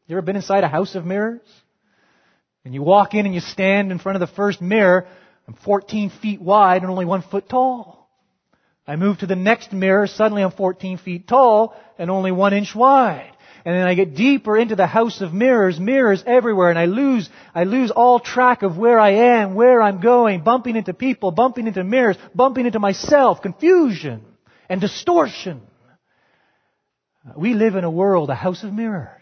You 0.06 0.16
ever 0.16 0.22
been 0.22 0.36
inside 0.36 0.64
a 0.64 0.68
House 0.68 0.94
of 0.94 1.04
Mirrors? 1.04 1.42
And 2.64 2.76
you 2.76 2.84
walk 2.84 3.16
in 3.16 3.26
and 3.26 3.34
you 3.34 3.42
stand 3.42 3.92
in 3.92 3.98
front 3.98 4.22
of 4.22 4.30
the 4.30 4.36
first 4.36 4.62
mirror, 4.62 5.08
I'm 5.48 5.56
14 5.56 6.12
feet 6.22 6.40
wide 6.40 6.84
and 6.84 6.92
only 6.92 7.06
one 7.06 7.24
foot 7.24 7.50
tall. 7.50 8.03
I 8.86 8.96
move 8.98 9.20
to 9.20 9.28
the 9.28 9.36
next 9.36 9.72
mirror, 9.72 10.08
suddenly 10.08 10.44
I'm 10.44 10.52
14 10.52 10.98
feet 10.98 11.28
tall 11.28 11.74
and 11.98 12.12
only 12.12 12.32
one 12.32 12.54
inch 12.54 12.76
wide. 12.76 13.32
And 13.66 13.74
then 13.74 13.88
I 13.88 13.94
get 13.94 14.16
deeper 14.16 14.58
into 14.58 14.76
the 14.76 14.88
house 14.88 15.22
of 15.22 15.34
mirrors, 15.34 15.80
mirrors 15.80 16.22
everywhere, 16.28 16.70
and 16.70 16.78
I 16.78 16.86
lose, 16.86 17.30
I 17.56 17.64
lose 17.64 17.92
all 17.92 18.20
track 18.20 18.62
of 18.62 18.78
where 18.78 19.00
I 19.00 19.12
am, 19.12 19.56
where 19.56 19.82
I'm 19.82 20.02
going, 20.02 20.44
bumping 20.44 20.76
into 20.76 20.94
people, 20.94 21.32
bumping 21.32 21.68
into 21.68 21.82
mirrors, 21.84 22.18
bumping 22.36 22.66
into 22.66 22.80
myself, 22.80 23.42
confusion 23.42 24.26
and 24.68 24.82
distortion. 24.82 25.62
We 27.38 27.54
live 27.54 27.76
in 27.76 27.86
a 27.86 27.92
world, 27.92 28.30
a 28.30 28.36
house 28.36 28.64
of 28.64 28.74
mirrors. 28.74 29.22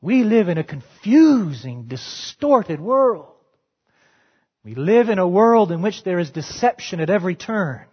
We 0.00 0.24
live 0.24 0.48
in 0.48 0.56
a 0.56 0.64
confusing, 0.64 1.84
distorted 1.86 2.80
world. 2.80 3.26
We 4.64 4.74
live 4.74 5.10
in 5.10 5.18
a 5.18 5.28
world 5.28 5.70
in 5.70 5.82
which 5.82 6.02
there 6.02 6.18
is 6.18 6.30
deception 6.30 7.00
at 7.00 7.10
every 7.10 7.34
turn. 7.34 7.84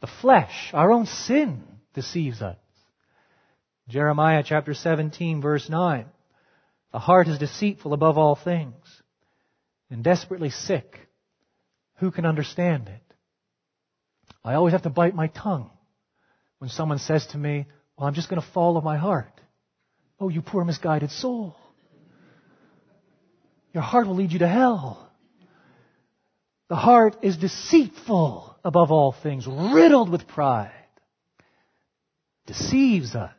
The 0.00 0.06
flesh, 0.20 0.70
our 0.72 0.92
own 0.92 1.06
sin, 1.06 1.64
deceives 1.94 2.40
us. 2.40 2.56
Jeremiah 3.88 4.44
chapter 4.46 4.74
17 4.74 5.40
verse 5.40 5.68
9. 5.68 6.06
The 6.92 6.98
heart 6.98 7.28
is 7.28 7.38
deceitful 7.38 7.92
above 7.92 8.18
all 8.18 8.34
things 8.34 8.84
and 9.90 10.04
desperately 10.04 10.50
sick. 10.50 10.98
Who 11.96 12.10
can 12.10 12.26
understand 12.26 12.88
it? 12.88 13.02
I 14.44 14.54
always 14.54 14.72
have 14.72 14.82
to 14.82 14.90
bite 14.90 15.14
my 15.14 15.26
tongue 15.28 15.70
when 16.58 16.70
someone 16.70 16.98
says 16.98 17.26
to 17.28 17.38
me, 17.38 17.66
well, 17.96 18.06
I'm 18.06 18.14
just 18.14 18.28
going 18.28 18.40
to 18.40 18.48
follow 18.48 18.80
my 18.80 18.96
heart. 18.96 19.40
Oh, 20.20 20.28
you 20.28 20.42
poor 20.42 20.64
misguided 20.64 21.10
soul. 21.10 21.56
Your 23.72 23.82
heart 23.82 24.06
will 24.06 24.16
lead 24.16 24.32
you 24.32 24.40
to 24.40 24.48
hell. 24.48 25.10
The 26.68 26.76
heart 26.76 27.16
is 27.22 27.36
deceitful 27.36 28.47
above 28.64 28.90
all 28.90 29.12
things, 29.12 29.46
riddled 29.46 30.10
with 30.10 30.26
pride. 30.26 30.72
Deceives 32.46 33.14
us. 33.14 33.32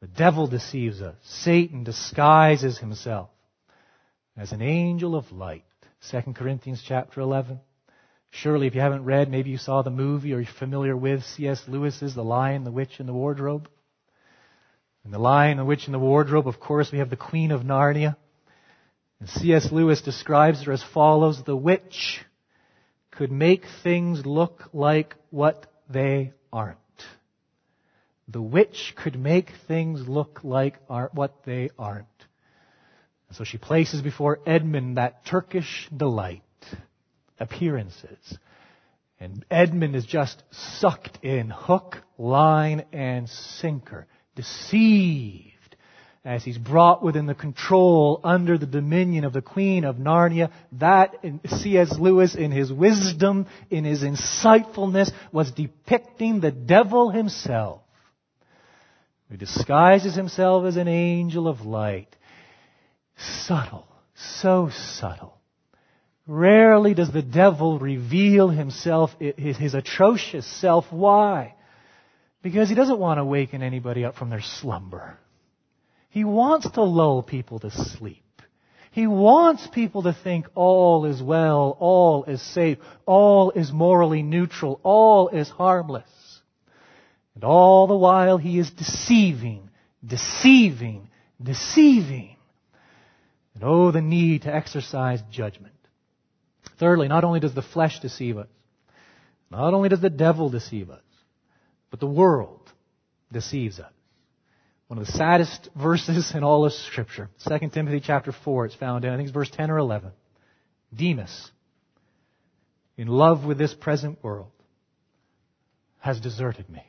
The 0.00 0.06
devil 0.08 0.46
deceives 0.46 1.02
us. 1.02 1.16
Satan 1.22 1.84
disguises 1.84 2.78
himself 2.78 3.28
as 4.36 4.52
an 4.52 4.62
angel 4.62 5.14
of 5.14 5.30
light. 5.32 5.64
2 6.10 6.32
Corinthians 6.34 6.82
chapter 6.86 7.20
11. 7.20 7.60
Surely 8.30 8.66
if 8.66 8.74
you 8.74 8.80
haven't 8.80 9.04
read, 9.04 9.30
maybe 9.30 9.50
you 9.50 9.58
saw 9.58 9.82
the 9.82 9.90
movie 9.90 10.32
or 10.32 10.40
you're 10.40 10.52
familiar 10.58 10.96
with 10.96 11.24
C.S. 11.24 11.64
Lewis's 11.66 12.14
The 12.14 12.22
Lion, 12.22 12.64
the 12.64 12.70
Witch, 12.70 12.98
and 12.98 13.08
the 13.08 13.12
Wardrobe. 13.12 13.68
In 15.04 15.10
The 15.10 15.18
Lion, 15.18 15.58
the 15.58 15.64
Witch, 15.64 15.86
and 15.86 15.94
the 15.94 15.98
Wardrobe, 15.98 16.46
of 16.46 16.60
course, 16.60 16.92
we 16.92 16.98
have 16.98 17.10
the 17.10 17.16
Queen 17.16 17.50
of 17.50 17.62
Narnia. 17.62 18.16
And 19.18 19.28
C.S. 19.28 19.70
Lewis 19.70 20.00
describes 20.00 20.62
her 20.64 20.72
as 20.72 20.82
follows. 20.82 21.42
The 21.44 21.56
witch 21.56 22.24
could 23.10 23.32
make 23.32 23.64
things 23.82 24.24
look 24.24 24.70
like 24.72 25.16
what 25.30 25.66
they 25.88 26.32
aren't. 26.52 26.78
The 28.28 28.40
witch 28.40 28.94
could 28.96 29.18
make 29.18 29.50
things 29.66 30.08
look 30.08 30.40
like 30.44 30.76
are, 30.88 31.10
what 31.12 31.44
they 31.44 31.70
aren't. 31.78 32.06
And 33.28 33.36
so 33.36 33.44
she 33.44 33.58
places 33.58 34.02
before 34.02 34.40
Edmund 34.46 34.96
that 34.96 35.24
Turkish 35.26 35.88
delight, 35.94 36.42
appearances. 37.38 38.38
And 39.18 39.44
Edmund 39.50 39.96
is 39.96 40.06
just 40.06 40.42
sucked 40.50 41.18
in 41.22 41.50
hook, 41.50 41.98
line, 42.18 42.84
and 42.92 43.28
sinker, 43.28 44.06
deceived 44.34 45.59
as 46.24 46.44
he's 46.44 46.58
brought 46.58 47.02
within 47.02 47.26
the 47.26 47.34
control 47.34 48.20
under 48.22 48.58
the 48.58 48.66
dominion 48.66 49.24
of 49.24 49.32
the 49.32 49.40
Queen 49.40 49.84
of 49.84 49.96
Narnia. 49.96 50.50
That 50.72 51.16
C.S. 51.46 51.98
Lewis 51.98 52.34
in 52.34 52.50
his 52.50 52.70
wisdom, 52.70 53.46
in 53.70 53.84
his 53.84 54.02
insightfulness, 54.02 55.10
was 55.32 55.50
depicting 55.52 56.40
the 56.40 56.50
devil 56.50 57.10
himself, 57.10 57.80
who 59.30 59.38
disguises 59.38 60.14
himself 60.14 60.66
as 60.66 60.76
an 60.76 60.88
angel 60.88 61.48
of 61.48 61.62
light. 61.62 62.14
Subtle, 63.46 63.88
so 64.42 64.70
subtle. 64.98 65.38
Rarely 66.26 66.92
does 66.92 67.10
the 67.10 67.22
devil 67.22 67.78
reveal 67.78 68.50
himself, 68.50 69.10
his 69.18 69.74
atrocious 69.74 70.46
self. 70.60 70.84
Why? 70.90 71.54
Because 72.42 72.68
he 72.68 72.74
doesn't 72.74 72.98
want 72.98 73.18
to 73.18 73.24
waken 73.24 73.62
anybody 73.62 74.04
up 74.04 74.16
from 74.16 74.28
their 74.30 74.42
slumber. 74.42 75.18
He 76.10 76.24
wants 76.24 76.68
to 76.70 76.82
lull 76.82 77.22
people 77.22 77.60
to 77.60 77.70
sleep. 77.70 78.24
He 78.90 79.06
wants 79.06 79.66
people 79.68 80.02
to 80.02 80.12
think 80.12 80.46
all 80.56 81.04
is 81.04 81.22
well, 81.22 81.76
all 81.78 82.24
is 82.24 82.42
safe, 82.42 82.78
all 83.06 83.52
is 83.52 83.70
morally 83.70 84.22
neutral, 84.22 84.80
all 84.82 85.28
is 85.28 85.48
harmless. 85.48 86.10
And 87.36 87.44
all 87.44 87.86
the 87.86 87.96
while 87.96 88.36
he 88.36 88.58
is 88.58 88.70
deceiving, 88.70 89.70
deceiving, 90.04 91.08
deceiving. 91.40 92.36
And 93.54 93.62
oh, 93.62 93.92
the 93.92 94.02
need 94.02 94.42
to 94.42 94.54
exercise 94.54 95.20
judgment. 95.30 95.74
Thirdly, 96.80 97.06
not 97.06 97.22
only 97.22 97.38
does 97.38 97.54
the 97.54 97.62
flesh 97.62 98.00
deceive 98.00 98.36
us, 98.36 98.48
not 99.48 99.74
only 99.74 99.88
does 99.88 100.00
the 100.00 100.10
devil 100.10 100.50
deceive 100.50 100.90
us, 100.90 101.02
but 101.90 102.00
the 102.00 102.06
world 102.06 102.72
deceives 103.32 103.78
us. 103.78 103.92
One 104.90 104.98
of 104.98 105.06
the 105.06 105.12
saddest 105.12 105.68
verses 105.80 106.32
in 106.34 106.42
all 106.42 106.66
of 106.66 106.72
Scripture. 106.72 107.30
2 107.46 107.68
Timothy 107.68 108.00
chapter 108.00 108.32
4, 108.32 108.66
it's 108.66 108.74
found 108.74 109.04
in, 109.04 109.12
I 109.12 109.16
think 109.16 109.28
it's 109.28 109.32
verse 109.32 109.48
10 109.48 109.70
or 109.70 109.78
11. 109.78 110.10
Demas, 110.92 111.52
in 112.96 113.06
love 113.06 113.44
with 113.44 113.56
this 113.56 113.72
present 113.72 114.18
world, 114.20 114.50
has 116.00 116.18
deserted 116.18 116.68
me. 116.68 116.82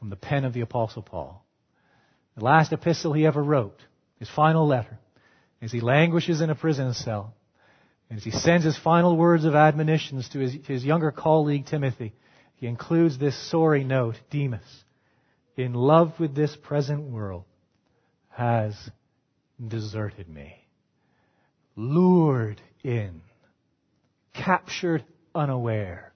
From 0.00 0.10
the 0.10 0.16
pen 0.16 0.44
of 0.44 0.54
the 0.54 0.62
Apostle 0.62 1.02
Paul. 1.02 1.46
The 2.36 2.44
last 2.44 2.72
epistle 2.72 3.12
he 3.12 3.26
ever 3.26 3.40
wrote, 3.40 3.78
his 4.18 4.28
final 4.28 4.66
letter, 4.66 4.98
as 5.60 5.70
he 5.70 5.80
languishes 5.80 6.40
in 6.40 6.50
a 6.50 6.56
prison 6.56 6.94
cell, 6.94 7.32
and 8.10 8.18
as 8.18 8.24
he 8.24 8.32
sends 8.32 8.64
his 8.64 8.76
final 8.76 9.16
words 9.16 9.44
of 9.44 9.54
admonitions 9.54 10.28
to 10.30 10.40
his, 10.40 10.56
his 10.66 10.84
younger 10.84 11.12
colleague 11.12 11.66
Timothy, 11.66 12.12
he 12.56 12.66
includes 12.66 13.18
this 13.18 13.38
sorry 13.52 13.84
note, 13.84 14.16
Demas, 14.32 14.82
in 15.56 15.74
love 15.74 16.18
with 16.18 16.34
this 16.34 16.56
present 16.56 17.02
world 17.10 17.44
has 18.30 18.90
deserted 19.66 20.28
me. 20.28 20.56
Lured 21.76 22.60
in, 22.82 23.22
captured 24.32 25.04
unaware, 25.34 26.12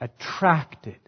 attracted, 0.00 0.98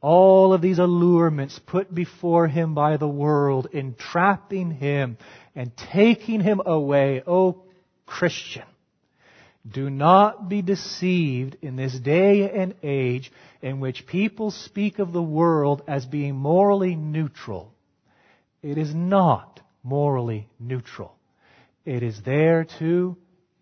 all 0.00 0.52
of 0.52 0.60
these 0.60 0.78
allurements 0.78 1.58
put 1.58 1.92
before 1.92 2.46
him 2.46 2.74
by 2.74 2.96
the 2.96 3.08
world, 3.08 3.68
entrapping 3.72 4.70
him 4.70 5.16
and 5.54 5.76
taking 5.76 6.40
him 6.40 6.60
away. 6.64 7.22
Oh, 7.26 7.62
Christian, 8.04 8.62
do 9.68 9.90
not 9.90 10.48
be 10.48 10.62
deceived 10.62 11.56
in 11.62 11.76
this 11.76 11.98
day 11.98 12.50
and 12.50 12.74
age 12.82 13.32
in 13.62 13.80
which 13.80 14.06
people 14.06 14.50
speak 14.50 14.98
of 14.98 15.12
the 15.12 15.22
world 15.22 15.82
as 15.88 16.06
being 16.06 16.36
morally 16.36 16.94
neutral. 16.94 17.74
It 18.62 18.78
is 18.78 18.94
not 18.94 19.60
morally 19.82 20.48
neutral. 20.60 21.16
It 21.84 22.02
is 22.02 22.20
there 22.22 22.66
to 22.78 23.16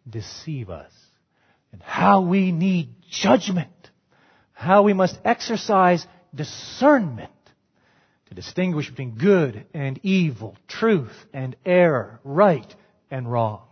deceive 0.08 0.70
us. 0.70 0.92
And 1.72 1.82
how 1.82 2.22
we 2.22 2.52
need 2.52 2.94
judgment. 3.10 3.70
How 4.52 4.82
we 4.82 4.92
must 4.92 5.18
exercise 5.24 6.06
discernment 6.34 7.30
to 8.28 8.34
distinguish 8.34 8.88
between 8.88 9.16
good 9.16 9.66
and 9.74 9.98
evil, 10.02 10.56
truth 10.68 11.14
and 11.32 11.56
error, 11.64 12.20
right 12.24 12.74
and 13.10 13.30
wrong. 13.30 13.62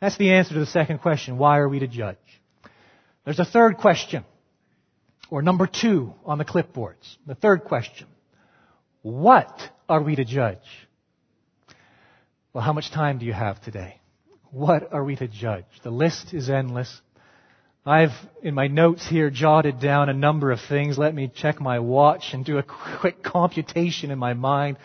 That's 0.00 0.16
the 0.16 0.32
answer 0.32 0.54
to 0.54 0.60
the 0.60 0.66
second 0.66 0.98
question. 0.98 1.36
Why 1.36 1.58
are 1.58 1.68
we 1.68 1.80
to 1.80 1.86
judge? 1.86 2.16
There's 3.24 3.38
a 3.38 3.44
third 3.44 3.76
question, 3.76 4.24
or 5.30 5.42
number 5.42 5.66
two 5.66 6.14
on 6.24 6.38
the 6.38 6.44
clipboards. 6.44 7.16
The 7.26 7.34
third 7.34 7.64
question. 7.64 8.06
What 9.02 9.52
are 9.88 10.02
we 10.02 10.16
to 10.16 10.24
judge? 10.24 10.58
Well, 12.52 12.64
how 12.64 12.72
much 12.72 12.90
time 12.90 13.18
do 13.18 13.26
you 13.26 13.32
have 13.32 13.62
today? 13.62 14.00
What 14.50 14.92
are 14.92 15.04
we 15.04 15.16
to 15.16 15.28
judge? 15.28 15.66
The 15.84 15.90
list 15.90 16.32
is 16.34 16.50
endless. 16.50 17.00
I've, 17.84 18.10
in 18.42 18.54
my 18.54 18.66
notes 18.66 19.06
here, 19.06 19.30
jotted 19.30 19.80
down 19.80 20.08
a 20.08 20.14
number 20.14 20.50
of 20.50 20.60
things. 20.68 20.98
Let 20.98 21.14
me 21.14 21.30
check 21.32 21.60
my 21.60 21.78
watch 21.78 22.32
and 22.32 22.44
do 22.44 22.58
a 22.58 22.62
quick 23.00 23.22
computation 23.22 24.10
in 24.10 24.18
my 24.18 24.34
mind 24.34 24.78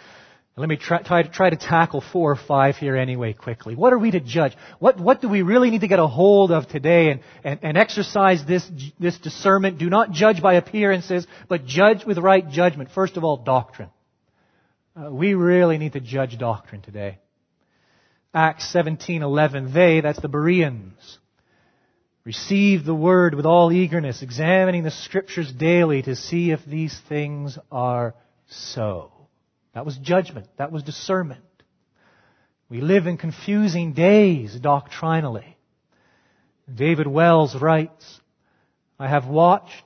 let 0.57 0.69
me 0.69 0.77
try, 0.77 1.01
try, 1.01 1.23
try, 1.23 1.49
to 1.49 1.57
tackle 1.57 2.01
four 2.13 2.31
or 2.31 2.37
five 2.37 2.77
here 2.77 2.95
anyway 2.95 3.33
quickly. 3.33 3.75
What 3.75 3.91
are 3.91 3.99
we 3.99 4.11
to 4.11 4.21
judge? 4.21 4.53
What, 4.79 4.97
what 4.97 5.21
do 5.21 5.27
we 5.27 5.41
really 5.41 5.69
need 5.69 5.81
to 5.81 5.89
get 5.89 5.99
a 5.99 6.07
hold 6.07 6.49
of 6.51 6.69
today 6.69 7.11
and, 7.11 7.19
and, 7.43 7.59
and 7.61 7.77
exercise 7.77 8.45
this, 8.45 8.65
this 8.97 9.17
discernment? 9.17 9.79
Do 9.79 9.89
not 9.89 10.11
judge 10.11 10.41
by 10.41 10.53
appearances, 10.53 11.27
but 11.49 11.65
judge 11.65 12.05
with 12.05 12.17
right 12.19 12.47
judgment. 12.49 12.89
First 12.95 13.17
of 13.17 13.25
all, 13.25 13.35
doctrine. 13.35 13.89
Uh, 14.95 15.11
we 15.11 15.33
really 15.33 15.77
need 15.77 15.91
to 15.93 15.99
judge 15.99 16.37
doctrine 16.37 16.81
today. 16.81 17.19
Acts 18.33 18.73
17:11 18.73 19.73
they 19.73 20.01
that's 20.01 20.21
the 20.21 20.27
Bereans 20.27 21.19
received 22.25 22.85
the 22.85 22.95
word 22.95 23.33
with 23.33 23.45
all 23.45 23.71
eagerness 23.71 24.21
examining 24.21 24.83
the 24.83 24.91
scriptures 24.91 25.51
daily 25.51 26.01
to 26.01 26.15
see 26.15 26.51
if 26.51 26.59
these 26.65 26.97
things 27.07 27.57
are 27.71 28.13
so. 28.47 29.14
That 29.75 29.85
was 29.85 29.97
judgment. 29.97 30.47
That 30.57 30.71
was 30.71 30.83
discernment. 30.83 31.43
We 32.69 32.81
live 32.81 33.05
in 33.05 33.17
confusing 33.17 33.93
days 33.93 34.55
doctrinally. 34.55 35.57
David 36.73 37.05
Wells 37.05 37.55
writes, 37.55 38.21
I 38.97 39.07
have 39.07 39.27
watched 39.27 39.83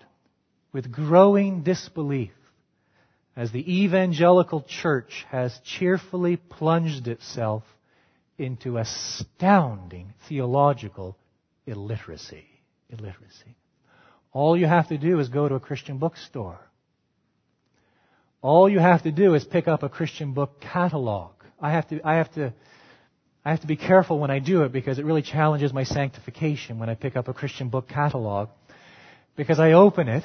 with 0.71 0.91
growing 0.91 1.63
disbelief 1.63 2.31
as 3.35 3.51
the 3.51 3.83
evangelical 3.83 4.61
church 4.61 5.25
has 5.29 5.59
cheerfully 5.65 6.37
plunged 6.37 7.07
itself 7.07 7.63
into 8.37 8.77
astounding 8.77 10.13
theological 10.27 11.17
illiteracy. 11.65 12.45
Illiteracy. 12.89 13.55
All 14.31 14.55
you 14.55 14.67
have 14.67 14.89
to 14.89 14.99
do 14.99 15.19
is 15.19 15.29
go 15.29 15.49
to 15.49 15.55
a 15.55 15.59
Christian 15.59 15.97
bookstore 15.97 16.59
all 18.41 18.69
you 18.69 18.79
have 18.79 19.03
to 19.03 19.11
do 19.11 19.33
is 19.33 19.43
pick 19.43 19.67
up 19.67 19.83
a 19.83 19.89
Christian 19.89 20.33
book 20.33 20.61
catalog. 20.61 21.31
I 21.59 21.71
have 21.71 21.87
to, 21.89 21.99
I 22.07 22.15
have 22.15 22.33
to, 22.33 22.53
I 23.43 23.51
have 23.51 23.61
to 23.61 23.67
be 23.67 23.75
careful 23.75 24.19
when 24.19 24.31
I 24.31 24.39
do 24.39 24.63
it 24.63 24.71
because 24.71 24.99
it 24.99 25.05
really 25.05 25.21
challenges 25.21 25.73
my 25.73 25.83
sanctification 25.83 26.79
when 26.79 26.89
I 26.89 26.95
pick 26.95 27.15
up 27.15 27.27
a 27.27 27.33
Christian 27.33 27.69
book 27.69 27.87
catalog. 27.87 28.49
Because 29.35 29.59
I 29.59 29.73
open 29.73 30.07
it 30.07 30.23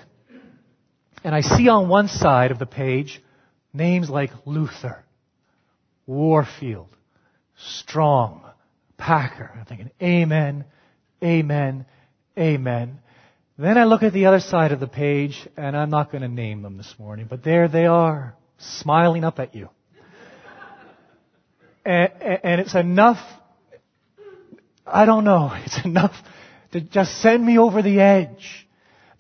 and 1.23 1.35
I 1.35 1.41
see 1.41 1.69
on 1.69 1.89
one 1.89 2.09
side 2.09 2.51
of 2.51 2.59
the 2.59 2.67
page 2.67 3.23
names 3.73 4.11
like 4.11 4.31
Luther, 4.45 5.05
Warfield, 6.07 6.89
Strong, 7.57 8.45
Packer. 8.97 9.51
I'm 9.57 9.65
thinking, 9.65 9.91
Amen, 10.03 10.65
Amen, 11.23 11.87
Amen. 12.39 13.01
Then 13.57 13.79
I 13.79 13.85
look 13.85 14.03
at 14.03 14.13
the 14.13 14.27
other 14.27 14.41
side 14.41 14.73
of 14.73 14.81
the 14.81 14.89
page, 14.89 15.47
and 15.57 15.77
I'm 15.77 15.91
not 15.91 16.11
going 16.11 16.23
to 16.23 16.29
name 16.29 16.63
them 16.63 16.77
this 16.77 16.93
morning, 16.99 17.27
but 17.31 17.45
there 17.45 17.69
they 17.69 17.87
are, 17.87 18.35
smiling 18.59 19.23
up 19.23 19.39
at 19.39 19.55
you. 19.55 19.69
and, 21.85 22.11
and 22.21 22.61
it's 22.61 22.75
enough, 22.75 23.19
I 24.85 25.07
don't 25.07 25.23
know, 25.23 25.53
it's 25.65 25.85
enough 25.85 26.17
to 26.73 26.81
just 26.81 27.23
send 27.23 27.47
me 27.47 27.57
over 27.59 27.81
the 27.81 28.01
edge. 28.01 28.69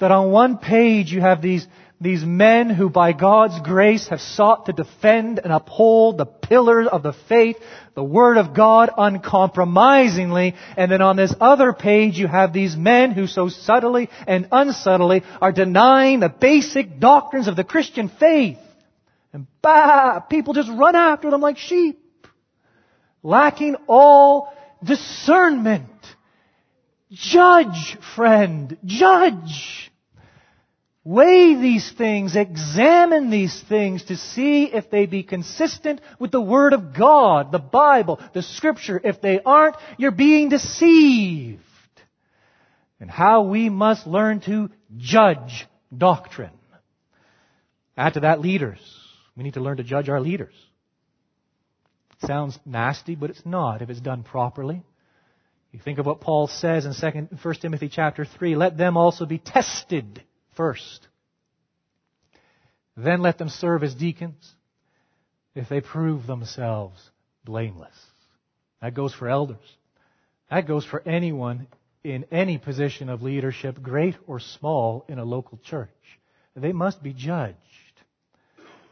That 0.01 0.11
on 0.11 0.33
one 0.33 0.59
page 0.59 1.13
you 1.13 1.21
have 1.21 1.41
these, 1.41 1.65
these 2.01 2.25
men 2.25 2.71
who 2.71 2.91
by 2.91 3.13
God's 3.13 3.61
grace 3.61 4.09
have 4.09 4.21
sought 4.21 4.67
to 4.67 4.73
defend 4.73 5.39
and 5.39 5.53
uphold 5.53 6.19
the 6.19 6.27
pillars 6.27 6.89
of 6.91 7.03
the 7.03 7.15
faith, 7.29 7.57
the 7.95 8.05
Word 8.05 8.37
of 8.37 8.55
God 8.55 8.91
uncompromisingly, 8.97 10.55
and 10.77 10.91
then 10.91 11.01
on 11.01 11.17
this 11.17 11.35
other 11.41 11.73
page 11.73 12.19
you 12.19 12.27
have 12.27 12.53
these 12.53 12.77
men 12.77 13.13
who 13.13 13.27
so 13.27 13.49
subtly 13.49 14.11
and 14.27 14.49
unsubtly 14.51 15.23
are 15.41 15.53
denying 15.53 16.21
the 16.21 16.29
basic 16.29 16.99
doctrines 16.99 17.49
of 17.49 17.57
the 17.57 17.65
Christian 17.65 18.09
faith. 18.09 18.59
And 19.33 19.47
bah, 19.63 20.21
people 20.21 20.53
just 20.53 20.71
run 20.71 20.97
after 20.97 21.31
them 21.31 21.41
like 21.41 21.59
sheep. 21.59 22.01
Lacking 23.23 23.77
all 23.87 24.53
discernment. 24.83 25.91
Judge, 27.11 27.97
friend, 28.15 28.77
judge. 28.85 29.93
Weigh 31.07 31.55
these 31.55 31.93
things, 31.93 32.35
examine 32.35 33.29
these 33.29 33.63
things 33.69 34.05
to 34.05 34.17
see 34.17 34.65
if 34.65 34.91
they 34.91 35.05
be 35.05 35.23
consistent 35.23 36.01
with 36.19 36.31
the 36.31 36.41
Word 36.41 36.73
of 36.73 36.97
God, 36.97 37.53
the 37.53 37.59
Bible, 37.59 38.19
the 38.33 38.43
Scripture. 38.43 38.99
If 39.05 39.21
they 39.21 39.39
aren't, 39.45 39.77
you're 39.99 40.13
being 40.13 40.49
deceived. 40.49 41.61
And 43.01 43.11
how 43.11 43.43
we 43.43 43.69
must 43.69 44.07
learn 44.07 44.41
to 44.43 44.71
judge 44.97 45.67
doctrine. 45.95 46.53
Add 47.99 48.15
to 48.15 48.21
that 48.21 48.41
leaders. 48.41 48.81
We 49.37 49.43
need 49.45 49.55
to 49.55 49.61
learn 49.61 49.77
to 49.77 49.85
judge 49.85 50.09
our 50.09 50.21
leaders. 50.21 50.55
It 52.23 52.27
sounds 52.27 52.59
nasty, 52.65 53.15
but 53.15 53.29
it's 53.29 53.45
not 53.45 53.83
if 53.83 53.91
it's 53.91 54.01
done 54.01 54.23
properly. 54.23 54.83
You 55.71 55.81
think 55.81 55.99
of 55.99 56.07
what 56.07 56.23
Paul 56.23 56.47
says 56.47 56.87
in 56.87 56.95
2, 56.95 57.37
1 57.43 57.55
Timothy 57.57 57.91
chapter 57.91 58.25
3, 58.25 58.57
let 58.57 58.79
them 58.79 58.97
also 58.97 59.27
be 59.27 59.39
tested 59.39 60.23
first. 60.57 61.09
Then 62.97 63.21
let 63.21 63.39
them 63.39 63.49
serve 63.49 63.83
as 63.83 63.95
deacons 63.95 64.55
if 65.55 65.69
they 65.69 65.81
prove 65.81 66.27
themselves 66.27 67.11
blameless. 67.45 67.95
That 68.81 68.95
goes 68.95 69.15
for 69.15 69.29
elders. 69.29 69.77
That 70.51 70.67
goes 70.67 70.85
for 70.85 71.03
anyone 71.07 71.67
in 72.03 72.27
any 72.31 72.59
position 72.59 73.09
of 73.09 73.23
leadership, 73.23 73.83
great 73.83 74.15
or 74.27 74.39
small, 74.39 75.05
in 75.09 75.19
a 75.19 75.25
local 75.25 75.59
church. 75.65 75.89
They 76.55 76.73
must 76.73 77.03
be 77.03 77.13
judged. 77.13 77.57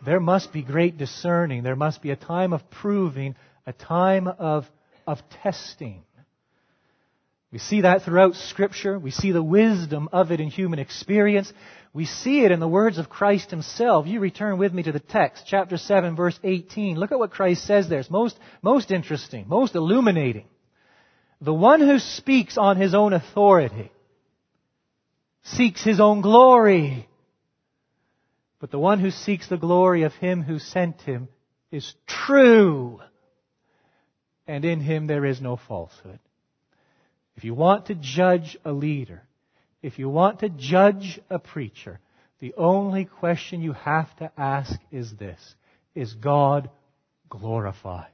There 0.04 0.20
must 0.20 0.52
be 0.52 0.62
great 0.62 0.98
discerning. 0.98 1.62
There 1.62 1.76
must 1.76 2.02
be 2.02 2.10
a 2.10 2.16
time 2.16 2.52
of 2.52 2.68
proving, 2.70 3.36
a 3.66 3.72
time 3.72 4.26
of, 4.26 4.66
of 5.06 5.18
testing. 5.42 6.02
We 7.52 7.58
see 7.58 7.82
that 7.82 8.02
throughout 8.02 8.34
Scripture. 8.34 8.98
We 8.98 9.10
see 9.10 9.30
the 9.30 9.42
wisdom 9.42 10.08
of 10.10 10.32
it 10.32 10.40
in 10.40 10.48
human 10.48 10.78
experience. 10.78 11.52
We 11.92 12.06
see 12.06 12.44
it 12.44 12.50
in 12.50 12.60
the 12.60 12.68
words 12.68 12.96
of 12.96 13.10
Christ 13.10 13.50
Himself. 13.50 14.06
You 14.06 14.20
return 14.20 14.56
with 14.56 14.72
me 14.72 14.82
to 14.84 14.92
the 14.92 15.00
text, 15.00 15.44
chapter 15.46 15.76
7, 15.76 16.16
verse 16.16 16.38
18. 16.42 16.96
Look 16.96 17.12
at 17.12 17.18
what 17.18 17.30
Christ 17.30 17.66
says 17.66 17.90
there. 17.90 18.00
It's 18.00 18.10
most, 18.10 18.38
most 18.62 18.90
interesting, 18.90 19.44
most 19.46 19.74
illuminating. 19.74 20.46
The 21.42 21.52
one 21.52 21.80
who 21.80 21.98
speaks 21.98 22.56
on 22.56 22.78
his 22.78 22.94
own 22.94 23.12
authority 23.12 23.92
seeks 25.42 25.84
his 25.84 26.00
own 26.00 26.22
glory. 26.22 27.06
But 28.60 28.70
the 28.70 28.78
one 28.78 28.98
who 28.98 29.10
seeks 29.10 29.48
the 29.48 29.58
glory 29.58 30.04
of 30.04 30.14
him 30.14 30.42
who 30.42 30.58
sent 30.58 31.02
him 31.02 31.28
is 31.70 31.94
true. 32.06 33.00
And 34.46 34.64
in 34.64 34.80
him 34.80 35.06
there 35.06 35.26
is 35.26 35.40
no 35.40 35.56
falsehood. 35.56 36.20
If 37.36 37.44
you 37.44 37.54
want 37.54 37.86
to 37.86 37.94
judge 37.94 38.56
a 38.64 38.72
leader, 38.72 39.22
if 39.82 39.98
you 39.98 40.08
want 40.08 40.40
to 40.40 40.48
judge 40.48 41.20
a 41.30 41.38
preacher, 41.38 42.00
the 42.40 42.54
only 42.56 43.04
question 43.04 43.62
you 43.62 43.72
have 43.72 44.14
to 44.16 44.30
ask 44.36 44.78
is 44.90 45.16
this 45.16 45.54
Is 45.94 46.14
God 46.14 46.70
glorified? 47.28 48.06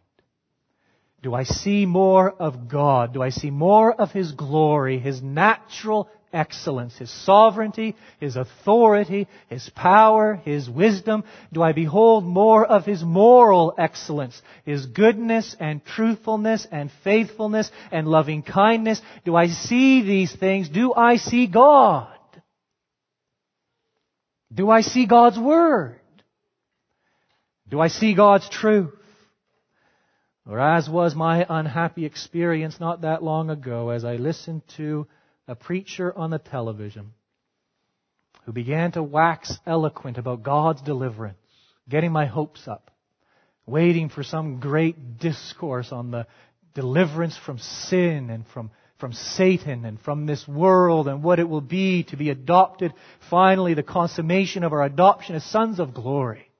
Do 1.22 1.34
I 1.34 1.42
see 1.42 1.84
more 1.84 2.30
of 2.30 2.68
God? 2.68 3.12
Do 3.12 3.22
I 3.22 3.30
see 3.30 3.50
more 3.50 3.92
of 3.92 4.12
His 4.12 4.32
glory, 4.32 4.98
His 4.98 5.20
natural 5.20 6.08
excellence, 6.32 6.96
His 6.96 7.10
sovereignty, 7.24 7.96
His 8.20 8.36
authority, 8.36 9.28
His 9.48 9.68
power, 9.70 10.36
His 10.44 10.68
wisdom? 10.68 11.24
Do 11.52 11.62
I 11.62 11.72
behold 11.72 12.24
more 12.24 12.64
of 12.64 12.84
His 12.84 13.02
moral 13.02 13.74
excellence, 13.78 14.40
His 14.64 14.86
goodness 14.86 15.56
and 15.58 15.84
truthfulness 15.84 16.66
and 16.70 16.90
faithfulness 17.04 17.70
and 17.90 18.06
loving 18.06 18.42
kindness? 18.42 19.00
Do 19.24 19.36
I 19.36 19.48
see 19.48 20.02
these 20.02 20.34
things? 20.34 20.68
Do 20.68 20.94
I 20.94 21.16
see 21.16 21.46
God? 21.46 22.08
Do 24.52 24.70
I 24.70 24.80
see 24.80 25.06
God's 25.06 25.38
Word? 25.38 26.00
Do 27.68 27.80
I 27.80 27.88
see 27.88 28.14
God's 28.14 28.48
truth? 28.48 28.94
Or 30.48 30.58
as 30.58 30.88
was 30.88 31.14
my 31.14 31.44
unhappy 31.48 32.06
experience 32.06 32.80
not 32.80 33.02
that 33.02 33.22
long 33.22 33.50
ago 33.50 33.90
as 33.90 34.04
I 34.04 34.16
listened 34.16 34.62
to 34.78 35.06
a 35.48 35.54
preacher 35.54 36.16
on 36.16 36.30
the 36.30 36.38
television 36.38 37.12
who 38.44 38.52
began 38.52 38.92
to 38.92 39.02
wax 39.02 39.58
eloquent 39.66 40.18
about 40.18 40.42
God's 40.42 40.82
deliverance, 40.82 41.38
getting 41.88 42.12
my 42.12 42.26
hopes 42.26 42.68
up, 42.68 42.90
waiting 43.66 44.10
for 44.10 44.22
some 44.22 44.60
great 44.60 45.18
discourse 45.18 45.90
on 45.90 46.10
the 46.10 46.26
deliverance 46.74 47.36
from 47.36 47.58
sin 47.58 48.28
and 48.30 48.46
from, 48.48 48.70
from 48.98 49.12
Satan 49.14 49.86
and 49.86 49.98
from 50.00 50.26
this 50.26 50.46
world 50.46 51.08
and 51.08 51.22
what 51.22 51.38
it 51.38 51.48
will 51.48 51.62
be 51.62 52.04
to 52.04 52.16
be 52.16 52.28
adopted, 52.28 52.92
finally 53.30 53.72
the 53.72 53.82
consummation 53.82 54.64
of 54.64 54.72
our 54.72 54.82
adoption 54.82 55.34
as 55.34 55.44
sons 55.44 55.80
of 55.80 55.94
glory. 55.94 56.50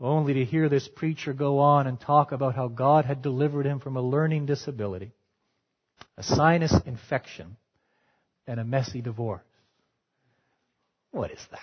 Only 0.00 0.34
to 0.34 0.44
hear 0.44 0.68
this 0.68 0.88
preacher 0.88 1.32
go 1.32 1.60
on 1.60 1.86
and 1.86 2.00
talk 2.00 2.32
about 2.32 2.54
how 2.54 2.68
God 2.68 3.04
had 3.04 3.22
delivered 3.22 3.66
him 3.66 3.78
from 3.78 3.96
a 3.96 4.02
learning 4.02 4.46
disability, 4.46 5.12
a 6.16 6.22
sinus 6.22 6.74
infection, 6.84 7.56
and 8.46 8.60
a 8.60 8.64
messy 8.64 9.00
divorce. 9.00 9.42
What 11.10 11.30
is 11.30 11.46
that? 11.50 11.60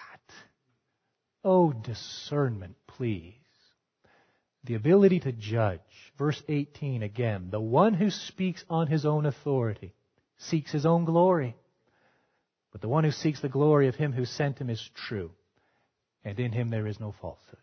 Oh, 1.43 1.73
discernment, 1.73 2.75
please. 2.87 3.33
The 4.63 4.75
ability 4.75 5.21
to 5.21 5.31
judge. 5.31 5.79
Verse 6.17 6.41
18 6.47 7.03
again. 7.03 7.47
The 7.49 7.59
one 7.59 7.93
who 7.93 8.09
speaks 8.09 8.63
on 8.69 8.87
his 8.87 9.05
own 9.05 9.25
authority 9.25 9.93
seeks 10.37 10.71
his 10.71 10.85
own 10.85 11.05
glory. 11.05 11.55
But 12.71 12.81
the 12.81 12.87
one 12.87 13.03
who 13.03 13.11
seeks 13.11 13.41
the 13.41 13.49
glory 13.49 13.87
of 13.87 13.95
him 13.95 14.13
who 14.13 14.25
sent 14.25 14.59
him 14.59 14.69
is 14.69 14.89
true. 15.07 15.31
And 16.23 16.39
in 16.39 16.51
him 16.51 16.69
there 16.69 16.87
is 16.87 16.99
no 16.99 17.13
falsehood. 17.19 17.59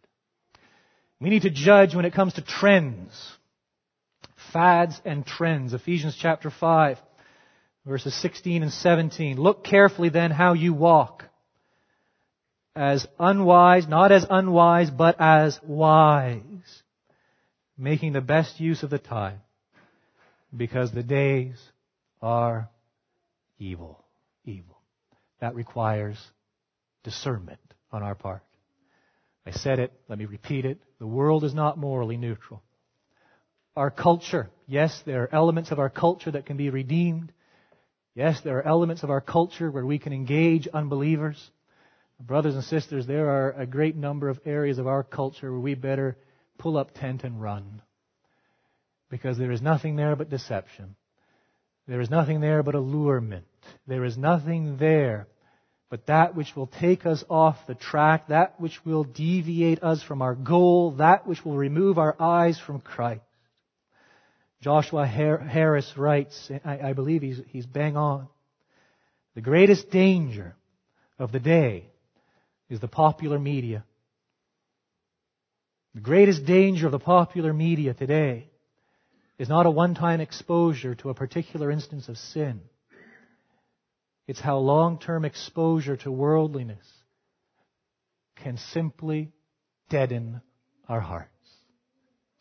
We 1.21 1.31
need 1.31 1.43
to 1.43 1.51
judge 1.51 1.95
when 1.95 2.05
it 2.05 2.15
comes 2.15 2.35
to 2.35 2.43
trends. 2.43 3.33
Fads 4.53 5.01
and 5.05 5.25
trends. 5.25 5.73
Ephesians 5.73 6.17
chapter 6.21 6.51
5 6.51 6.99
verses 7.89 8.15
16 8.21 8.63
and 8.63 8.73
17. 8.73 9.41
Look 9.41 9.65
carefully 9.65 10.11
then 10.11 10.31
how 10.31 10.53
you 10.53 10.75
walk. 10.75 11.25
As 12.77 13.07
unwise, 13.19 13.89
not 13.89 14.13
as 14.13 14.25
unwise, 14.29 14.91
but 14.91 15.17
as 15.19 15.59
wise. 15.65 16.43
Making 17.77 18.13
the 18.13 18.21
best 18.21 18.61
use 18.61 18.83
of 18.83 18.91
the 18.91 18.99
time. 18.99 19.41
Because 20.57 20.93
the 20.93 21.03
days 21.03 21.57
are 22.23 22.69
evil. 23.59 24.05
Evil. 24.45 24.79
That 25.41 25.55
requires 25.55 26.19
discernment 27.03 27.61
on 27.91 28.03
our 28.03 28.15
part. 28.15 28.43
I 29.47 29.53
said 29.53 29.79
it, 29.79 29.93
let 30.09 30.19
me 30.19 30.27
repeat 30.27 30.67
it. 30.67 30.79
The 30.99 31.07
world 31.07 31.43
is 31.43 31.55
not 31.55 31.79
morally 31.79 32.19
neutral. 32.19 32.63
Our 33.75 33.91
culture, 33.91 34.51
yes, 34.67 35.01
there 35.07 35.23
are 35.23 35.35
elements 35.35 35.71
of 35.71 35.79
our 35.79 35.89
culture 35.89 36.33
that 36.33 36.45
can 36.45 36.57
be 36.57 36.69
redeemed. 36.69 37.33
Yes, 38.19 38.41
there 38.41 38.57
are 38.59 38.67
elements 38.67 39.05
of 39.05 39.11
our 39.11 39.21
culture 39.21 39.71
where 39.71 39.87
we 39.87 40.01
can 40.01 40.13
engage 40.13 40.67
unbelievers. 40.67 41.41
Brothers 42.19 42.57
and 42.57 42.65
sisters, 42.65 43.07
there 43.07 43.29
are 43.29 43.53
a 43.53 43.65
great 43.65 43.95
number 43.95 44.29
of 44.29 44.41
areas 44.45 44.81
of 44.81 44.89
our 44.89 45.05
culture 45.05 45.53
where 45.53 45.61
we 45.61 45.75
better 45.75 46.17
pull 46.59 46.77
up 46.77 46.93
tent 46.93 47.23
and 47.23 47.41
run. 47.41 47.81
Because 49.09 49.39
there 49.39 49.53
is 49.53 49.63
nothing 49.63 49.95
there 49.95 50.17
but 50.17 50.31
deception. 50.31 50.97
There 51.87 52.01
is 52.01 52.11
nothing 52.11 52.41
there 52.41 52.65
but 52.65 52.75
allurement. 52.75 53.47
There 53.87 54.05
is 54.05 54.19
nothing 54.19 54.79
there 54.79 55.29
but 55.89 56.07
that 56.07 56.35
which 56.35 56.57
will 56.57 56.67
take 56.67 57.07
us 57.07 57.23
off 57.31 57.57
the 57.69 57.77
track, 57.77 58.31
that 58.31 58.61
which 58.61 58.85
will 58.85 59.05
deviate 59.05 59.85
us 59.85 60.03
from 60.03 60.23
our 60.23 60.35
goal, 60.35 60.97
that 60.97 61.25
which 61.25 61.45
will 61.45 61.57
remove 61.57 61.99
our 61.99 62.21
eyes 62.21 62.59
from 62.59 62.81
Christ. 62.81 63.23
Joshua 64.61 65.07
Harris 65.07 65.93
writes, 65.97 66.51
I, 66.65 66.93
believe 66.93 67.23
he's, 67.23 67.41
he's 67.49 67.67
bang 67.67 67.97
on. 67.97 68.29
The 69.35 69.41
greatest 69.41 69.91
danger 69.91 70.57
of 71.19 71.31
the 71.31 71.39
day 71.39 71.91
is 72.69 72.81
the 72.81 72.89
popular 72.89 73.39
media. 73.39 73.85
The 75.95 76.01
greatest 76.01 76.45
danger 76.45 76.87
of 76.87 76.93
the 76.93 76.99
popular 76.99 77.53
media 77.53 77.95
today 77.95 78.49
is 79.39 79.49
not 79.49 79.67
a 79.67 79.71
one-time 79.71 80.21
exposure 80.21 80.97
to 80.97 81.11
a 81.11 81.15
particular 81.15 81.71
instance 81.71 82.09
of 82.09 82.17
sin. 82.19 82.61
It's 84.27 84.41
how 84.41 84.59
long-term 84.59 85.25
exposure 85.25 85.97
to 85.99 86.11
worldliness 86.11 86.85
can 88.37 88.59
simply 88.73 89.33
deaden 89.89 90.41
our 90.89 91.01
hearts. 91.01 91.31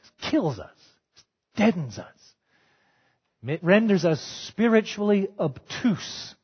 It 0.03 0.32
kills 0.32 0.59
us. 0.59 0.78
Deadens 1.58 1.99
us. 1.99 2.34
It 3.45 3.64
renders 3.64 4.05
us 4.05 4.22
spiritually 4.47 5.30
obtuse, 5.39 6.36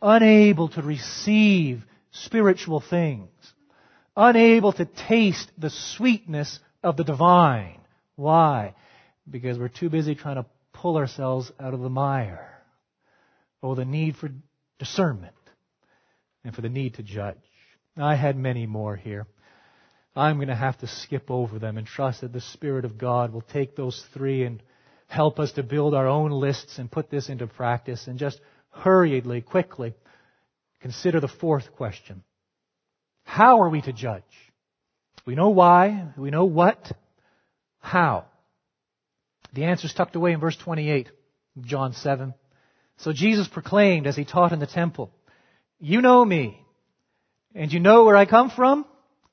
unable 0.00 0.68
to 0.70 0.82
receive 0.82 1.84
spiritual 2.10 2.80
things, 2.80 3.30
unable 4.16 4.72
to 4.72 4.84
taste 4.84 5.50
the 5.58 5.70
sweetness 5.70 6.60
of 6.82 6.96
the 6.96 7.04
divine. 7.04 7.80
Why? 8.16 8.74
Because 9.30 9.58
we're 9.58 9.68
too 9.68 9.90
busy 9.90 10.14
trying 10.14 10.36
to 10.36 10.46
pull 10.72 10.96
ourselves 10.96 11.52
out 11.60 11.74
of 11.74 11.80
the 11.80 11.90
mire. 11.90 12.62
Oh, 13.62 13.74
the 13.74 13.84
need 13.84 14.16
for 14.16 14.30
discernment 14.78 15.34
and 16.44 16.54
for 16.54 16.62
the 16.62 16.68
need 16.68 16.94
to 16.94 17.02
judge. 17.02 17.36
I 17.96 18.14
had 18.14 18.36
many 18.36 18.66
more 18.66 18.96
here. 18.96 19.26
I'm 20.14 20.36
going 20.36 20.48
to 20.48 20.54
have 20.54 20.78
to 20.78 20.86
skip 20.86 21.30
over 21.30 21.58
them 21.58 21.78
and 21.78 21.86
trust 21.86 22.22
that 22.22 22.32
the 22.32 22.40
Spirit 22.40 22.84
of 22.84 22.98
God 22.98 23.32
will 23.32 23.42
take 23.42 23.76
those 23.76 24.04
three 24.12 24.44
and 24.44 24.62
help 25.06 25.38
us 25.38 25.52
to 25.52 25.62
build 25.62 25.94
our 25.94 26.06
own 26.06 26.30
lists 26.30 26.78
and 26.78 26.90
put 26.90 27.10
this 27.10 27.28
into 27.28 27.46
practice 27.46 28.06
and 28.06 28.18
just 28.18 28.40
hurriedly, 28.70 29.40
quickly 29.40 29.94
consider 30.80 31.20
the 31.20 31.28
fourth 31.28 31.72
question. 31.72 32.22
How 33.24 33.60
are 33.60 33.68
we 33.68 33.80
to 33.82 33.92
judge? 33.92 34.22
We 35.26 35.34
know 35.34 35.50
why. 35.50 36.12
We 36.16 36.30
know 36.30 36.46
what. 36.46 36.92
How? 37.80 38.26
The 39.52 39.64
answer 39.64 39.86
is 39.86 39.94
tucked 39.94 40.16
away 40.16 40.32
in 40.32 40.40
verse 40.40 40.56
28 40.56 41.10
of 41.56 41.64
John 41.64 41.92
7. 41.92 42.34
So 42.98 43.12
Jesus 43.12 43.48
proclaimed 43.48 44.06
as 44.06 44.16
he 44.16 44.24
taught 44.24 44.52
in 44.52 44.58
the 44.58 44.66
temple, 44.66 45.10
You 45.78 46.00
know 46.00 46.24
me, 46.24 46.64
and 47.54 47.72
you 47.72 47.80
know 47.80 48.04
where 48.04 48.16
I 48.16 48.26
come 48.26 48.50
from, 48.50 48.84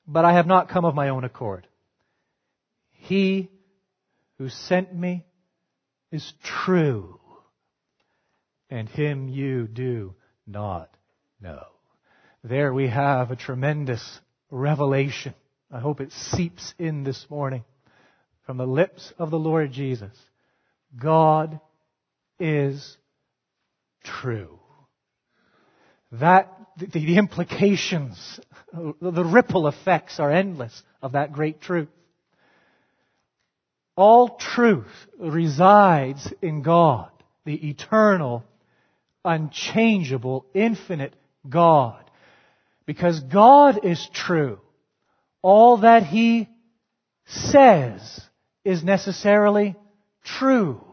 but 0.06 0.24
I 0.24 0.34
have 0.34 0.46
not 0.46 0.68
come 0.68 0.84
of 0.84 0.94
my 0.94 1.08
own 1.08 1.24
accord. 1.24 1.66
He 2.92 3.50
who 4.38 4.48
sent 4.48 4.94
me 4.94 5.24
is 6.12 6.32
true, 6.42 7.20
and 8.70 8.88
him 8.88 9.28
you 9.28 9.66
do 9.66 10.14
not 10.46 10.96
know. 11.40 11.64
There 12.44 12.72
we 12.72 12.88
have 12.88 13.30
a 13.30 13.36
tremendous 13.36 14.20
revelation. 14.50 15.34
I 15.70 15.80
hope 15.80 16.00
it 16.00 16.12
seeps 16.12 16.74
in 16.78 17.02
this 17.02 17.26
morning 17.28 17.64
from 18.44 18.56
the 18.56 18.66
lips 18.66 19.12
of 19.18 19.30
the 19.30 19.38
Lord 19.38 19.72
Jesus. 19.72 20.16
God 20.96 21.60
is 22.38 22.96
true. 24.04 24.60
That, 26.12 26.52
the, 26.78 26.86
the 26.86 27.16
implications, 27.16 28.38
the 29.00 29.24
ripple 29.24 29.68
effects 29.68 30.20
are 30.20 30.30
endless 30.30 30.82
of 31.02 31.12
that 31.12 31.32
great 31.32 31.60
truth. 31.60 31.88
All 33.96 34.36
truth 34.36 34.92
resides 35.18 36.32
in 36.42 36.62
God, 36.62 37.10
the 37.44 37.68
eternal, 37.68 38.44
unchangeable, 39.24 40.46
infinite 40.54 41.14
God. 41.48 42.02
Because 42.84 43.20
God 43.20 43.84
is 43.84 44.08
true. 44.12 44.60
All 45.42 45.78
that 45.78 46.04
He 46.04 46.48
says 47.24 48.20
is 48.64 48.84
necessarily 48.84 49.74
true. 50.24 50.84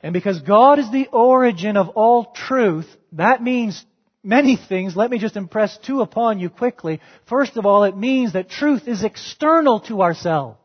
And 0.00 0.12
because 0.12 0.40
God 0.40 0.78
is 0.78 0.90
the 0.90 1.08
origin 1.12 1.76
of 1.76 1.90
all 1.90 2.32
truth, 2.32 2.86
that 3.12 3.42
means 3.42 3.84
many 4.22 4.56
things. 4.56 4.96
Let 4.96 5.10
me 5.10 5.18
just 5.18 5.36
impress 5.36 5.78
two 5.78 6.00
upon 6.00 6.38
you 6.38 6.50
quickly. 6.50 7.00
First 7.26 7.56
of 7.56 7.66
all, 7.66 7.84
it 7.84 7.96
means 7.96 8.32
that 8.32 8.50
truth 8.50 8.86
is 8.86 9.04
external 9.04 9.80
to 9.80 10.02
ourselves. 10.02 10.58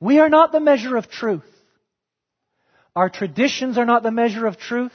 We 0.00 0.18
are 0.18 0.30
not 0.30 0.52
the 0.52 0.60
measure 0.60 0.96
of 0.96 1.10
truth. 1.10 1.44
Our 2.96 3.10
traditions 3.10 3.78
are 3.78 3.84
not 3.84 4.02
the 4.02 4.10
measure 4.10 4.46
of 4.46 4.58
truth. 4.58 4.92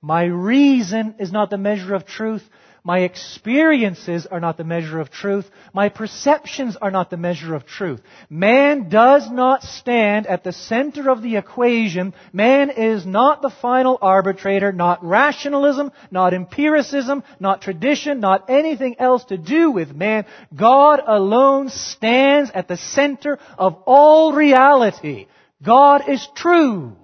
My 0.00 0.24
reason 0.24 1.16
is 1.18 1.32
not 1.32 1.50
the 1.50 1.58
measure 1.58 1.94
of 1.94 2.06
truth. 2.06 2.48
My 2.88 3.00
experiences 3.00 4.26
are 4.26 4.40
not 4.40 4.56
the 4.56 4.64
measure 4.64 4.98
of 4.98 5.10
truth. 5.10 5.46
My 5.74 5.90
perceptions 5.90 6.74
are 6.74 6.90
not 6.90 7.10
the 7.10 7.18
measure 7.18 7.54
of 7.54 7.66
truth. 7.66 8.00
Man 8.30 8.88
does 8.88 9.30
not 9.30 9.62
stand 9.62 10.26
at 10.26 10.42
the 10.42 10.54
center 10.54 11.10
of 11.10 11.20
the 11.20 11.36
equation. 11.36 12.14
Man 12.32 12.70
is 12.70 13.04
not 13.04 13.42
the 13.42 13.50
final 13.50 13.98
arbitrator, 14.00 14.72
not 14.72 15.04
rationalism, 15.04 15.92
not 16.10 16.32
empiricism, 16.32 17.24
not 17.38 17.60
tradition, 17.60 18.20
not 18.20 18.48
anything 18.48 18.96
else 18.98 19.22
to 19.26 19.36
do 19.36 19.70
with 19.70 19.94
man. 19.94 20.24
God 20.56 21.02
alone 21.06 21.68
stands 21.68 22.50
at 22.54 22.68
the 22.68 22.78
center 22.78 23.38
of 23.58 23.82
all 23.84 24.32
reality. 24.32 25.26
God 25.62 26.08
is 26.08 26.26
true. 26.34 26.96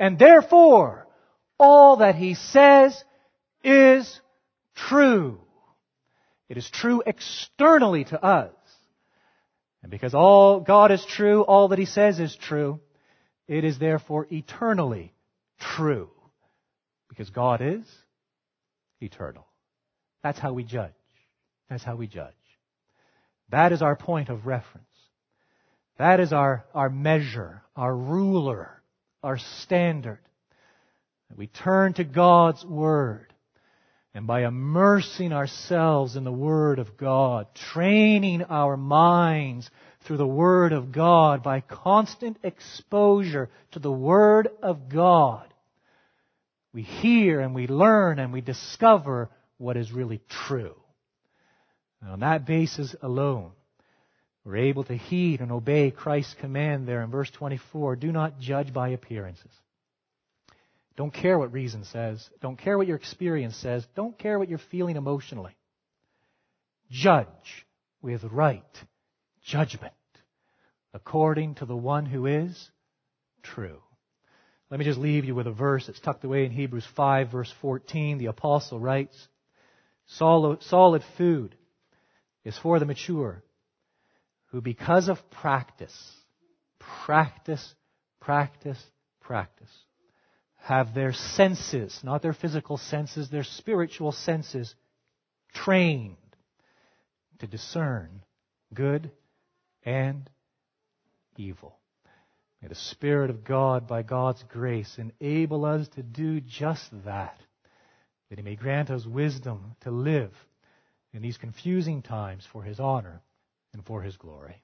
And 0.00 0.18
therefore, 0.18 1.06
all 1.56 1.98
that 1.98 2.16
He 2.16 2.34
says 2.34 3.00
is 3.62 4.20
true. 4.88 5.38
It 6.48 6.56
is 6.56 6.68
true 6.70 7.02
externally 7.04 8.04
to 8.04 8.22
us. 8.22 8.52
And 9.82 9.90
because 9.90 10.14
all 10.14 10.60
God 10.60 10.90
is 10.90 11.04
true, 11.04 11.42
all 11.42 11.68
that 11.68 11.78
He 11.78 11.86
says 11.86 12.18
is 12.18 12.36
true, 12.36 12.80
it 13.46 13.64
is 13.64 13.78
therefore 13.78 14.26
eternally 14.30 15.14
true. 15.76 16.10
Because 17.08 17.30
God 17.30 17.60
is 17.62 17.84
eternal. 19.00 19.46
That's 20.22 20.38
how 20.38 20.52
we 20.52 20.64
judge. 20.64 20.92
That's 21.70 21.84
how 21.84 21.96
we 21.96 22.06
judge. 22.06 22.32
That 23.50 23.72
is 23.72 23.82
our 23.82 23.96
point 23.96 24.28
of 24.28 24.46
reference. 24.46 24.86
That 25.98 26.20
is 26.20 26.32
our, 26.32 26.64
our 26.74 26.90
measure, 26.90 27.62
our 27.76 27.94
ruler, 27.94 28.82
our 29.22 29.38
standard. 29.38 30.20
We 31.36 31.46
turn 31.46 31.94
to 31.94 32.04
God's 32.04 32.64
Word 32.64 33.32
and 34.18 34.26
by 34.26 34.44
immersing 34.44 35.32
ourselves 35.32 36.16
in 36.16 36.24
the 36.24 36.32
Word 36.32 36.80
of 36.80 36.96
God, 36.96 37.46
training 37.72 38.42
our 38.42 38.76
minds 38.76 39.70
through 40.00 40.16
the 40.16 40.26
Word 40.26 40.72
of 40.72 40.90
God, 40.90 41.44
by 41.44 41.60
constant 41.60 42.36
exposure 42.42 43.48
to 43.70 43.78
the 43.78 43.92
Word 43.92 44.48
of 44.60 44.88
God, 44.88 45.46
we 46.72 46.82
hear 46.82 47.38
and 47.38 47.54
we 47.54 47.68
learn 47.68 48.18
and 48.18 48.32
we 48.32 48.40
discover 48.40 49.30
what 49.56 49.76
is 49.76 49.92
really 49.92 50.20
true. 50.28 50.74
And 52.02 52.10
on 52.10 52.18
that 52.18 52.44
basis 52.44 52.96
alone, 53.00 53.52
we're 54.44 54.56
able 54.56 54.82
to 54.82 54.96
heed 54.96 55.40
and 55.40 55.52
obey 55.52 55.92
Christ's 55.92 56.34
command 56.40 56.88
there 56.88 57.02
in 57.02 57.10
verse 57.12 57.30
24 57.30 57.94
do 57.94 58.10
not 58.10 58.40
judge 58.40 58.72
by 58.72 58.88
appearances. 58.88 59.52
Don't 60.98 61.14
care 61.14 61.38
what 61.38 61.52
reason 61.52 61.84
says. 61.84 62.28
Don't 62.42 62.58
care 62.58 62.76
what 62.76 62.88
your 62.88 62.96
experience 62.96 63.56
says. 63.56 63.86
Don't 63.94 64.18
care 64.18 64.36
what 64.36 64.48
you're 64.48 64.58
feeling 64.58 64.96
emotionally. 64.96 65.56
Judge 66.90 67.64
with 68.02 68.24
right 68.24 68.64
judgment 69.44 69.94
according 70.92 71.54
to 71.54 71.66
the 71.66 71.76
one 71.76 72.04
who 72.04 72.26
is 72.26 72.70
true. 73.44 73.78
Let 74.70 74.80
me 74.80 74.84
just 74.84 74.98
leave 74.98 75.24
you 75.24 75.36
with 75.36 75.46
a 75.46 75.52
verse 75.52 75.86
that's 75.86 76.00
tucked 76.00 76.24
away 76.24 76.44
in 76.44 76.50
Hebrews 76.50 76.86
5 76.96 77.30
verse 77.30 77.54
14. 77.60 78.18
The 78.18 78.26
apostle 78.26 78.80
writes, 78.80 79.28
solid 80.06 81.04
food 81.16 81.54
is 82.44 82.58
for 82.58 82.80
the 82.80 82.86
mature 82.86 83.44
who 84.46 84.60
because 84.60 85.08
of 85.08 85.18
practice, 85.30 85.96
practice, 87.06 87.74
practice, 88.18 88.82
practice, 89.20 89.70
have 90.68 90.92
their 90.92 91.14
senses, 91.14 91.98
not 92.02 92.20
their 92.20 92.34
physical 92.34 92.76
senses, 92.76 93.30
their 93.30 93.42
spiritual 93.42 94.12
senses 94.12 94.74
trained 95.54 96.16
to 97.38 97.46
discern 97.46 98.22
good 98.74 99.10
and 99.82 100.28
evil. 101.38 101.78
May 102.60 102.68
the 102.68 102.74
Spirit 102.74 103.30
of 103.30 103.44
God, 103.44 103.88
by 103.88 104.02
God's 104.02 104.42
grace, 104.42 104.98
enable 104.98 105.64
us 105.64 105.88
to 105.94 106.02
do 106.02 106.40
just 106.40 106.90
that 107.04 107.40
that 108.28 108.38
He 108.38 108.44
may 108.44 108.56
grant 108.56 108.90
us 108.90 109.06
wisdom 109.06 109.74
to 109.80 109.90
live 109.90 110.34
in 111.14 111.22
these 111.22 111.38
confusing 111.38 112.02
times 112.02 112.46
for 112.52 112.62
His 112.62 112.78
honor 112.78 113.22
and 113.72 113.82
for 113.86 114.02
His 114.02 114.18
glory. 114.18 114.62